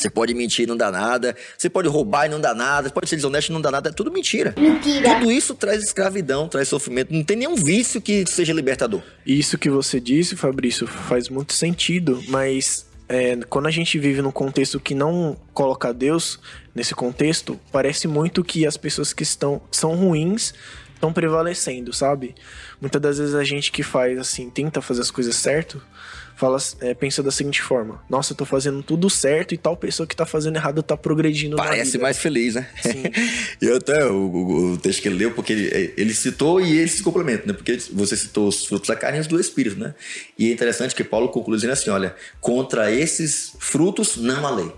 Você 0.01 0.09
pode 0.09 0.33
mentir, 0.33 0.67
não 0.67 0.75
dá 0.75 0.91
nada. 0.91 1.35
Você 1.57 1.69
pode 1.69 1.87
roubar 1.87 2.25
e 2.25 2.29
não 2.29 2.41
dá 2.41 2.53
nada. 2.53 2.87
Você 2.87 2.93
pode 2.93 3.07
ser 3.07 3.15
desonesto 3.15 3.49
e 3.49 3.53
não 3.53 3.61
dá 3.61 3.69
nada. 3.69 3.89
É 3.89 3.93
tudo 3.93 4.11
mentira. 4.11 4.55
Mentira. 4.57 5.15
Tudo 5.15 5.31
isso 5.31 5.53
traz 5.53 5.83
escravidão, 5.83 6.47
traz 6.47 6.67
sofrimento. 6.67 7.13
Não 7.13 7.23
tem 7.23 7.37
nenhum 7.37 7.55
vício 7.55 8.01
que 8.01 8.25
seja 8.27 8.51
libertador. 8.53 9.01
Isso 9.25 9.57
que 9.57 9.69
você 9.69 9.99
disse, 9.99 10.35
Fabrício, 10.35 10.87
faz 10.87 11.29
muito 11.29 11.53
sentido, 11.53 12.23
mas 12.27 12.85
é, 13.07 13.37
quando 13.49 13.67
a 13.67 13.71
gente 13.71 13.99
vive 13.99 14.21
num 14.21 14.31
contexto 14.31 14.79
que 14.79 14.95
não 14.95 15.37
coloca 15.53 15.93
Deus 15.93 16.39
nesse 16.73 16.95
contexto, 16.95 17.59
parece 17.71 18.07
muito 18.07 18.43
que 18.43 18.65
as 18.65 18.77
pessoas 18.77 19.13
que 19.13 19.23
estão 19.23 19.61
são 19.69 19.95
ruins 19.95 20.53
estão 20.95 21.11
prevalecendo, 21.11 21.91
sabe? 21.91 22.33
Muitas 22.79 23.01
das 23.01 23.17
vezes 23.17 23.35
a 23.35 23.43
gente 23.43 23.71
que 23.71 23.83
faz 23.83 24.17
assim, 24.17 24.49
tenta 24.49 24.81
fazer 24.81 25.01
as 25.01 25.11
coisas 25.11 25.35
certo, 25.35 25.81
fala, 26.41 26.57
é, 26.79 26.95
pensa 26.95 27.21
da 27.21 27.29
seguinte 27.29 27.61
forma: 27.61 28.03
Nossa, 28.09 28.33
eu 28.33 28.37
tô 28.37 28.45
fazendo 28.45 28.81
tudo 28.81 29.09
certo 29.11 29.53
e 29.53 29.57
tal 29.57 29.77
pessoa 29.77 30.07
que 30.07 30.15
tá 30.15 30.25
fazendo 30.25 30.55
errado 30.55 30.81
tá 30.81 30.97
progredindo 30.97 31.55
Parece 31.55 31.99
mais 31.99 32.17
feliz, 32.17 32.55
né? 32.55 32.67
Sim. 32.81 33.03
e 33.61 33.69
até 33.71 34.05
o, 34.05 34.15
o, 34.15 34.73
o, 34.73 34.77
texto 34.77 35.03
que 35.03 35.07
ele 35.07 35.17
leu, 35.17 35.31
porque 35.31 35.53
ele, 35.53 35.93
ele 35.95 36.13
citou 36.15 36.59
e 36.59 36.79
ele 36.79 36.87
se 36.87 37.03
complementa, 37.03 37.45
né? 37.45 37.53
Porque 37.53 37.77
você 37.91 38.17
citou 38.17 38.47
os 38.47 38.65
frutos 38.65 38.87
da 38.87 38.95
carne 38.95 39.19
e 39.19 39.21
os 39.21 39.27
do 39.27 39.39
espírito, 39.39 39.79
né? 39.79 39.93
E 40.37 40.49
é 40.49 40.51
interessante 40.51 40.95
que 40.95 41.03
Paulo 41.03 41.29
conclui 41.29 41.57
dizendo 41.57 41.73
assim: 41.73 41.91
olha, 41.91 42.15
contra 42.39 42.91
esses 42.91 43.53
frutos 43.59 44.17
não 44.17 44.45
há 44.45 44.49
lei. 44.49 44.71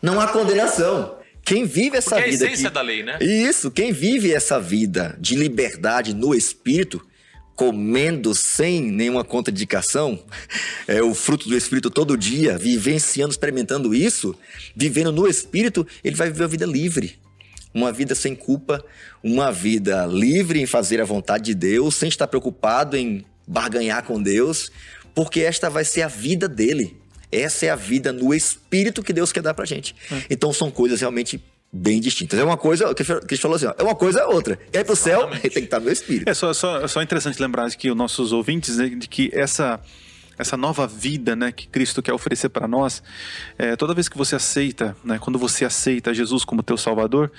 Não 0.00 0.20
há 0.20 0.28
condenação. 0.28 1.16
Quem 1.44 1.64
vive 1.64 1.96
essa 1.96 2.16
Porque 2.16 2.30
vida. 2.30 2.44
É 2.44 2.48
a 2.48 2.52
essência 2.52 2.68
aqui, 2.68 2.74
da 2.74 2.82
lei, 2.82 3.02
né? 3.02 3.18
Isso, 3.20 3.68
quem 3.68 3.92
vive 3.92 4.32
essa 4.32 4.60
vida 4.60 5.16
de 5.18 5.34
liberdade 5.34 6.14
no 6.14 6.32
espírito 6.32 7.04
comendo 7.54 8.34
sem 8.34 8.80
nenhuma 8.80 9.24
contraindicação, 9.24 10.22
é 10.86 11.02
o 11.02 11.14
fruto 11.14 11.48
do 11.48 11.56
Espírito 11.56 11.90
todo 11.90 12.16
dia, 12.16 12.58
vivenciando, 12.58 13.30
experimentando 13.30 13.94
isso, 13.94 14.34
vivendo 14.74 15.12
no 15.12 15.28
Espírito, 15.28 15.86
ele 16.02 16.16
vai 16.16 16.28
viver 16.28 16.42
uma 16.42 16.48
vida 16.48 16.66
livre. 16.66 17.18
Uma 17.74 17.90
vida 17.90 18.14
sem 18.14 18.34
culpa, 18.34 18.84
uma 19.22 19.50
vida 19.50 20.04
livre 20.04 20.60
em 20.60 20.66
fazer 20.66 21.00
a 21.00 21.04
vontade 21.04 21.44
de 21.44 21.54
Deus, 21.54 21.94
sem 21.94 22.08
estar 22.08 22.26
preocupado 22.26 22.96
em 22.96 23.24
barganhar 23.46 24.04
com 24.04 24.22
Deus, 24.22 24.70
porque 25.14 25.40
esta 25.40 25.70
vai 25.70 25.84
ser 25.84 26.02
a 26.02 26.08
vida 26.08 26.48
dele. 26.48 26.96
Essa 27.30 27.64
é 27.66 27.70
a 27.70 27.76
vida 27.76 28.12
no 28.12 28.34
Espírito 28.34 29.02
que 29.02 29.12
Deus 29.12 29.32
quer 29.32 29.42
dar 29.42 29.54
pra 29.54 29.64
gente. 29.64 29.96
É. 30.10 30.22
Então 30.28 30.52
são 30.52 30.70
coisas 30.70 31.00
realmente 31.00 31.42
bem 31.72 32.00
distintas. 32.00 32.38
É 32.38 32.44
uma 32.44 32.56
coisa, 32.56 32.94
que 32.94 33.02
a 33.02 33.20
gente 33.20 33.38
falou 33.38 33.56
assim, 33.56 33.66
ó, 33.66 33.74
é 33.78 33.82
uma 33.82 33.94
coisa 33.94 34.20
é 34.20 34.26
outra. 34.26 34.58
E 34.72 34.78
aí 34.78 34.84
pro 34.84 34.94
céu, 34.94 35.30
tem 35.40 35.50
que 35.50 35.58
estar 35.60 35.80
no 35.80 35.90
espírito. 35.90 36.28
É 36.28 36.34
só, 36.34 36.52
só, 36.52 36.86
só 36.86 37.00
interessante 37.00 37.40
lembrar 37.40 37.70
que 37.70 37.90
os 37.90 37.96
nossos 37.96 38.32
ouvintes, 38.32 38.76
né, 38.76 38.88
de 38.88 39.08
que 39.08 39.30
essa 39.32 39.80
essa 40.38 40.56
nova 40.56 40.86
vida 40.86 41.36
né, 41.36 41.52
que 41.52 41.68
Cristo 41.68 42.02
quer 42.02 42.12
oferecer 42.12 42.48
para 42.48 42.66
nós, 42.66 43.02
é, 43.58 43.76
toda 43.76 43.94
vez 43.94 44.08
que 44.08 44.16
você 44.16 44.34
aceita, 44.34 44.96
né, 45.04 45.18
quando 45.18 45.38
você 45.38 45.64
aceita 45.64 46.12
Jesus 46.12 46.44
como 46.44 46.62
teu 46.62 46.76
Salvador, 46.76 47.30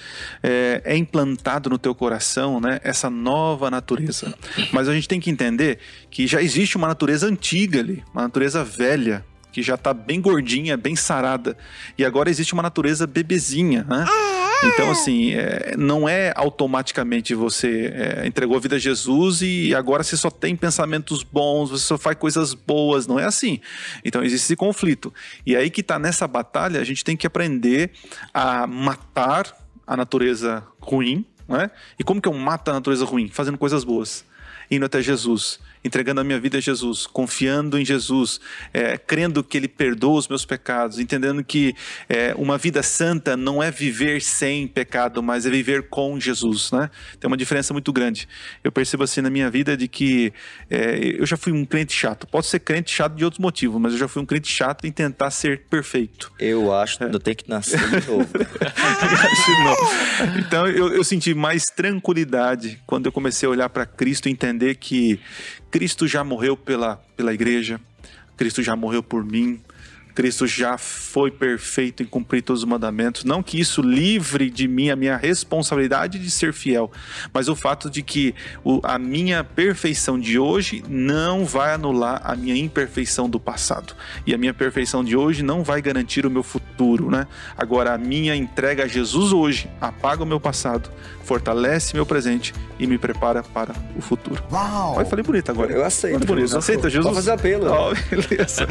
é, 0.42 0.82
é, 0.86 0.96
implantado 0.96 1.70
no 1.70 1.78
teu 1.78 1.94
coração 1.94 2.62
né, 2.62 2.80
essa 2.84 3.10
nova 3.10 3.70
natureza. 3.70 4.34
Mas 4.72 4.88
a 4.88 4.94
gente 4.94 5.08
tem 5.08 5.20
que 5.20 5.30
entender 5.30 5.80
que 6.10 6.28
já 6.28 6.42
existe 6.42 6.78
uma 6.78 6.88
natureza 6.88 7.28
antiga 7.28 7.80
ali, 7.80 8.04
uma 8.14 8.24
natureza 8.24 8.64
velha, 8.64 9.26
que 9.54 9.62
já 9.62 9.76
está 9.76 9.94
bem 9.94 10.20
gordinha, 10.20 10.76
bem 10.76 10.96
sarada. 10.96 11.56
E 11.96 12.04
agora 12.04 12.28
existe 12.28 12.54
uma 12.54 12.64
natureza 12.64 13.06
bebezinha, 13.06 13.86
né? 13.88 14.04
Então, 14.64 14.90
assim, 14.90 15.34
é, 15.34 15.76
não 15.78 16.10
é 16.10 16.34
automaticamente 16.36 17.36
você 17.36 17.94
é, 17.94 18.28
entregou 18.28 18.58
a 18.58 18.60
vida 18.60 18.78
a 18.78 18.80
Jesus 18.80 19.42
e 19.42 19.76
agora 19.76 20.02
você 20.02 20.18
só 20.18 20.32
tem 20.32 20.56
pensamentos 20.56 21.22
bons, 21.22 21.70
você 21.70 21.84
só 21.84 21.98
faz 21.98 22.18
coisas 22.18 22.56
boas. 22.56 23.06
Não 23.06 23.20
é 23.20 23.26
assim. 23.26 23.60
Então, 24.04 24.24
existe 24.24 24.46
esse 24.46 24.56
conflito. 24.56 25.14
E 25.46 25.56
aí 25.56 25.70
que 25.70 25.82
está 25.82 26.00
nessa 26.00 26.28
batalha, 26.28 26.82
a 26.82 26.84
gente 26.84 27.04
tem 27.04 27.16
que 27.16 27.28
aprender 27.28 27.92
a 28.34 28.66
matar 28.66 29.56
a 29.86 29.96
natureza 29.96 30.64
ruim, 30.80 31.26
né? 31.48 31.70
E 32.00 32.04
como 32.04 32.20
que 32.20 32.28
eu 32.28 32.34
mato 32.34 32.72
a 32.72 32.74
natureza 32.74 33.06
ruim? 33.06 33.30
Fazendo 33.30 33.58
coisas 33.58 33.84
boas, 33.84 34.26
indo 34.72 34.86
até 34.86 35.00
Jesus 35.00 35.60
entregando 35.84 36.22
a 36.22 36.24
minha 36.24 36.40
vida 36.40 36.58
a 36.58 36.62
Jesus, 36.62 37.06
confiando 37.06 37.78
em 37.78 37.86
Jesus, 37.86 38.40
é, 38.74 38.98
crendo 38.98 39.44
que 39.44 39.58
Ele 39.58 39.68
perdoa 39.68 40.20
os 40.20 40.28
meus 40.28 40.46
pecados, 40.46 41.00
entendendo 41.00 41.44
que 41.44 41.76
é, 42.08 42.34
uma 42.38 42.58
vida 42.58 42.82
santa 42.82 43.36
não 43.36 43.62
é 43.62 43.70
viver 43.70 44.22
sem 44.22 44.68
pecado, 44.68 45.22
mas 45.22 45.46
é 45.46 45.50
viver 45.50 45.90
com 45.90 46.20
Jesus, 46.20 46.72
né? 46.72 46.90
Tem 47.20 47.28
uma 47.28 47.38
diferença 47.38 47.74
muito 47.74 47.92
grande. 47.92 48.28
Eu 48.64 48.72
percebo 48.72 49.04
assim 49.04 49.22
na 49.22 49.30
minha 49.30 49.50
vida 49.50 49.76
de 49.76 49.88
que 49.88 50.32
é, 50.70 51.16
eu 51.20 51.26
já 51.26 51.36
fui 51.36 51.52
um 51.52 51.66
crente 51.66 51.94
chato. 51.94 52.26
Posso 52.28 52.50
ser 52.50 52.60
crente 52.60 52.92
chato 52.92 53.16
de 53.16 53.26
outros 53.26 53.40
motivos, 53.40 53.82
mas 53.82 53.94
eu 53.94 54.00
já 54.00 54.08
fui 54.08 54.22
um 54.22 54.26
crente 54.26 54.50
chato 54.50 54.86
em 54.86 54.92
tentar 54.92 55.32
ser 55.32 55.64
perfeito. 55.70 56.32
Eu 56.40 56.74
acho 56.74 56.98
que 56.98 57.04
eu 57.04 57.20
tenho 57.20 57.36
que 57.36 57.50
nascer 57.50 57.80
de 57.80 58.08
novo. 58.08 58.30
então 60.38 60.68
eu, 60.68 60.94
eu 60.94 61.04
senti 61.04 61.34
mais 61.34 61.66
tranquilidade 61.66 62.80
quando 62.86 63.08
eu 63.08 63.12
comecei 63.12 63.48
a 63.48 63.52
olhar 63.52 63.70
para 63.70 63.86
Cristo 63.86 64.30
e 64.30 64.32
entender 64.32 64.76
que 64.76 65.20
Cristo 65.74 66.08
já 66.08 66.24
morreu 66.24 66.56
pela, 66.56 66.98
pela 67.18 67.34
igreja, 67.34 67.82
Cristo 68.38 68.62
já 68.62 68.76
morreu 68.76 69.02
por 69.02 69.26
mim, 69.26 69.60
Cristo 70.14 70.46
já 70.46 70.78
foi 70.78 71.32
perfeito 71.32 72.04
em 72.04 72.06
cumprir 72.06 72.42
todos 72.42 72.64
os 72.64 72.68
mandamentos. 72.68 73.24
Não 73.24 73.42
que 73.42 73.60
isso 73.60 73.82
livre 73.82 74.50
de 74.50 74.68
mim 74.68 74.90
a 74.90 74.96
minha 74.96 75.18
responsabilidade 75.18 76.20
de 76.20 76.30
ser 76.30 76.54
fiel, 76.54 76.92
mas 77.34 77.48
o 77.48 77.56
fato 77.56 77.90
de 77.90 78.02
que 78.02 78.36
a 78.84 79.00
minha 79.00 79.44
perfeição 79.44 80.20
de 80.20 80.38
hoje 80.38 80.84
não 80.88 81.46
vai 81.46 81.74
anular 81.74 82.22
a 82.24 82.36
minha 82.36 82.56
imperfeição 82.56 83.30
do 83.30 83.40
passado. 83.40 83.96
E 84.26 84.34
a 84.34 84.38
minha 84.38 84.54
perfeição 84.54 85.04
de 85.04 85.16
hoje 85.16 85.44
não 85.44 85.64
vai 85.64 85.82
garantir 85.82 86.26
o 86.26 86.30
meu 86.30 86.44
futuro, 86.44 87.10
né? 87.10 87.28
Agora, 87.58 87.94
a 87.94 87.98
minha 87.98 88.36
entrega 88.36 88.84
a 88.84 88.88
Jesus 88.88 89.32
hoje 89.32 89.70
apaga 89.82 90.24
o 90.24 90.26
meu 90.26 90.40
passado, 90.40 90.90
fortalece 91.24 91.96
meu 91.96 92.06
presente 92.06 92.54
e 92.80 92.86
me 92.88 92.98
prepara 92.98 93.44
para 93.44 93.74
o 93.96 94.02
futuro. 94.02 94.44
Uau! 94.52 94.96
Olha, 94.98 95.06
falei 95.06 95.24
bonito 95.24 95.50
agora. 95.50 95.72
Eu 95.72 95.84
aceito. 95.84 96.18
Muito 96.18 96.28
bonito. 96.28 96.58
Aceita, 96.58 96.90
Jesus? 96.90 97.06
Pode 97.06 97.16
fazer 97.16 97.32
apelo. 97.32 97.70
Ó, 97.70 97.94
beleza. 98.10 98.68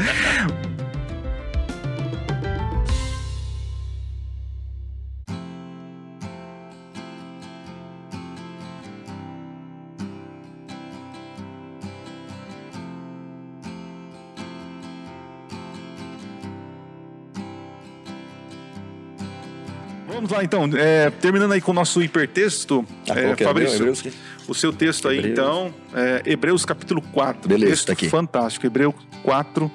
Vamos 20.13 20.29
lá 20.31 20.43
então, 20.43 20.69
É, 20.77 21.09
terminando 21.09 21.51
aí 21.51 21.61
com 21.61 21.71
o 21.71 21.73
nosso 21.73 22.01
hipertexto, 22.01 22.85
Ah, 23.09 23.19
é, 23.19 23.31
é? 23.31 23.35
Fabrício, 23.35 23.75
Hebreus 23.77 24.03
o 24.47 24.53
seu 24.53 24.73
texto 24.73 25.07
aí 25.07 25.19
Hebreus. 25.19 25.33
então, 25.33 25.73
é, 25.93 26.21
Hebreus 26.25 26.65
capítulo 26.65 27.01
4, 27.01 27.47
Beleza, 27.47 27.71
texto 27.71 27.87
tá 27.87 27.93
aqui. 27.93 28.09
fantástico, 28.09 28.65
Hebreus 28.65 28.93
4, 29.23 29.71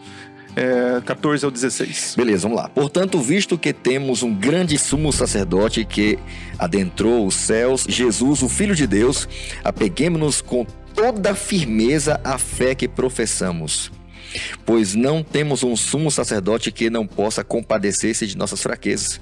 é, 0.54 1.00
14 1.04 1.44
ao 1.44 1.50
16. 1.50 2.14
Beleza, 2.16 2.42
vamos 2.42 2.56
lá. 2.62 2.68
Portanto, 2.68 3.20
visto 3.20 3.56
que 3.56 3.72
temos 3.72 4.22
um 4.22 4.34
grande 4.34 4.76
sumo 4.78 5.12
sacerdote 5.12 5.84
que 5.84 6.18
adentrou 6.58 7.26
os 7.26 7.34
céus, 7.34 7.84
Jesus, 7.88 8.42
o 8.42 8.48
Filho 8.48 8.74
de 8.74 8.86
Deus, 8.86 9.28
apeguemos-nos 9.64 10.40
com 10.40 10.66
toda 10.94 11.34
firmeza 11.34 12.20
à 12.24 12.36
fé 12.38 12.74
que 12.74 12.88
professamos. 12.88 13.90
Pois 14.66 14.94
não 14.94 15.22
temos 15.22 15.62
um 15.62 15.74
sumo 15.74 16.10
sacerdote 16.10 16.70
que 16.70 16.90
não 16.90 17.06
possa 17.06 17.42
compadecer-se 17.42 18.26
de 18.26 18.36
nossas 18.36 18.62
fraquezas. 18.62 19.20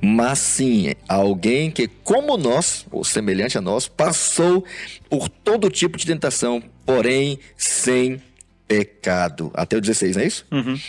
Mas 0.00 0.38
sim, 0.38 0.92
alguém 1.08 1.70
que, 1.70 1.88
como 1.88 2.36
nós, 2.36 2.86
ou 2.90 3.04
semelhante 3.04 3.58
a 3.58 3.60
nós, 3.60 3.88
passou 3.88 4.64
por 5.08 5.28
todo 5.28 5.70
tipo 5.70 5.96
de 5.98 6.06
tentação, 6.06 6.62
porém 6.84 7.38
sem 7.56 8.20
pecado. 8.78 9.50
Até 9.54 9.76
o 9.76 9.80
16, 9.80 10.16
não 10.16 10.22
é 10.22 10.26
isso? 10.26 10.46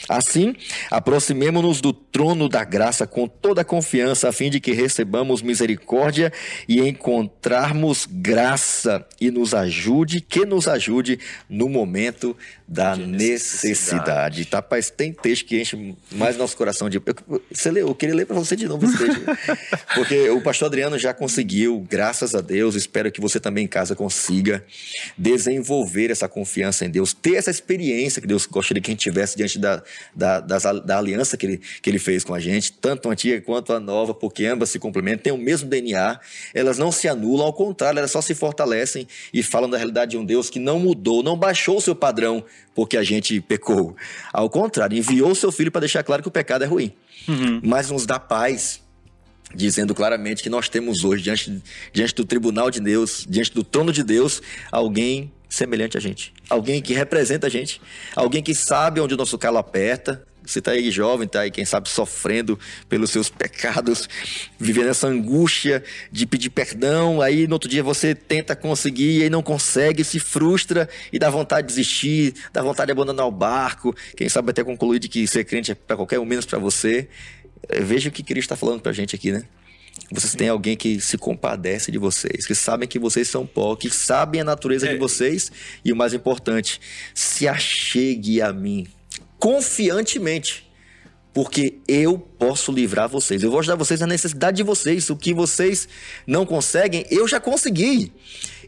Assim, 0.09 0.55
aproximemo-nos 0.89 1.81
do 1.81 1.93
trono 1.93 2.49
da 2.49 2.63
graça 2.63 3.05
com 3.05 3.27
toda 3.27 3.61
a 3.61 3.65
confiança, 3.65 4.29
a 4.29 4.31
fim 4.31 4.49
de 4.49 4.59
que 4.59 4.71
recebamos 4.71 5.41
misericórdia 5.41 6.33
e 6.67 6.79
encontrarmos 6.79 8.07
graça 8.09 9.05
e 9.21 9.29
nos 9.29 9.53
ajude, 9.53 10.21
que 10.21 10.45
nos 10.45 10.67
ajude 10.67 11.19
no 11.49 11.69
momento 11.69 12.36
da 12.67 12.95
necessidade. 12.95 14.45
Tá, 14.45 14.57
Rapaz, 14.57 14.89
tem 14.89 15.13
texto 15.13 15.45
que 15.45 15.61
enche 15.61 15.95
mais 16.11 16.38
nosso 16.38 16.57
coração 16.57 16.89
de. 16.89 16.97
Eu, 16.97 17.41
você 17.51 17.69
leu, 17.69 17.88
eu 17.89 17.95
queria 17.95 18.15
ler 18.15 18.25
para 18.25 18.36
você 18.36 18.55
de 18.55 18.67
novo 18.67 18.86
esse 18.86 18.97
texto. 18.97 19.21
Porque 19.93 20.29
o 20.29 20.41
pastor 20.41 20.67
Adriano 20.67 20.97
já 20.97 21.13
conseguiu, 21.13 21.86
graças 21.88 22.33
a 22.33 22.41
Deus, 22.41 22.73
espero 22.73 23.11
que 23.11 23.21
você 23.21 23.39
também 23.39 23.65
em 23.65 23.67
casa 23.67 23.95
consiga 23.95 24.65
desenvolver 25.15 26.09
essa 26.09 26.27
confiança 26.27 26.86
em 26.86 26.89
Deus, 26.89 27.13
ter 27.13 27.36
essa 27.36 27.51
experiência 27.51 27.74
que 27.78 28.28
Deus 28.28 28.45
gostaria 28.45 28.82
que 28.82 28.89
a 28.89 28.93
gente 28.93 29.01
tivesse 29.01 29.36
diante 29.38 29.57
da, 29.59 29.84
da, 30.15 30.39
das- 30.39 30.63
da 30.86 30.97
aliança 30.97 31.36
que 31.38 31.45
ele, 31.45 31.61
que 31.82 31.89
ele 31.89 31.99
fez 31.99 32.23
com 32.23 32.34
a 32.34 32.39
gente, 32.39 32.71
tanto 32.73 33.09
a 33.09 33.11
antiga 33.11 33.39
quanto 33.41 33.73
a 33.73 33.80
nova, 33.80 34.13
porque 34.13 34.45
ambas 34.45 34.69
se 34.69 34.80
complementam, 34.80 35.23
têm 35.23 35.34
o 35.34 35.38
mesmo 35.38 35.67
DNA, 35.69 36.19
elas 36.53 36.78
não 36.78 36.91
se 36.91 37.07
anulam, 37.07 37.45
ao 37.45 37.53
contrário, 37.53 37.99
elas 37.99 38.11
só 38.11 38.21
se 38.21 38.34
fortalecem 38.36 39.07
e 39.34 39.41
falam 39.43 39.69
da 39.69 39.78
realidade 39.78 40.11
de 40.11 40.17
um 40.17 40.26
Deus 40.26 40.49
que 40.49 40.59
não 40.59 40.80
mudou, 40.80 41.21
não 41.23 41.38
baixou 41.38 41.78
o 41.78 41.82
seu 41.82 41.95
padrão 41.95 42.43
porque 42.73 42.97
a 42.97 43.03
gente 43.03 43.39
pecou. 43.41 43.95
Ao 44.34 44.49
contrário, 44.49 44.97
enviou 44.97 45.32
o 45.32 45.36
seu 45.36 45.51
filho 45.51 45.71
para 45.71 45.82
deixar 45.82 46.03
claro 46.03 46.21
que 46.21 46.28
o 46.28 46.32
pecado 46.32 46.63
é 46.63 46.67
ruim, 46.67 46.93
mas 47.63 47.89
nos 47.89 48.05
dá 48.05 48.19
paz 48.19 48.82
dizendo 49.53 49.95
claramente 49.95 50.43
que 50.43 50.49
nós 50.49 50.67
temos 50.67 51.03
hoje, 51.05 51.23
diante, 51.23 51.61
diante 51.93 52.13
do 52.15 52.26
tribunal 52.26 52.69
de 52.69 52.82
Deus, 52.82 53.26
diante 53.30 53.53
do 53.53 53.63
trono 53.63 53.93
de 53.93 54.03
Deus, 54.03 54.41
alguém 54.71 55.32
semelhante 55.49 55.97
a 55.97 55.99
gente. 55.99 56.33
Alguém 56.49 56.81
que 56.81 56.93
representa 56.93 57.47
a 57.47 57.49
gente. 57.49 57.81
Alguém 58.15 58.41
que 58.41 58.53
sabe 58.53 58.99
onde 58.99 59.13
o 59.13 59.17
nosso 59.17 59.37
calo 59.37 59.57
aperta. 59.57 60.25
Você 60.45 60.59
está 60.59 60.71
aí 60.71 60.91
jovem, 60.91 61.25
está 61.25 61.41
aí, 61.41 61.49
quem 61.49 61.65
sabe, 61.65 61.89
sofrendo 61.89 62.59
pelos 62.87 63.09
seus 63.09 63.29
pecados, 63.29 64.07
vivendo 64.59 64.89
essa 64.89 65.07
angústia 65.07 65.83
de 66.11 66.25
pedir 66.27 66.51
perdão. 66.51 67.19
Aí 67.19 67.47
no 67.47 67.53
outro 67.53 67.67
dia 67.67 67.81
você 67.81 68.13
tenta 68.13 68.55
conseguir 68.55 69.23
e 69.23 69.29
não 69.29 69.41
consegue, 69.41 70.03
se 70.03 70.19
frustra 70.19 70.87
e 71.11 71.17
dá 71.17 71.29
vontade 71.29 71.67
de 71.67 71.73
desistir, 71.73 72.35
dá 72.53 72.61
vontade 72.61 72.87
de 72.87 72.91
abandonar 72.91 73.25
o 73.25 73.31
barco. 73.31 73.95
Quem 74.15 74.29
sabe 74.29 74.51
até 74.51 74.63
concluir 74.63 74.99
de 74.99 75.09
que 75.09 75.25
ser 75.25 75.43
crente 75.45 75.71
é 75.71 75.75
para 75.75 75.95
qualquer 75.95 76.19
um, 76.19 76.25
menos 76.25 76.45
para 76.45 76.59
você. 76.59 77.07
É, 77.67 77.81
Veja 77.81 78.09
o 78.09 78.11
que 78.11 78.21
Cristo 78.21 78.45
está 78.45 78.55
falando 78.55 78.81
para 78.81 78.91
a 78.91 78.95
gente 78.95 79.15
aqui, 79.15 79.31
né? 79.31 79.43
Vocês 80.11 80.35
têm 80.35 80.49
alguém 80.49 80.77
que 80.77 80.99
se 81.01 81.17
compadece 81.17 81.91
de 81.91 81.97
vocês, 81.97 82.45
que 82.45 82.53
sabem 82.53 82.87
que 82.87 82.99
vocês 82.99 83.27
são 83.27 83.45
pó, 83.45 83.75
que 83.75 83.89
sabem 83.89 84.41
a 84.41 84.43
natureza 84.43 84.87
de 84.87 84.97
vocês 84.97 85.51
e 85.83 85.91
o 85.91 85.95
mais 85.95 86.13
importante, 86.13 86.79
se 87.13 87.47
achegue 87.47 88.41
a 88.41 88.53
mim 88.53 88.87
confiantemente, 89.39 90.64
porque 91.36 91.79
eu 91.86 92.17
posso 92.17 92.71
livrar 92.71 93.09
vocês. 93.09 93.43
Eu 93.43 93.51
vou 93.51 93.59
ajudar 93.59 93.75
vocês 93.75 93.99
na 93.99 94.07
necessidade 94.07 94.55
de 94.55 94.63
vocês. 94.63 95.09
O 95.09 95.17
que 95.17 95.33
vocês 95.33 95.86
não 96.25 96.45
conseguem, 96.45 97.05
eu 97.11 97.27
já 97.27 97.41
consegui. 97.41 98.09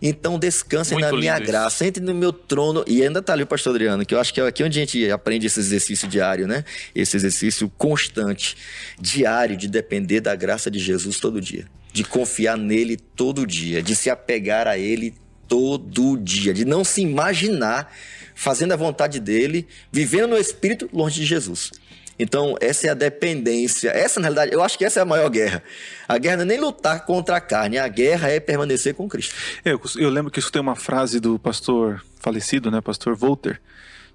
Então 0.02 0.38
descansem 0.38 0.98
Muito 0.98 1.10
na 1.10 1.18
minha 1.18 1.40
graça, 1.40 1.88
entrem 1.88 2.06
no 2.06 2.14
meu 2.14 2.34
trono. 2.34 2.84
E 2.86 3.02
ainda 3.02 3.22
tá 3.22 3.32
ali 3.32 3.44
o 3.44 3.48
pastor 3.48 3.74
Adriano, 3.74 4.06
que 4.06 4.14
eu 4.14 4.20
acho 4.20 4.34
que 4.34 4.42
é 4.42 4.46
aqui 4.46 4.66
onde 4.66 4.78
a 4.80 4.82
gente 4.82 5.10
aprende 5.10 5.48
esse 5.48 5.62
exercício 5.62 6.10
diário, 6.10 6.46
né? 6.46 6.66
Esse 6.94 7.16
exercício 7.16 7.72
constante, 7.78 8.58
diário, 9.00 9.56
de 9.56 9.70
depender 9.70 10.20
da 10.20 10.36
graça 10.36 10.70
de 10.70 10.78
Jesus 10.78 11.22
todo 11.22 11.40
dia. 11.40 11.66
De 11.94 12.04
confiar 12.04 12.58
nele 12.58 12.98
todo 12.98 13.48
dia, 13.48 13.82
de 13.82 13.96
se 13.96 14.10
apegar 14.10 14.68
a 14.68 14.78
ele 14.78 15.16
todo 15.48 16.18
dia, 16.18 16.54
de 16.54 16.66
não 16.66 16.84
se 16.84 17.00
imaginar 17.00 17.96
fazendo 18.36 18.74
a 18.74 18.76
vontade 18.76 19.22
dele, 19.22 19.66
vivendo 19.90 20.32
no 20.32 20.38
Espírito 20.38 20.90
longe 20.92 21.22
de 21.22 21.26
Jesus. 21.26 21.72
Então, 22.20 22.56
essa 22.60 22.88
é 22.88 22.90
a 22.90 22.94
dependência. 22.94 23.90
Essa, 23.90 24.20
na 24.20 24.26
realidade, 24.26 24.54
eu 24.54 24.64
acho 24.64 24.78
que 24.78 24.84
essa 24.84 25.00
é 25.00 25.04
a 25.04 25.06
maior 25.06 25.30
guerra. 25.30 25.62
A 26.08 26.18
guerra 26.18 26.38
não 26.38 26.44
é 26.44 26.48
nem 26.48 26.60
lutar 26.60 27.06
contra 27.06 27.38
a 27.38 27.42
carne, 27.42 27.78
a 27.78 27.88
guerra 27.88 28.30
é 28.30 28.40
permanecer 28.40 28.96
com 28.96 29.08
Cristo. 29.08 29.36
Eu, 29.64 29.80
eu 29.98 30.10
lembro 30.10 30.32
que 30.32 30.40
escutei 30.40 30.62
uma 30.62 30.76
frase 30.76 31.20
do 31.20 31.38
pastor 31.38 32.04
falecido, 32.20 32.72
né, 32.72 32.82
pastor 32.82 33.16
Volter, 33.16 33.62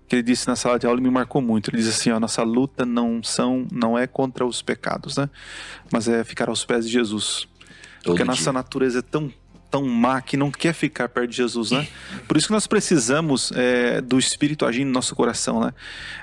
que 0.08 0.16
ele 0.16 0.22
disse 0.22 0.48
na 0.48 0.56
sala 0.56 0.78
de 0.78 0.86
aula 0.86 0.98
e 0.98 1.02
me 1.02 1.10
marcou 1.10 1.40
muito. 1.40 1.70
Ele 1.70 1.78
diz 1.78 1.88
assim, 1.88 2.10
ó, 2.10 2.18
nossa 2.18 2.42
luta 2.42 2.84
não 2.84 3.22
são, 3.22 3.66
não 3.72 3.96
é 3.96 4.06
contra 4.06 4.44
os 4.44 4.60
pecados, 4.62 5.16
né, 5.16 5.30
mas 5.90 6.08
é 6.08 6.24
ficar 6.24 6.48
aos 6.48 6.64
pés 6.64 6.86
de 6.86 6.92
Jesus. 6.92 7.46
Todo 8.02 8.12
Porque 8.12 8.22
a 8.22 8.26
nossa 8.26 8.42
dia. 8.42 8.52
natureza 8.52 8.98
é 8.98 9.02
tão 9.02 9.32
tão 9.72 9.86
má 9.86 10.20
que 10.20 10.36
não 10.36 10.50
quer 10.50 10.74
ficar 10.74 11.08
perto 11.08 11.30
de 11.30 11.38
Jesus, 11.38 11.70
né? 11.70 11.88
Por 12.28 12.36
isso 12.36 12.46
que 12.46 12.52
nós 12.52 12.66
precisamos 12.66 13.50
é, 13.56 14.02
do 14.02 14.18
Espírito 14.18 14.66
agindo 14.66 14.88
no 14.88 14.92
nosso 14.92 15.16
coração, 15.16 15.60
né? 15.60 15.72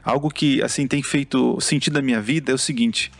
Algo 0.04 0.30
que 0.30 0.62
assim 0.62 0.88
tem 0.88 1.02
feito 1.02 1.60
sentido 1.60 1.96
na 1.96 2.02
minha 2.02 2.22
vida 2.22 2.52
é 2.52 2.56
o 2.56 2.60
seguinte: 2.60 3.12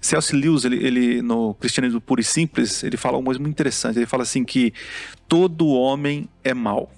C.S. 0.00 0.34
Lewis, 0.34 0.64
ele, 0.64 0.84
ele, 0.84 1.22
no 1.22 1.54
Cristianismo 1.54 2.00
Puro 2.00 2.20
e 2.20 2.24
Simples, 2.24 2.82
ele 2.82 2.96
fala 2.96 3.16
uma 3.16 3.24
coisa 3.24 3.38
muito 3.38 3.54
interessante. 3.54 3.96
Ele 3.96 4.06
fala 4.06 4.24
assim 4.24 4.44
que 4.44 4.74
todo 5.28 5.68
homem 5.68 6.28
é 6.42 6.52
mau. 6.52 6.92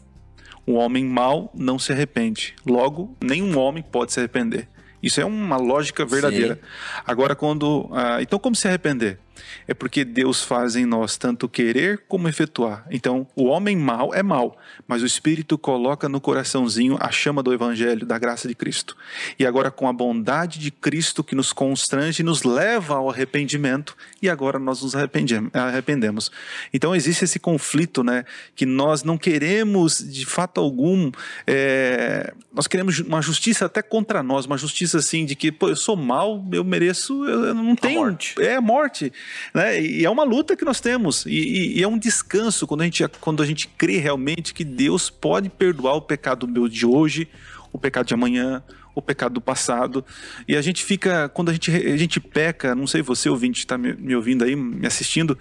O 0.66 0.72
homem 0.74 1.04
mau 1.04 1.52
não 1.54 1.78
se 1.78 1.92
arrepende. 1.92 2.54
Logo, 2.64 3.14
nenhum 3.22 3.58
homem 3.58 3.82
pode 3.82 4.12
se 4.12 4.20
arrepender. 4.20 4.68
Isso 5.02 5.20
é 5.20 5.24
uma 5.24 5.56
lógica 5.56 6.04
verdadeira. 6.06 6.58
Agora, 7.06 7.34
quando. 7.34 7.90
ah, 7.92 8.18
então, 8.22 8.38
como 8.38 8.56
se 8.56 8.66
arrepender? 8.68 9.18
É 9.66 9.74
porque 9.74 10.04
Deus 10.04 10.42
faz 10.42 10.76
em 10.76 10.84
nós 10.84 11.16
tanto 11.16 11.48
querer 11.48 12.02
como 12.08 12.28
efetuar. 12.28 12.86
Então, 12.90 13.26
o 13.34 13.44
homem 13.44 13.76
mau 13.76 14.14
é 14.14 14.22
mau, 14.22 14.58
mas 14.86 15.02
o 15.02 15.06
Espírito 15.06 15.56
coloca 15.56 16.08
no 16.08 16.20
coraçãozinho 16.20 16.96
a 17.00 17.10
chama 17.10 17.42
do 17.42 17.52
Evangelho, 17.52 18.06
da 18.06 18.18
graça 18.18 18.48
de 18.48 18.54
Cristo. 18.54 18.96
E 19.38 19.46
agora, 19.46 19.70
com 19.70 19.88
a 19.88 19.92
bondade 19.92 20.58
de 20.58 20.70
Cristo 20.70 21.22
que 21.22 21.34
nos 21.34 21.52
constrange, 21.52 22.22
nos 22.22 22.42
leva 22.42 22.96
ao 22.96 23.10
arrependimento, 23.10 23.96
e 24.20 24.28
agora 24.28 24.58
nós 24.58 24.82
nos 24.82 24.94
arrependemos. 24.94 25.50
arrependemos. 25.54 26.30
Então, 26.72 26.94
existe 26.94 27.24
esse 27.24 27.38
conflito, 27.38 28.02
né? 28.02 28.24
Que 28.54 28.66
nós 28.66 29.02
não 29.02 29.16
queremos, 29.16 29.98
de 29.98 30.26
fato 30.26 30.60
algum, 30.60 31.10
é, 31.46 32.32
nós 32.52 32.66
queremos 32.66 32.98
uma 33.00 33.22
justiça 33.22 33.66
até 33.66 33.82
contra 33.82 34.22
nós, 34.22 34.46
uma 34.46 34.58
justiça 34.58 34.98
assim 34.98 35.24
de 35.24 35.34
que, 35.34 35.52
pô, 35.52 35.68
eu 35.68 35.76
sou 35.76 35.96
mal, 35.96 36.44
eu 36.52 36.64
mereço, 36.64 37.24
eu 37.24 37.54
não 37.54 37.76
tenho. 37.76 38.00
morte. 38.00 38.34
É 38.40 38.56
a 38.56 38.60
morte. 38.60 39.12
Né? 39.54 39.80
E 39.80 40.04
é 40.04 40.10
uma 40.10 40.24
luta 40.24 40.56
que 40.56 40.64
nós 40.64 40.80
temos. 40.80 41.24
E, 41.26 41.78
e- 41.78 41.82
é 41.82 41.88
um 41.88 41.98
descanso 41.98 42.66
quando 42.66 42.82
a, 42.82 42.84
gente, 42.84 43.06
quando 43.20 43.42
a 43.42 43.46
gente 43.46 43.68
crê 43.68 43.98
realmente 43.98 44.54
que 44.54 44.64
Deus 44.64 45.10
pode 45.10 45.48
perdoar 45.48 45.94
o 45.94 46.02
pecado 46.02 46.46
meu 46.46 46.68
de 46.68 46.86
hoje, 46.86 47.28
o 47.72 47.78
pecado 47.78 48.06
de 48.06 48.14
amanhã, 48.14 48.62
o 48.94 49.02
pecado 49.02 49.34
do 49.34 49.40
passado. 49.40 50.04
E 50.46 50.56
a 50.56 50.62
gente 50.62 50.84
fica, 50.84 51.28
quando 51.28 51.50
a 51.50 51.52
gente, 51.52 51.70
a 51.70 51.96
gente 51.96 52.20
peca, 52.20 52.74
não 52.74 52.86
sei 52.86 53.02
você 53.02 53.28
ouvinte 53.28 53.60
está 53.60 53.78
me, 53.78 53.94
me 53.94 54.14
ouvindo 54.14 54.44
aí, 54.44 54.54
me 54.56 54.86
assistindo, 54.86 55.38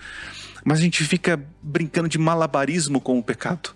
mas 0.64 0.80
a 0.80 0.82
gente 0.82 1.04
fica 1.04 1.42
brincando 1.62 2.10
de 2.10 2.18
malabarismo 2.18 3.00
com 3.00 3.18
o 3.18 3.24
pecado. 3.24 3.72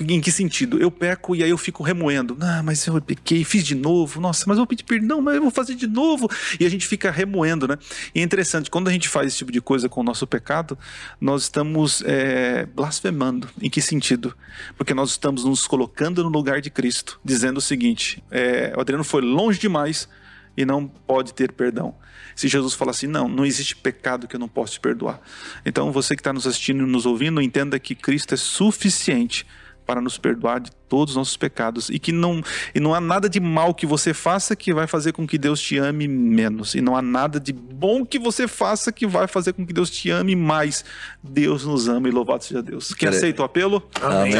Em 0.00 0.20
que 0.20 0.30
sentido? 0.30 0.78
Eu 0.78 0.90
peco 0.90 1.34
e 1.34 1.42
aí 1.42 1.50
eu 1.50 1.58
fico 1.58 1.82
remoendo. 1.82 2.36
Ah, 2.40 2.62
mas 2.62 2.86
eu 2.86 3.00
pequei, 3.00 3.44
fiz 3.44 3.64
de 3.64 3.74
novo. 3.74 4.20
Nossa, 4.20 4.44
mas 4.46 4.58
eu 4.58 4.66
pedi 4.66 4.84
perdão, 4.84 5.20
mas 5.20 5.36
eu 5.36 5.42
vou 5.42 5.50
fazer 5.50 5.74
de 5.74 5.86
novo. 5.86 6.28
E 6.58 6.64
a 6.64 6.68
gente 6.68 6.86
fica 6.86 7.10
remoendo, 7.10 7.66
né? 7.66 7.78
E 8.14 8.20
é 8.20 8.22
interessante, 8.22 8.70
quando 8.70 8.88
a 8.88 8.92
gente 8.92 9.08
faz 9.08 9.28
esse 9.28 9.38
tipo 9.38 9.50
de 9.50 9.60
coisa 9.60 9.88
com 9.88 10.00
o 10.00 10.04
nosso 10.04 10.26
pecado, 10.26 10.78
nós 11.20 11.42
estamos 11.42 12.02
é, 12.06 12.66
blasfemando. 12.66 13.48
Em 13.60 13.68
que 13.70 13.80
sentido? 13.80 14.34
Porque 14.76 14.94
nós 14.94 15.10
estamos 15.10 15.44
nos 15.44 15.66
colocando 15.66 16.22
no 16.22 16.28
lugar 16.28 16.60
de 16.60 16.70
Cristo, 16.70 17.20
dizendo 17.24 17.58
o 17.58 17.62
seguinte: 17.62 18.22
é, 18.30 18.72
o 18.76 18.80
Adriano 18.80 19.04
foi 19.04 19.22
longe 19.22 19.58
demais 19.58 20.08
e 20.56 20.64
não 20.64 20.88
pode 20.88 21.32
ter 21.34 21.52
perdão. 21.52 21.94
Se 22.34 22.48
Jesus 22.48 22.74
fala 22.74 22.90
assim, 22.90 23.06
não, 23.06 23.28
não 23.28 23.46
existe 23.46 23.76
pecado 23.76 24.26
que 24.26 24.36
eu 24.36 24.40
não 24.40 24.48
possa 24.48 24.72
te 24.72 24.80
perdoar. 24.80 25.20
Então 25.64 25.92
você 25.92 26.14
que 26.16 26.20
está 26.20 26.32
nos 26.32 26.46
assistindo 26.46 26.84
e 26.84 26.86
nos 26.86 27.06
ouvindo, 27.06 27.40
entenda 27.40 27.78
que 27.78 27.94
Cristo 27.94 28.34
é 28.34 28.36
suficiente 28.36 29.46
para 29.88 30.02
nos 30.02 30.18
perdoar 30.18 30.60
de 30.60 30.70
todos 30.86 31.12
os 31.12 31.16
nossos 31.16 31.34
pecados 31.38 31.88
e 31.88 31.98
que 31.98 32.12
não 32.12 32.42
e 32.74 32.78
não 32.78 32.94
há 32.94 33.00
nada 33.00 33.26
de 33.26 33.40
mal 33.40 33.74
que 33.74 33.86
você 33.86 34.12
faça 34.12 34.54
que 34.54 34.74
vai 34.74 34.86
fazer 34.86 35.12
com 35.12 35.26
que 35.26 35.38
Deus 35.38 35.58
te 35.58 35.78
ame 35.78 36.06
menos 36.06 36.74
e 36.74 36.82
não 36.82 36.94
há 36.94 37.00
nada 37.00 37.40
de 37.40 37.54
bom 37.54 38.04
que 38.04 38.18
você 38.18 38.46
faça 38.46 38.92
que 38.92 39.06
vai 39.06 39.26
fazer 39.26 39.54
com 39.54 39.66
que 39.66 39.72
Deus 39.72 39.88
te 39.88 40.10
ame 40.10 40.36
mais. 40.36 40.84
Deus 41.22 41.64
nos 41.64 41.88
ama 41.88 42.06
e 42.06 42.10
louvado 42.10 42.44
seja 42.44 42.62
Deus. 42.62 42.92
Quem 42.92 43.08
aceita 43.08 43.40
o 43.40 43.46
apelo? 43.46 43.82
Amém. 44.02 44.34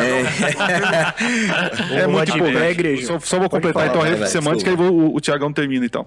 É 1.99 2.07
muito 2.07 2.37
importante. 2.37 2.71
igreja. 2.71 3.07
Só, 3.07 3.19
só 3.19 3.39
vou 3.39 3.49
completar 3.49 3.87
falar, 3.87 3.89
então 3.89 4.03
a 4.03 4.05
rede 4.05 4.29
semântica 4.31 4.71
e 4.71 4.75
o, 4.75 5.15
o 5.15 5.21
Tiagão 5.21 5.51
termina 5.51 5.87
então. 5.87 6.07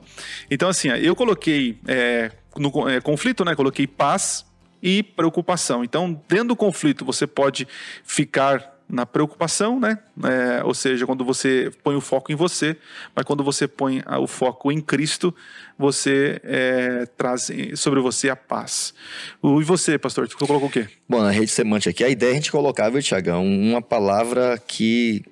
Então 0.51 0.69
assim, 0.69 0.89
eu 0.89 1.15
coloquei 1.15 1.79
é, 1.87 2.31
no 2.55 2.87
é, 2.87 3.01
conflito, 3.01 3.43
né? 3.43 3.55
Coloquei 3.55 3.87
paz 3.87 4.45
e 4.81 5.03
preocupação. 5.03 5.83
Então, 5.83 6.19
dentro 6.27 6.49
do 6.49 6.55
conflito, 6.55 7.05
você 7.05 7.27
pode 7.27 7.67
ficar 8.03 8.70
na 8.91 9.05
preocupação, 9.05 9.79
né? 9.79 9.97
É, 10.23 10.63
ou 10.65 10.73
seja, 10.73 11.05
quando 11.05 11.23
você 11.23 11.71
põe 11.81 11.95
o 11.95 12.01
foco 12.01 12.31
em 12.31 12.35
você, 12.35 12.75
mas 13.15 13.23
quando 13.25 13.41
você 13.43 13.65
põe 13.67 14.03
o 14.19 14.27
foco 14.27 14.69
em 14.71 14.81
Cristo, 14.81 15.33
você 15.79 16.41
é, 16.43 17.05
traz 17.17 17.49
sobre 17.75 18.01
você 18.01 18.29
a 18.29 18.35
paz. 18.35 18.93
O- 19.41 19.61
E 19.61 19.63
você, 19.63 19.97
pastor, 19.97 20.27
você 20.27 20.35
colocou 20.35 20.67
o 20.67 20.71
quê? 20.71 20.87
Bom, 21.07 21.21
na 21.21 21.31
rede 21.31 21.49
semântica 21.51 21.89
aqui, 21.91 22.03
a 22.03 22.09
ideia 22.09 22.29
é 22.29 22.33
a 22.33 22.35
gente 22.35 22.51
colocar, 22.51 22.89
viu, 22.89 23.01
Tiagão, 23.01 23.45
uma 23.45 23.81
palavra 23.81 24.57
que, 24.67 25.23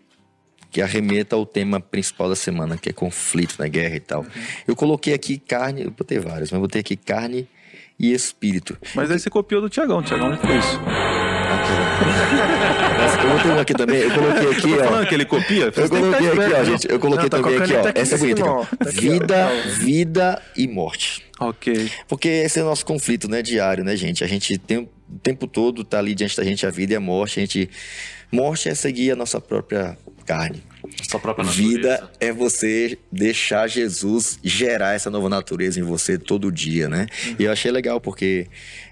que 0.72 0.82
arremeta 0.82 1.36
ao 1.36 1.46
tema 1.46 1.80
principal 1.82 2.30
da 2.30 2.36
semana, 2.38 2.78
que 2.78 2.90
é 2.90 2.94
conflito, 2.94 3.56
né, 3.62 3.68
guerra 3.68 3.96
e 3.98 4.00
tal. 4.00 4.26
Eu 4.66 4.76
coloquei 4.76 5.14
aqui 5.14 5.38
carne, 5.38 5.84
eu 5.84 5.92
botei 5.92 6.18
vários, 6.18 6.50
mas 6.50 6.54
eu 6.54 6.62
botei 6.62 6.80
aqui 6.80 6.96
carne 6.96 7.46
e 8.00 8.14
espírito. 8.14 8.78
Mas 8.96 9.12
aí 9.12 9.20
você 9.20 9.30
copiou 9.30 9.62
do 9.62 9.68
Tiagão, 9.70 10.02
Tiagão 10.02 10.30
não 10.30 10.38
fez 10.38 10.64
isso. 10.64 10.80
Eu 13.22 13.30
botei 13.38 13.52
um 13.52 13.60
aqui 13.60 13.74
também, 13.74 13.98
eu 13.98 14.12
coloquei 14.12 14.52
aqui, 14.52 14.74
ó. 14.82 15.06
que 15.06 15.14
ele 15.14 15.26
copia? 15.26 15.66
Eu 15.66 15.90
coloquei 15.90 16.30
ficar 16.30 16.44
aqui, 16.44 16.54
ó, 16.54 16.64
gente. 16.64 16.88
Eu 16.90 17.00
coloquei 17.00 17.30
tá 17.30 17.38
também 17.38 17.58
aqui, 17.58 17.74
ó. 17.74 17.92
Essa 17.96 18.16
é 18.16 18.18
bonita, 18.18 18.46
ó. 18.46 18.66
Tá. 18.66 18.90
Vida, 18.90 19.50
vida 19.80 20.42
e 20.56 20.68
morte. 20.68 21.26
Ok. 21.40 21.92
Porque 22.08 22.28
esse 22.28 22.60
é 22.60 22.64
o 22.64 22.66
nosso 22.66 22.86
conflito, 22.86 23.30
né, 23.30 23.42
diário, 23.42 23.84
né, 23.84 23.96
gente? 23.96 24.24
A 24.24 24.28
gente 24.28 24.58
tem 24.58 24.80
o 24.80 24.90
tempo 25.24 25.48
todo 25.48 25.84
tá 25.84 26.00
ali 26.00 26.14
diante 26.14 26.36
da 26.38 26.44
gente 26.44 26.66
a 26.66 26.70
vida 26.70 26.94
e 26.94 26.96
a 26.96 27.00
morte. 27.00 27.40
A 27.40 27.42
gente 27.42 27.70
morte 28.32 28.70
é 28.70 28.76
seguir 28.76 29.12
a 29.12 29.16
nossa 29.16 29.42
própria 29.42 29.98
carne. 30.26 30.62
Sua 31.10 31.20
própria 31.20 31.46
natureza. 31.46 31.70
Vida 31.70 32.12
é 32.20 32.32
você 32.32 32.98
deixar 33.12 33.68
Jesus 33.68 34.40
gerar 34.44 34.94
essa 34.94 35.10
nova 35.10 35.30
natureza 35.30 35.80
em 35.80 35.84
você 35.84 36.18
todo 36.18 36.52
dia, 36.52 36.88
né? 36.88 37.08
E 37.38 37.44
eu 37.44 37.52
achei 37.52 37.72
legal 37.72 38.00
porque 38.00 38.48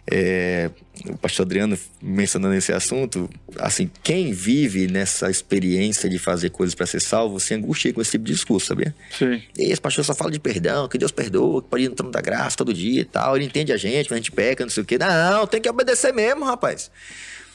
é, 0.10 0.70
o 1.06 1.18
pastor 1.18 1.46
Adriano 1.46 1.78
mencionando 2.02 2.56
esse 2.56 2.72
assunto, 2.72 3.30
assim, 3.60 3.90
quem 4.02 4.32
vive 4.32 4.88
nessa 4.88 5.30
experiência 5.30 6.10
de 6.10 6.18
fazer 6.18 6.50
coisas 6.50 6.74
para 6.74 6.86
ser 6.86 7.02
salvo 7.02 7.40
se 7.40 7.54
angustia 7.54 7.92
com 7.92 8.02
esse 8.02 8.12
tipo 8.12 8.24
de 8.24 8.34
discurso, 8.34 8.68
sabia? 8.68 8.96
Sim. 9.18 9.42
E 9.58 9.72
esse 9.72 9.82
pastor 9.82 10.06
só 10.06 10.16
fala 10.16 10.32
de 10.32 10.40
perdão, 10.40 10.88
que 10.88 10.98
Deus 10.98 11.12
perdoa, 11.12 11.62
que 11.62 11.68
pode 11.68 11.84
ir 11.84 11.90
no 11.90 11.96
trono 11.96 12.12
da 12.12 12.22
graça 12.22 12.56
todo 12.56 12.74
dia 12.74 13.02
e 13.02 13.06
tal. 13.06 13.36
Ele 13.36 13.46
entende 13.46 13.74
a 13.74 13.78
gente, 13.78 14.10
mas 14.10 14.14
a 14.14 14.18
gente 14.18 14.32
peca, 14.32 14.64
não 14.64 14.72
sei 14.72 14.84
o 14.84 14.86
quê. 14.86 14.98
Não, 14.98 15.46
tem 15.46 15.62
que 15.62 15.70
obedecer 15.70 16.14
mesmo, 16.14 16.46
rapaz. 16.46 16.90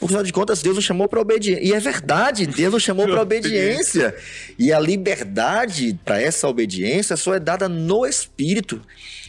Por 0.03 0.09
final 0.09 0.23
de 0.23 0.33
contas, 0.33 0.61
Deus 0.61 0.75
nos 0.75 0.83
chamou 0.83 1.07
para 1.07 1.21
obediência. 1.21 1.63
E 1.63 1.71
é 1.71 1.79
verdade, 1.79 2.45
Deus 2.45 2.73
nos 2.73 2.83
chamou 2.83 3.07
para 3.07 3.21
obediência. 3.23 4.13
E 4.59 4.73
a 4.73 4.77
liberdade 4.77 5.97
para 6.03 6.21
essa 6.21 6.45
obediência 6.45 7.15
só 7.15 7.33
é 7.33 7.39
dada 7.39 7.69
no 7.69 8.05
Espírito. 8.05 8.81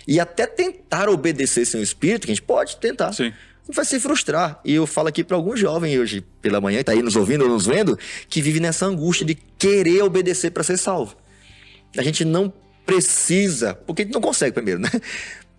E 0.04 0.18
até 0.18 0.48
tentar 0.48 1.08
obedecer 1.08 1.64
sem 1.64 1.78
o 1.78 1.82
Espírito, 1.84 2.26
que 2.26 2.32
a 2.32 2.34
gente 2.34 2.42
pode 2.42 2.76
tentar. 2.78 3.12
Sim. 3.12 3.32
Vai 3.68 3.84
se 3.84 4.00
frustrar. 4.00 4.60
E 4.64 4.74
eu 4.74 4.84
falo 4.84 5.06
aqui 5.06 5.22
para 5.22 5.36
algum 5.36 5.56
jovem 5.56 5.96
hoje 5.96 6.24
pela 6.42 6.60
manhã, 6.60 6.78
que 6.78 6.84
tá 6.86 6.92
aí 6.92 7.02
nos 7.02 7.14
ouvindo 7.14 7.42
ou 7.44 7.50
nos 7.50 7.66
vendo, 7.66 7.96
que 8.28 8.42
vive 8.42 8.58
nessa 8.58 8.84
angústia 8.84 9.24
de 9.24 9.36
querer 9.56 10.02
obedecer 10.02 10.50
para 10.50 10.64
ser 10.64 10.76
salvo. 10.76 11.14
A 11.96 12.02
gente 12.02 12.24
não 12.24 12.52
precisa, 12.84 13.74
porque 13.74 14.02
a 14.02 14.04
gente 14.04 14.14
não 14.14 14.20
consegue 14.20 14.52
primeiro, 14.52 14.80
né? 14.80 14.90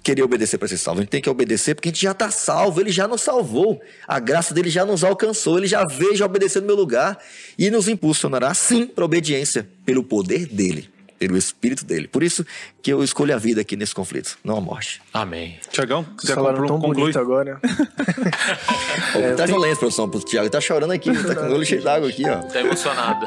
Querer 0.05 0.21
obedecer 0.21 0.59
para 0.59 0.67
ser 0.67 0.77
salvo. 0.77 0.99
A 0.99 1.03
gente 1.03 1.09
tem 1.09 1.19
que 1.19 1.27
obedecer 1.27 1.73
porque 1.73 1.89
a 1.89 1.91
gente 1.91 2.03
já 2.03 2.11
está 2.11 2.29
salvo, 2.29 2.79
ele 2.79 2.91
já 2.91 3.07
nos 3.07 3.21
salvou. 3.21 3.81
A 4.07 4.19
graça 4.19 4.53
dele 4.53 4.69
já 4.69 4.85
nos 4.85 5.03
alcançou, 5.03 5.57
ele 5.57 5.65
já 5.65 5.83
veio 5.83 6.15
já 6.15 6.27
obedecer 6.27 6.59
no 6.59 6.67
meu 6.67 6.75
lugar 6.75 7.17
e 7.57 7.71
nos 7.71 7.87
impulsionará 7.87 8.53
sim 8.53 8.85
para 8.85 9.03
obediência 9.03 9.67
pelo 9.83 10.03
poder 10.03 10.45
dele, 10.45 10.91
pelo 11.17 11.35
espírito 11.35 11.83
dele. 11.83 12.07
Por 12.07 12.21
isso 12.21 12.45
que 12.83 12.93
eu 12.93 13.03
escolho 13.03 13.33
a 13.33 13.39
vida 13.39 13.61
aqui 13.61 13.75
nesse 13.75 13.95
conflito, 13.95 14.37
não 14.43 14.57
a 14.57 14.61
morte. 14.61 15.01
Amém. 15.11 15.57
Tiagão, 15.71 16.03
quiser 16.03 16.35
falaram 16.35 16.67
tão 16.67 16.79
conclui? 16.79 17.11
bonito 17.11 17.17
agora. 17.17 17.59
Ô, 19.15 19.35
tá 19.35 19.47
violento, 19.47 19.79
produção, 19.79 20.07
pro 20.07 20.19
Thiago. 20.19 20.51
Tá 20.51 20.61
chorando 20.61 20.91
aqui, 20.91 21.11
tá 21.23 21.33
com 21.33 21.47
o 21.47 21.53
olho 21.55 21.65
cheio 21.65 21.81
d'água 21.81 22.09
aqui, 22.09 22.29
ó. 22.29 22.43
Tá 22.43 22.59
emocionado. 22.61 23.25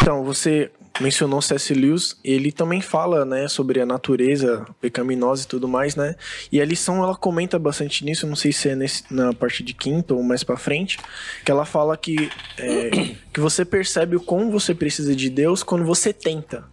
Então, 0.00 0.22
você 0.22 0.70
mencionou 1.00 1.42
C.S. 1.42 1.74
Lewis, 1.74 2.16
ele 2.24 2.50
também 2.50 2.80
fala, 2.80 3.24
né, 3.24 3.48
sobre 3.48 3.80
a 3.80 3.86
natureza 3.86 4.64
pecaminosa 4.80 5.44
e 5.44 5.46
tudo 5.46 5.68
mais, 5.68 5.96
né? 5.96 6.14
E 6.50 6.60
a 6.60 6.64
lição 6.64 7.02
ela 7.02 7.14
comenta 7.14 7.58
bastante 7.58 8.04
nisso, 8.04 8.26
não 8.26 8.36
sei 8.36 8.52
se 8.52 8.68
é 8.68 8.74
nesse- 8.74 9.04
na 9.10 9.32
parte 9.32 9.62
de 9.62 9.74
quinta 9.74 10.14
ou 10.14 10.22
mais 10.22 10.42
pra 10.42 10.56
frente, 10.56 10.98
que 11.44 11.50
ela 11.50 11.64
fala 11.64 11.96
que 11.96 12.30
é, 12.58 12.90
que 13.32 13.40
você 13.40 13.64
percebe 13.64 14.16
o 14.16 14.20
como 14.20 14.50
você 14.50 14.74
precisa 14.74 15.14
de 15.14 15.28
Deus 15.30 15.62
quando 15.62 15.84
você 15.84 16.12
tenta, 16.12 16.64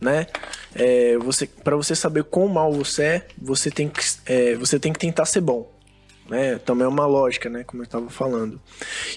né? 0.00 0.26
É, 0.74 1.16
você 1.18 1.46
para 1.46 1.76
você 1.76 1.94
saber 1.94 2.24
quão 2.24 2.48
mal 2.48 2.72
você 2.72 3.02
é, 3.02 3.26
você 3.40 3.70
tem 3.70 3.88
que 3.88 4.00
é, 4.26 4.54
você 4.56 4.78
tem 4.78 4.92
que 4.92 4.98
tentar 4.98 5.24
ser 5.24 5.40
bom 5.40 5.78
né? 6.28 6.58
Também 6.58 6.84
é 6.84 6.88
uma 6.88 7.06
lógica, 7.06 7.48
né? 7.48 7.64
Como 7.64 7.82
eu 7.82 7.84
estava 7.84 8.10
falando. 8.10 8.60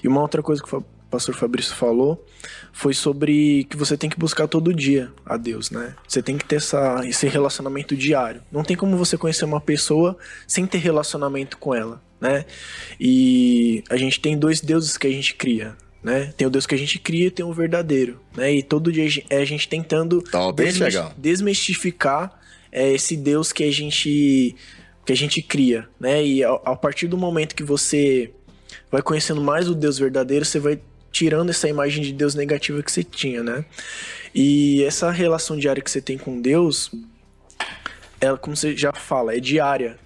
E 0.02 0.08
uma 0.08 0.22
outra 0.22 0.42
coisa 0.42 0.62
que 0.62 0.68
pastor 1.12 1.34
Fabrício 1.34 1.74
falou 1.74 2.24
foi 2.72 2.94
sobre 2.94 3.64
que 3.64 3.76
você 3.76 3.96
tem 3.98 4.08
que 4.08 4.18
buscar 4.18 4.48
todo 4.48 4.72
dia 4.72 5.12
a 5.26 5.36
Deus, 5.36 5.70
né? 5.70 5.94
Você 6.08 6.22
tem 6.22 6.38
que 6.38 6.44
ter 6.44 6.56
essa, 6.56 7.02
esse 7.04 7.28
relacionamento 7.28 7.94
diário. 7.94 8.42
Não 8.50 8.64
tem 8.64 8.74
como 8.74 8.96
você 8.96 9.18
conhecer 9.18 9.44
uma 9.44 9.60
pessoa 9.60 10.16
sem 10.46 10.66
ter 10.66 10.78
relacionamento 10.78 11.58
com 11.58 11.74
ela, 11.74 12.02
né? 12.18 12.46
E 12.98 13.84
a 13.90 13.96
gente 13.98 14.18
tem 14.20 14.38
dois 14.38 14.60
deuses 14.62 14.96
que 14.96 15.06
a 15.06 15.10
gente 15.10 15.34
cria. 15.34 15.76
Né? 16.02 16.32
Tem 16.36 16.48
o 16.48 16.50
Deus 16.50 16.66
que 16.66 16.74
a 16.74 16.78
gente 16.78 16.98
cria 16.98 17.26
e 17.26 17.30
tem 17.30 17.44
o 17.44 17.52
verdadeiro. 17.52 18.18
Né? 18.36 18.54
E 18.54 18.62
todo 18.62 18.90
dia 18.90 19.06
é 19.30 19.36
a 19.36 19.44
gente 19.44 19.68
tentando 19.68 20.20
Top, 20.20 20.60
hein, 20.60 20.68
desmis- 20.68 20.92
Thiagão? 20.94 21.12
desmistificar 21.16 22.40
é, 22.72 22.90
esse 22.92 23.16
Deus 23.16 23.52
que 23.52 23.62
a 23.62 23.72
gente 23.72 24.56
que 25.04 25.12
a 25.12 25.16
gente 25.16 25.42
cria, 25.42 25.88
né? 26.00 26.24
E 26.24 26.44
a, 26.44 26.52
a 26.64 26.76
partir 26.76 27.06
do 27.08 27.18
momento 27.18 27.54
que 27.54 27.62
você 27.62 28.32
vai 28.90 29.02
conhecendo 29.02 29.40
mais 29.40 29.68
o 29.68 29.74
Deus 29.74 29.98
verdadeiro, 29.98 30.44
você 30.44 30.58
vai 30.60 30.80
tirando 31.12 31.50
essa 31.50 31.68
imagem 31.68 32.02
de 32.02 32.12
Deus 32.12 32.34
negativa 32.34 32.82
que 32.82 32.90
você 32.90 33.04
tinha, 33.04 33.42
né? 33.42 33.64
E 34.34 34.82
essa 34.82 35.10
relação 35.10 35.56
diária 35.58 35.82
que 35.82 35.90
você 35.90 36.00
tem 36.00 36.16
com 36.16 36.40
Deus, 36.40 36.90
ela, 38.20 38.38
como 38.38 38.56
você 38.56 38.76
já 38.76 38.92
fala, 38.92 39.36
é 39.36 39.40
diária. 39.40 39.98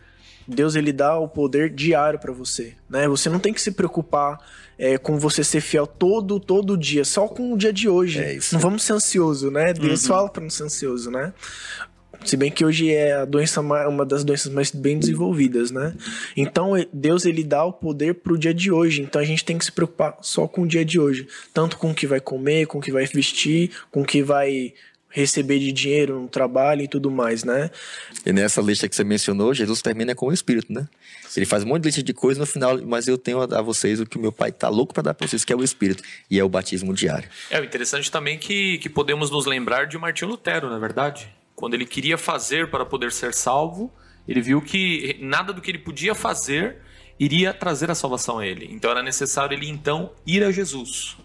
Deus 0.48 0.74
ele 0.74 0.92
dá 0.92 1.18
o 1.18 1.28
poder 1.28 1.70
diário 1.70 2.18
pra 2.18 2.32
você, 2.32 2.74
né? 2.88 3.08
Você 3.08 3.28
não 3.28 3.38
tem 3.38 3.52
que 3.52 3.60
se 3.60 3.72
preocupar 3.72 4.38
é, 4.78 4.98
com 4.98 5.18
você 5.18 5.42
ser 5.42 5.60
fiel 5.60 5.86
todo 5.86 6.38
todo 6.38 6.76
dia, 6.76 7.04
só 7.04 7.26
com 7.26 7.52
o 7.52 7.58
dia 7.58 7.72
de 7.72 7.88
hoje. 7.88 8.20
É 8.20 8.34
isso. 8.34 8.54
Não 8.54 8.60
vamos 8.60 8.82
ser 8.82 8.92
ansioso, 8.92 9.50
né? 9.50 9.72
Deus 9.72 10.06
fala 10.06 10.28
pra 10.28 10.42
não 10.42 10.50
ser 10.50 10.64
ansioso, 10.64 11.10
né? 11.10 11.32
Se 12.24 12.36
bem 12.36 12.50
que 12.50 12.64
hoje 12.64 12.90
é 12.90 13.14
a 13.14 13.24
doença 13.24 13.62
ma- 13.62 13.86
uma 13.88 14.04
das 14.04 14.24
doenças 14.24 14.52
mais 14.52 14.70
bem 14.70 14.98
desenvolvidas, 14.98 15.70
né? 15.70 15.94
Então 16.36 16.72
Deus 16.92 17.24
ele 17.24 17.44
dá 17.44 17.64
o 17.64 17.72
poder 17.72 18.14
pro 18.14 18.38
dia 18.38 18.54
de 18.54 18.70
hoje. 18.70 19.02
Então 19.02 19.20
a 19.20 19.24
gente 19.24 19.44
tem 19.44 19.56
que 19.58 19.64
se 19.64 19.72
preocupar 19.72 20.16
só 20.22 20.46
com 20.48 20.62
o 20.62 20.66
dia 20.66 20.84
de 20.84 20.98
hoje, 20.98 21.28
tanto 21.54 21.76
com 21.76 21.90
o 21.90 21.94
que 21.94 22.06
vai 22.06 22.20
comer, 22.20 22.66
com 22.66 22.78
o 22.78 22.80
que 22.80 22.92
vai 22.92 23.06
vestir, 23.06 23.70
com 23.90 24.02
o 24.02 24.04
que 24.04 24.22
vai 24.22 24.72
receber 25.08 25.58
de 25.58 25.72
dinheiro 25.72 26.20
no 26.20 26.28
trabalho 26.28 26.82
e 26.82 26.88
tudo 26.88 27.10
mais, 27.10 27.42
né? 27.42 27.70
E 28.24 28.32
nessa 28.32 28.60
lista 28.60 28.86
que 28.86 28.94
você 28.94 29.02
mencionou, 29.02 29.54
Jesus 29.54 29.80
termina 29.80 30.14
com 30.14 30.26
o 30.26 30.32
Espírito, 30.32 30.70
né? 30.70 30.86
Ele 31.34 31.46
faz 31.46 31.64
um 31.64 31.68
monte 31.68 31.82
de 31.82 31.88
lista 31.88 32.02
de 32.02 32.12
coisas 32.12 32.38
no 32.38 32.46
final, 32.46 32.78
mas 32.84 33.08
eu 33.08 33.16
tenho 33.16 33.40
a 33.40 33.46
dar 33.46 33.60
a 33.60 33.62
vocês 33.62 33.98
o 33.98 34.04
que 34.04 34.18
o 34.18 34.20
meu 34.20 34.30
pai 34.30 34.52
tá 34.52 34.68
louco 34.68 34.92
para 34.92 35.04
dar 35.04 35.14
para 35.14 35.26
vocês, 35.26 35.42
que 35.44 35.52
é 35.52 35.56
o 35.56 35.62
Espírito, 35.64 36.02
e 36.30 36.38
é 36.38 36.44
o 36.44 36.48
batismo 36.48 36.92
diário. 36.92 37.28
É 37.50 37.58
o 37.60 37.64
interessante 37.64 38.10
também 38.10 38.38
que, 38.38 38.76
que 38.78 38.90
podemos 38.90 39.30
nos 39.30 39.46
lembrar 39.46 39.86
de 39.86 39.96
Martinho 39.96 40.30
Lutero, 40.30 40.68
na 40.68 40.76
é 40.76 40.80
verdade. 40.80 41.28
Quando 41.56 41.74
ele 41.74 41.86
queria 41.86 42.18
fazer 42.18 42.70
para 42.70 42.84
poder 42.84 43.10
ser 43.10 43.32
salvo, 43.32 43.90
ele 44.28 44.42
viu 44.42 44.60
que 44.60 45.16
nada 45.20 45.52
do 45.54 45.62
que 45.62 45.70
ele 45.70 45.78
podia 45.78 46.14
fazer 46.14 46.82
iria 47.18 47.54
trazer 47.54 47.90
a 47.90 47.94
salvação 47.94 48.38
a 48.38 48.46
ele. 48.46 48.68
Então 48.70 48.90
era 48.90 49.02
necessário 49.02 49.56
ele 49.56 49.68
então 49.68 50.12
ir 50.26 50.44
a 50.44 50.52
Jesus. 50.52 51.16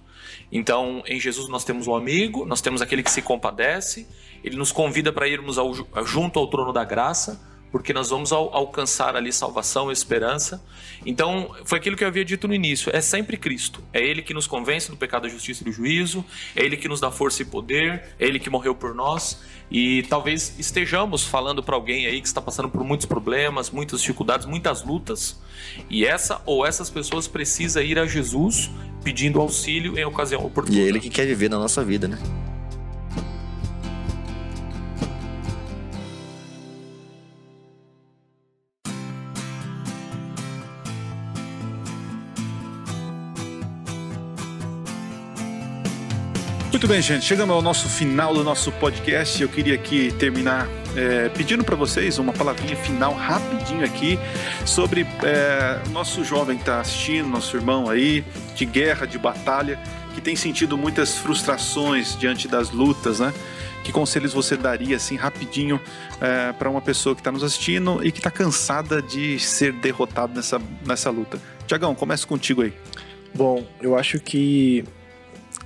Então, 0.49 1.03
em 1.05 1.19
Jesus 1.19 1.49
nós 1.49 1.65
temos 1.65 1.85
um 1.85 1.95
amigo, 1.95 2.45
nós 2.45 2.61
temos 2.61 2.81
aquele 2.81 3.03
que 3.03 3.11
se 3.11 3.21
compadece, 3.21 4.07
ele 4.43 4.55
nos 4.55 4.71
convida 4.71 5.11
para 5.11 5.27
irmos 5.27 5.57
ao, 5.57 5.73
junto 6.05 6.39
ao 6.39 6.47
trono 6.47 6.71
da 6.71 6.85
graça, 6.85 7.41
porque 7.71 7.93
nós 7.93 8.09
vamos 8.09 8.31
ao, 8.31 8.53
alcançar 8.53 9.15
ali 9.15 9.31
salvação 9.31 9.89
e 9.89 9.93
esperança. 9.93 10.63
Então, 11.05 11.55
foi 11.63 11.79
aquilo 11.79 11.95
que 11.95 12.03
eu 12.03 12.07
havia 12.07 12.25
dito 12.25 12.47
no 12.47 12.53
início: 12.53 12.91
é 12.93 13.01
sempre 13.01 13.37
Cristo. 13.37 13.81
É 13.93 14.03
Ele 14.03 14.21
que 14.21 14.33
nos 14.33 14.45
convence 14.45 14.89
do 14.89 14.97
pecado, 14.97 15.23
da 15.23 15.29
justiça 15.29 15.63
e 15.63 15.65
do 15.65 15.71
juízo, 15.71 16.23
é 16.55 16.63
Ele 16.63 16.75
que 16.75 16.87
nos 16.87 16.99
dá 16.99 17.09
força 17.09 17.41
e 17.41 17.45
poder, 17.45 18.03
é 18.19 18.25
Ele 18.25 18.39
que 18.39 18.49
morreu 18.49 18.75
por 18.75 18.93
nós. 18.93 19.41
E 19.71 20.03
talvez 20.03 20.59
estejamos 20.59 21.23
falando 21.23 21.63
para 21.63 21.75
alguém 21.75 22.05
aí 22.05 22.19
que 22.19 22.27
está 22.27 22.41
passando 22.41 22.67
por 22.67 22.83
muitos 22.83 23.05
problemas, 23.05 23.69
muitas 23.69 24.01
dificuldades, 24.01 24.45
muitas 24.45 24.83
lutas. 24.83 25.39
E 25.89 26.05
essa 26.05 26.41
ou 26.45 26.65
essas 26.65 26.89
pessoas 26.89 27.25
precisa 27.25 27.81
ir 27.81 27.97
a 27.97 28.05
Jesus 28.05 28.69
pedindo 29.01 29.39
auxílio 29.39 29.97
em 29.97 30.03
ocasião 30.03 30.45
oportuna. 30.45 30.77
E 30.77 30.81
é 30.81 30.83
ele 30.83 30.99
que 30.99 31.09
quer 31.09 31.25
viver 31.25 31.49
na 31.49 31.57
nossa 31.57 31.85
vida, 31.85 32.05
né? 32.05 32.19
Muito 46.81 46.93
bem, 46.93 46.99
gente. 46.99 47.23
Chegamos 47.23 47.55
ao 47.55 47.61
nosso 47.61 47.87
final 47.87 48.33
do 48.33 48.43
nosso 48.43 48.71
podcast. 48.71 49.39
Eu 49.39 49.47
queria 49.47 49.75
aqui 49.75 50.11
terminar 50.13 50.67
é, 50.95 51.29
pedindo 51.29 51.63
para 51.63 51.75
vocês 51.75 52.17
uma 52.17 52.33
palavrinha 52.33 52.75
final 52.75 53.13
rapidinho 53.13 53.85
aqui 53.85 54.17
sobre 54.65 55.05
é, 55.23 55.79
nosso 55.91 56.23
jovem 56.23 56.55
que 56.55 56.63
está 56.63 56.81
assistindo, 56.81 57.29
nosso 57.29 57.55
irmão 57.55 57.87
aí, 57.87 58.25
de 58.55 58.65
guerra, 58.65 59.05
de 59.05 59.19
batalha, 59.19 59.79
que 60.15 60.21
tem 60.21 60.35
sentido 60.35 60.75
muitas 60.75 61.19
frustrações 61.19 62.17
diante 62.17 62.47
das 62.47 62.71
lutas, 62.71 63.19
né? 63.19 63.31
Que 63.83 63.91
conselhos 63.91 64.33
você 64.33 64.57
daria, 64.57 64.95
assim, 64.95 65.15
rapidinho, 65.15 65.79
é, 66.19 66.51
para 66.51 66.67
uma 66.67 66.81
pessoa 66.81 67.13
que 67.13 67.21
está 67.21 67.31
nos 67.31 67.43
assistindo 67.43 68.03
e 68.03 68.11
que 68.11 68.17
está 68.17 68.31
cansada 68.31 69.03
de 69.03 69.37
ser 69.37 69.71
derrotado 69.71 70.33
nessa, 70.33 70.59
nessa 70.83 71.11
luta? 71.11 71.39
Tiagão, 71.67 71.93
começa 71.93 72.25
contigo 72.25 72.63
aí. 72.63 72.73
Bom, 73.35 73.63
eu 73.79 73.95
acho 73.95 74.19
que 74.19 74.83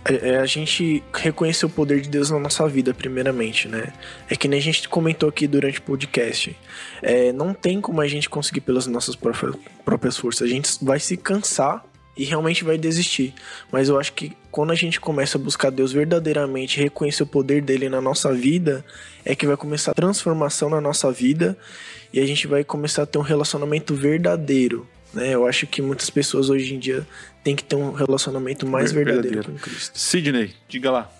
é, 0.05 0.29
é 0.29 0.37
a 0.37 0.45
gente 0.45 1.03
reconhecer 1.13 1.65
o 1.65 1.69
poder 1.69 2.01
de 2.01 2.09
Deus 2.09 2.29
na 2.29 2.39
nossa 2.39 2.67
vida, 2.67 2.93
primeiramente, 2.93 3.67
né? 3.67 3.91
É 4.29 4.35
que 4.35 4.47
nem 4.47 4.59
a 4.59 4.61
gente 4.61 4.87
comentou 4.87 5.27
aqui 5.27 5.47
durante 5.47 5.79
o 5.79 5.81
podcast. 5.81 6.55
É, 7.01 7.31
não 7.31 7.53
tem 7.53 7.81
como 7.81 8.01
a 8.01 8.07
gente 8.07 8.29
conseguir 8.29 8.61
pelas 8.61 8.87
nossas 8.87 9.15
próprias 9.15 10.17
forças. 10.17 10.47
A 10.47 10.49
gente 10.49 10.77
vai 10.81 10.99
se 10.99 11.17
cansar 11.17 11.83
e 12.15 12.23
realmente 12.23 12.63
vai 12.63 12.77
desistir. 12.77 13.33
Mas 13.71 13.89
eu 13.89 13.99
acho 13.99 14.13
que 14.13 14.35
quando 14.51 14.71
a 14.71 14.75
gente 14.75 14.99
começa 14.99 15.37
a 15.37 15.41
buscar 15.41 15.69
Deus 15.69 15.91
verdadeiramente, 15.91 16.79
reconhecer 16.79 17.23
o 17.23 17.27
poder 17.27 17.61
dele 17.61 17.89
na 17.89 17.99
nossa 17.99 18.31
vida, 18.33 18.85
é 19.25 19.35
que 19.35 19.45
vai 19.45 19.57
começar 19.57 19.91
a 19.91 19.95
transformação 19.95 20.69
na 20.69 20.79
nossa 20.79 21.11
vida 21.11 21.57
e 22.13 22.19
a 22.19 22.25
gente 22.25 22.47
vai 22.47 22.63
começar 22.63 23.03
a 23.03 23.05
ter 23.05 23.17
um 23.17 23.21
relacionamento 23.21 23.93
verdadeiro. 23.93 24.87
Né? 25.13 25.33
Eu 25.33 25.45
acho 25.45 25.67
que 25.67 25.81
muitas 25.81 26.09
pessoas 26.09 26.49
hoje 26.49 26.73
em 26.73 26.79
dia 26.79 27.05
têm 27.45 27.55
que 27.55 27.63
ter 27.63 27.75
um 27.75 27.91
relacionamento 27.91 28.65
mais 28.65 28.91
verdadeiro, 28.91 29.21
verdadeiro. 29.21 29.53
com 29.53 29.59
Cristo. 29.59 29.99
Sidney, 29.99 30.55
diga 30.67 30.89
lá. 30.89 31.11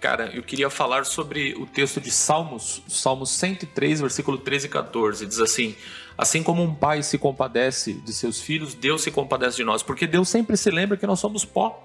Cara, 0.00 0.28
eu 0.34 0.42
queria 0.42 0.68
falar 0.68 1.06
sobre 1.06 1.54
o 1.54 1.64
texto 1.64 2.00
de 2.00 2.10
Salmos, 2.10 2.82
Salmos 2.88 3.30
103, 3.30 4.00
versículo 4.00 4.36
13 4.36 4.66
e 4.66 4.68
14. 4.68 5.24
Diz 5.24 5.38
assim: 5.38 5.76
Assim 6.18 6.42
como 6.42 6.64
um 6.64 6.74
pai 6.74 7.04
se 7.04 7.16
compadece 7.16 7.92
de 7.94 8.12
seus 8.12 8.40
filhos, 8.40 8.74
Deus 8.74 9.02
se 9.02 9.12
compadece 9.12 9.58
de 9.58 9.62
nós, 9.62 9.84
porque 9.84 10.04
Deus 10.04 10.28
sempre 10.28 10.56
se 10.56 10.68
lembra 10.68 10.96
que 10.96 11.06
nós 11.06 11.20
somos 11.20 11.44
pó. 11.44 11.84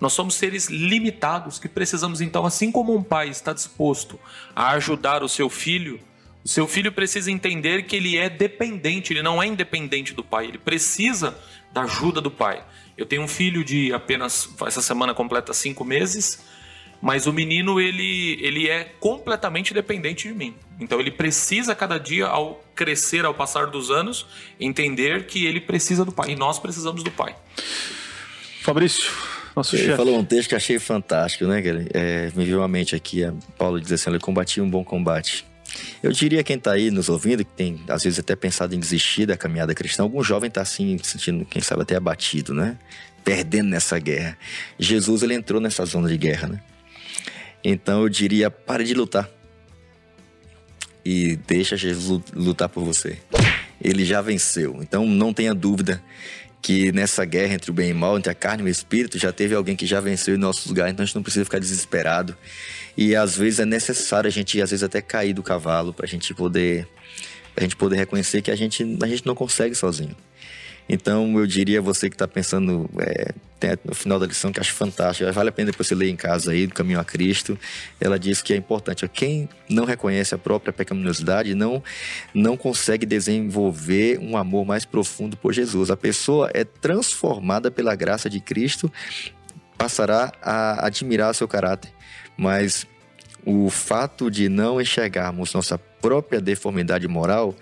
Nós 0.00 0.12
somos 0.12 0.36
seres 0.36 0.68
limitados 0.68 1.58
que 1.58 1.68
precisamos, 1.68 2.20
então, 2.20 2.46
assim 2.46 2.70
como 2.70 2.94
um 2.94 3.02
pai 3.02 3.28
está 3.28 3.52
disposto 3.52 4.20
a 4.54 4.70
ajudar 4.72 5.24
o 5.24 5.28
seu 5.28 5.50
filho, 5.50 5.98
o 6.44 6.48
seu 6.48 6.68
filho 6.68 6.92
precisa 6.92 7.28
entender 7.28 7.82
que 7.86 7.96
ele 7.96 8.16
é 8.16 8.28
dependente, 8.28 9.12
ele 9.12 9.22
não 9.22 9.42
é 9.42 9.46
independente 9.46 10.14
do 10.14 10.22
pai, 10.22 10.46
ele 10.46 10.58
precisa 10.58 11.36
da 11.72 11.82
ajuda 11.82 12.20
do 12.20 12.30
pai. 12.30 12.62
Eu 12.96 13.04
tenho 13.06 13.22
um 13.22 13.28
filho 13.28 13.64
de 13.64 13.92
apenas, 13.92 14.48
essa 14.66 14.80
semana 14.80 15.12
completa 15.12 15.52
cinco 15.52 15.84
meses, 15.84 16.40
mas 17.00 17.26
o 17.26 17.32
menino 17.32 17.80
ele, 17.80 18.38
ele 18.42 18.68
é 18.68 18.84
completamente 18.98 19.74
dependente 19.74 20.28
de 20.28 20.34
mim. 20.34 20.54
Então 20.80 20.98
ele 20.98 21.10
precisa 21.10 21.74
cada 21.74 21.98
dia, 21.98 22.26
ao 22.26 22.64
crescer, 22.74 23.24
ao 23.24 23.34
passar 23.34 23.66
dos 23.66 23.90
anos, 23.90 24.26
entender 24.58 25.26
que 25.26 25.46
ele 25.46 25.60
precisa 25.60 26.04
do 26.04 26.12
pai 26.12 26.30
e 26.30 26.36
nós 26.36 26.58
precisamos 26.58 27.02
do 27.02 27.10
pai. 27.10 27.36
Fabrício, 28.62 29.12
nosso 29.54 29.76
Ele 29.76 29.84
chefe. 29.84 29.96
falou 29.96 30.18
um 30.18 30.24
texto 30.24 30.48
que 30.48 30.54
achei 30.54 30.78
fantástico, 30.78 31.44
né? 31.46 31.62
É, 31.94 32.30
me 32.34 32.44
viu 32.44 32.62
à 32.62 32.68
mente 32.68 32.96
aqui, 32.96 33.22
Paulo 33.56 33.80
diz 33.80 33.92
assim: 33.92 34.10
ele 34.10 34.18
combatia 34.18 34.62
um 34.62 34.68
bom 34.68 34.84
combate. 34.84 35.46
Eu 36.02 36.12
diria 36.12 36.42
quem 36.42 36.56
está 36.56 36.72
aí 36.72 36.90
nos 36.90 37.08
ouvindo, 37.08 37.44
que 37.44 37.52
tem 37.52 37.80
às 37.88 38.02
vezes 38.02 38.18
até 38.18 38.36
pensado 38.36 38.74
em 38.74 38.78
desistir 38.78 39.26
da 39.26 39.36
caminhada 39.36 39.74
cristã, 39.74 40.02
algum 40.02 40.22
jovem 40.22 40.48
está 40.48 40.62
assim, 40.62 40.98
sentindo, 41.02 41.44
quem 41.44 41.62
sabe, 41.62 41.82
até 41.82 41.96
abatido, 41.96 42.54
né? 42.54 42.78
Perdendo 43.24 43.68
nessa 43.68 43.98
guerra. 43.98 44.38
Jesus, 44.78 45.22
ele 45.22 45.34
entrou 45.34 45.60
nessa 45.60 45.84
zona 45.84 46.08
de 46.08 46.16
guerra, 46.16 46.48
né? 46.48 46.60
Então 47.64 48.02
eu 48.02 48.08
diria, 48.08 48.50
pare 48.50 48.84
de 48.84 48.94
lutar. 48.94 49.28
E 51.04 51.36
deixa 51.46 51.76
Jesus 51.76 52.22
lutar 52.34 52.68
por 52.68 52.84
você. 52.84 53.18
Ele 53.80 54.04
já 54.04 54.20
venceu. 54.20 54.78
Então 54.80 55.06
não 55.06 55.32
tenha 55.32 55.54
dúvida 55.54 56.02
que 56.66 56.90
nessa 56.90 57.24
guerra 57.24 57.54
entre 57.54 57.70
o 57.70 57.72
bem 57.72 57.90
e 57.90 57.92
o 57.92 57.94
mal, 57.94 58.18
entre 58.18 58.28
a 58.28 58.34
carne 58.34 58.64
e 58.64 58.66
o 58.66 58.68
espírito, 58.68 59.16
já 59.20 59.30
teve 59.30 59.54
alguém 59.54 59.76
que 59.76 59.86
já 59.86 60.00
venceu 60.00 60.34
em 60.34 60.36
nossos 60.36 60.66
lugares, 60.66 60.92
então 60.92 61.04
a 61.04 61.06
gente 61.06 61.14
não 61.14 61.22
precisa 61.22 61.44
ficar 61.44 61.60
desesperado. 61.60 62.36
E 62.96 63.14
às 63.14 63.36
vezes 63.36 63.60
é 63.60 63.64
necessário 63.64 64.26
a 64.26 64.32
gente, 64.32 64.60
às 64.60 64.70
vezes, 64.70 64.82
até 64.82 65.00
cair 65.00 65.32
do 65.32 65.44
cavalo 65.44 65.94
para 65.94 66.06
a 66.06 66.08
gente 66.08 66.34
poder 66.34 66.88
a 67.56 67.60
gente 67.60 67.76
poder 67.76 67.94
reconhecer 67.94 68.42
que 68.42 68.50
a 68.50 68.56
gente, 68.56 68.82
a 69.00 69.06
gente 69.06 69.24
não 69.24 69.36
consegue 69.36 69.76
sozinho. 69.76 70.16
Então 70.88 71.38
eu 71.38 71.46
diria 71.46 71.80
a 71.80 71.82
você 71.82 72.08
que 72.08 72.14
está 72.14 72.28
pensando 72.28 72.88
é, 72.98 73.32
no 73.84 73.94
final 73.94 74.20
da 74.20 74.26
lição 74.26 74.52
que 74.52 74.60
acho 74.60 74.72
fantástico, 74.72 75.30
vale 75.32 75.48
a 75.48 75.52
pena 75.52 75.70
depois 75.70 75.88
você 75.88 75.94
ler 75.94 76.08
em 76.08 76.16
casa 76.16 76.52
aí 76.52 76.66
do 76.66 76.74
Caminho 76.74 77.00
a 77.00 77.04
Cristo. 77.04 77.58
Ela 78.00 78.18
diz 78.18 78.40
que 78.40 78.52
é 78.52 78.56
importante. 78.56 79.08
Quem 79.08 79.48
não 79.68 79.84
reconhece 79.84 80.34
a 80.34 80.38
própria 80.38 80.72
pecaminosidade 80.72 81.54
não 81.54 81.82
não 82.32 82.56
consegue 82.56 83.04
desenvolver 83.04 84.18
um 84.20 84.36
amor 84.36 84.64
mais 84.64 84.84
profundo 84.84 85.36
por 85.36 85.52
Jesus. 85.52 85.90
A 85.90 85.96
pessoa 85.96 86.50
é 86.54 86.64
transformada 86.64 87.70
pela 87.70 87.94
graça 87.96 88.30
de 88.30 88.38
Cristo, 88.40 88.92
passará 89.76 90.32
a 90.40 90.86
admirar 90.86 91.34
seu 91.34 91.48
caráter 91.48 91.96
mas 92.36 92.86
o 93.44 93.70
fato 93.70 94.30
de 94.30 94.48
não 94.48 94.80
enxergarmos 94.80 95.54
nossa 95.54 95.78
própria 95.78 96.40
deformidade 96.40 97.08
moral 97.08 97.54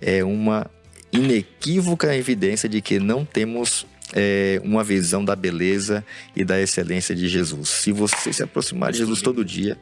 é 0.00 0.22
uma 0.22 0.70
inequívoca 1.12 2.14
evidência 2.14 2.68
de 2.68 2.80
que 2.80 2.98
não 2.98 3.24
temos 3.24 3.86
é, 4.12 4.60
uma 4.64 4.82
visão 4.82 5.24
da 5.24 5.36
beleza 5.36 6.04
e 6.34 6.44
da 6.44 6.60
excelência 6.60 7.14
de 7.14 7.28
Jesus. 7.28 7.68
Se 7.68 7.92
você 7.92 8.32
se 8.32 8.42
aproximar 8.42 8.92
de 8.92 8.98
Jesus 8.98 9.22
todo 9.22 9.44
dia, 9.44 9.78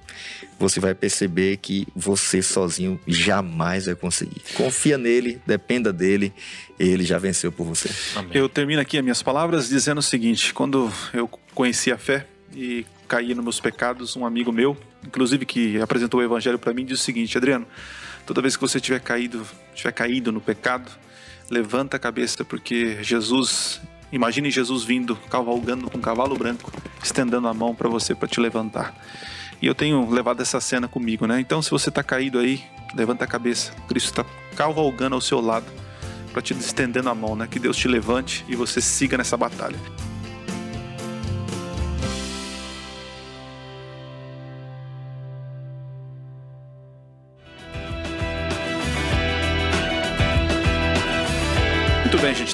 você 0.59 0.81
vai 0.81 0.95
perceber 0.95 1.59
que 1.59 1.87
você 1.95 2.43
sozinho 2.43 3.01
jamais 3.07 3.87
vai 3.87 3.95
conseguir. 3.95 4.43
Confia 4.55 4.99
nele, 4.99 5.41
dependa 5.47 5.93
dele, 5.93 6.33
ele 6.79 7.05
já 7.05 7.19
venceu 7.19 7.51
por 7.53 7.65
você. 7.65 7.91
Amém. 8.17 8.33
Eu 8.35 8.49
termino 8.49 8.81
aqui 8.81 8.99
as 8.99 9.03
minhas 9.03 9.23
palavras 9.23 9.69
dizendo 9.69 9.99
o 9.99 10.03
seguinte: 10.03 10.53
quando 10.53 10.93
eu 11.13 11.29
conheci 11.55 11.91
a 11.91 11.99
fé 11.99 12.27
e 12.55 12.85
caí 13.07 13.35
nos 13.35 13.45
meus 13.45 13.61
pecados, 13.61 14.17
um 14.17 14.27
amigo 14.27 14.53
meu, 14.53 14.77
inclusive 15.07 15.47
que 15.47 15.81
apresentou 15.81 16.21
o 16.21 16.23
evangelho 16.23 16.59
para 16.59 16.73
mim, 16.75 16.85
disse 16.85 17.03
o 17.03 17.05
seguinte: 17.05 17.37
Adriano, 17.39 17.67
toda 18.27 18.43
vez 18.43 18.57
que 18.57 18.61
você 18.61 18.81
tiver 18.81 19.01
caído, 19.01 19.47
tiver 19.75 19.93
caído 19.93 20.31
no 20.33 20.41
pecado, 20.41 20.91
levanta 21.51 21.97
a 21.97 22.01
cabeça, 22.01 22.45
porque 22.45 23.03
Jesus, 23.03 23.81
imagine 24.13 24.51
Jesus 24.51 24.85
vindo, 24.85 25.17
cavalgando 25.31 25.91
com 25.91 25.99
um 25.99 26.01
cavalo 26.01 26.37
branco, 26.37 26.73
estendendo 27.03 27.49
a 27.49 27.55
mão 27.55 27.75
para 27.75 27.89
você 27.89 28.15
para 28.15 28.29
te 28.29 28.41
levantar. 28.41 28.95
E 29.61 29.67
eu 29.67 29.75
tenho 29.75 30.09
levado 30.09 30.41
essa 30.41 30.61
cena 30.61 30.87
comigo, 30.87 31.27
né? 31.27 31.41
Então, 31.41 31.61
se 31.61 31.71
você 31.71 31.89
está 31.89 32.03
caído 32.03 32.39
aí, 32.39 32.63
levanta 32.95 33.25
a 33.25 33.27
cabeça. 33.27 33.73
Cristo 33.89 34.11
está 34.11 34.25
cavalgando 34.55 35.15
ao 35.15 35.21
seu 35.21 35.41
lado 35.41 35.67
para 36.33 36.41
te 36.41 36.53
estendendo 36.53 37.09
a 37.09 37.15
mão, 37.15 37.35
né? 37.35 37.49
Que 37.51 37.59
Deus 37.59 37.77
te 37.77 37.89
levante 37.89 38.45
e 38.49 38.55
você 38.55 38.81
siga 38.81 39.19
nessa 39.19 39.37
batalha. 39.37 39.79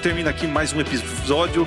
Termina 0.00 0.30
aqui 0.30 0.46
mais 0.46 0.72
um 0.72 0.80
episódio 0.80 1.66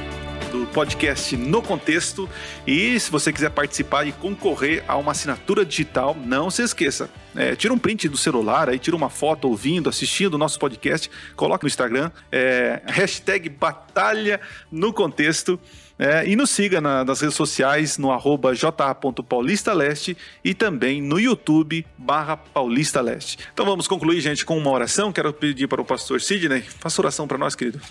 do 0.49 0.65
podcast 0.67 1.35
No 1.35 1.61
Contexto. 1.61 2.27
E 2.65 2.97
se 2.97 3.11
você 3.11 3.33
quiser 3.33 3.49
participar 3.49 4.07
e 4.07 4.13
concorrer 4.13 4.81
a 4.87 4.95
uma 4.95 5.11
assinatura 5.11 5.65
digital, 5.65 6.15
não 6.15 6.49
se 6.49 6.61
esqueça. 6.61 7.09
É, 7.35 7.53
tira 7.53 7.73
um 7.73 7.77
print 7.77 8.07
do 8.07 8.15
celular, 8.15 8.69
aí 8.69 8.79
tira 8.79 8.95
uma 8.95 9.09
foto 9.09 9.49
ouvindo, 9.49 9.89
assistindo 9.89 10.35
o 10.35 10.37
nosso 10.37 10.57
podcast, 10.57 11.11
coloca 11.35 11.65
no 11.65 11.67
Instagram, 11.67 12.09
é, 12.31 12.81
hashtag 12.85 13.49
Batalha 13.49 14.39
no 14.71 14.93
Contexto. 14.93 15.59
É, 15.99 16.27
e 16.27 16.35
nos 16.35 16.51
siga 16.51 16.79
na, 16.79 17.03
nas 17.03 17.21
redes 17.21 17.35
sociais 17.35 17.97
no 17.97 18.11
arroba 18.11 18.53
ja.paulistaleste 18.53 20.15
e 20.43 20.53
também 20.53 21.01
no 21.01 21.19
YouTube 21.19 21.85
barra 21.97 22.37
Paulista 22.37 23.01
Leste. 23.01 23.39
Então 23.51 23.65
vamos 23.65 23.87
concluir, 23.87 24.21
gente, 24.21 24.45
com 24.45 24.57
uma 24.57 24.69
oração. 24.69 25.11
Quero 25.11 25.33
pedir 25.33 25.67
para 25.67 25.81
o 25.81 25.85
pastor 25.85 26.21
Sidney, 26.21 26.61
faça 26.61 27.01
oração 27.01 27.27
para 27.27 27.37
nós, 27.37 27.55
querido. 27.55 27.81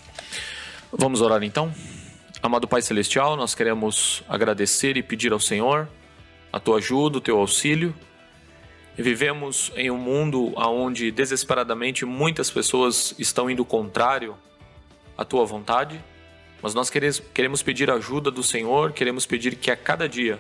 Vamos 0.93 1.21
orar 1.21 1.43
então? 1.43 1.73
Amado 2.41 2.69
Pai 2.69 2.81
Celestial, 2.81 3.37
nós 3.37 3.57
queremos 3.57 4.23
agradecer 4.29 4.97
e 4.97 5.03
pedir 5.03 5.33
ao 5.33 5.41
Senhor 5.41 5.89
a 6.53 6.61
tua 6.61 6.79
ajuda, 6.79 7.19
o 7.19 7.21
teu 7.21 7.39
auxílio. 7.39 7.93
Vivemos 8.97 9.73
em 9.75 9.91
um 9.91 9.99
mundo 9.99 10.55
onde 10.57 11.11
desesperadamente 11.11 12.05
muitas 12.05 12.51
pessoas 12.51 13.15
estão 13.19 13.51
indo 13.51 13.65
contrário 13.65 14.37
à 15.19 15.25
tua 15.25 15.45
vontade, 15.45 16.03
mas 16.63 16.75
nós 16.75 16.91
queremos 16.91 17.63
pedir 17.63 17.91
ajuda 17.91 18.31
do 18.31 18.43
Senhor, 18.43 18.93
queremos 18.93 19.27
pedir 19.27 19.57
que 19.57 19.71
a 19.71 19.77
cada 19.77 20.09
dia 20.09 20.39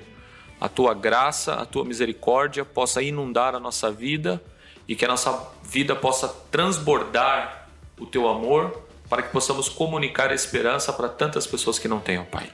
a 0.61 0.69
tua 0.69 0.95
graça, 0.95 1.55
a 1.55 1.67
tua 1.67 1.85
misericórdia 1.85 2.65
possa 2.65 3.03
inundar 3.03 3.55
a 3.55 3.61
nossa 3.61 3.91
vida 3.91 4.43
e 4.89 4.97
que 4.97 5.05
a 5.05 5.09
nossa 5.09 5.51
vida 5.65 5.95
possa 5.95 6.29
transbordar 6.51 7.69
o 7.99 8.07
teu 8.07 8.29
amor 8.29 8.83
para 9.09 9.23
que 9.23 9.31
possamos 9.31 9.69
comunicar 9.69 10.31
a 10.31 10.35
esperança 10.35 10.93
para 10.93 11.09
tantas 11.09 11.47
pessoas 11.47 11.79
que 11.79 11.89
não 11.89 11.99
ó 11.99 12.25
Pai. 12.25 12.51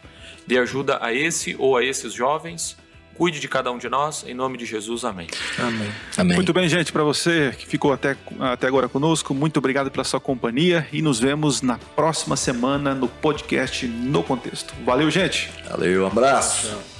Dê 0.47 0.59
ajuda 0.59 0.99
a 1.01 1.13
esse 1.13 1.57
ou 1.59 1.77
a 1.77 1.85
esses 1.85 2.13
jovens. 2.13 2.77
Cuide 3.17 3.41
de 3.41 3.49
cada 3.49 3.71
um 3.71 3.79
de 3.79 3.89
nós, 3.89 4.25
em 4.27 4.35
nome 4.35 4.57
de 4.59 4.65
Jesus, 4.65 5.05
amém. 5.05 5.29
Amém. 5.59 5.93
amém. 6.17 6.37
Muito 6.37 6.53
bem, 6.53 6.69
gente, 6.69 6.93
para 6.93 7.03
você 7.03 7.55
que 7.57 7.67
ficou 7.67 7.93
até, 7.93 8.17
até 8.41 8.67
agora 8.67 8.89
conosco, 8.89 9.35
muito 9.35 9.59
obrigado 9.59 9.91
pela 9.91 10.05
sua 10.05 10.21
companhia 10.21 10.87
e 10.93 11.03
nos 11.03 11.21
vemos 11.21 11.63
na 11.63 11.79
próxima 11.79 12.37
semana 12.37 12.95
no 12.95 13.09
podcast 13.09 13.87
No 13.87 14.23
Contexto. 14.23 14.75
Valeu, 14.85 15.11
gente. 15.11 15.51
Valeu, 15.69 16.05
um 16.05 16.07
abraço. 16.07 16.92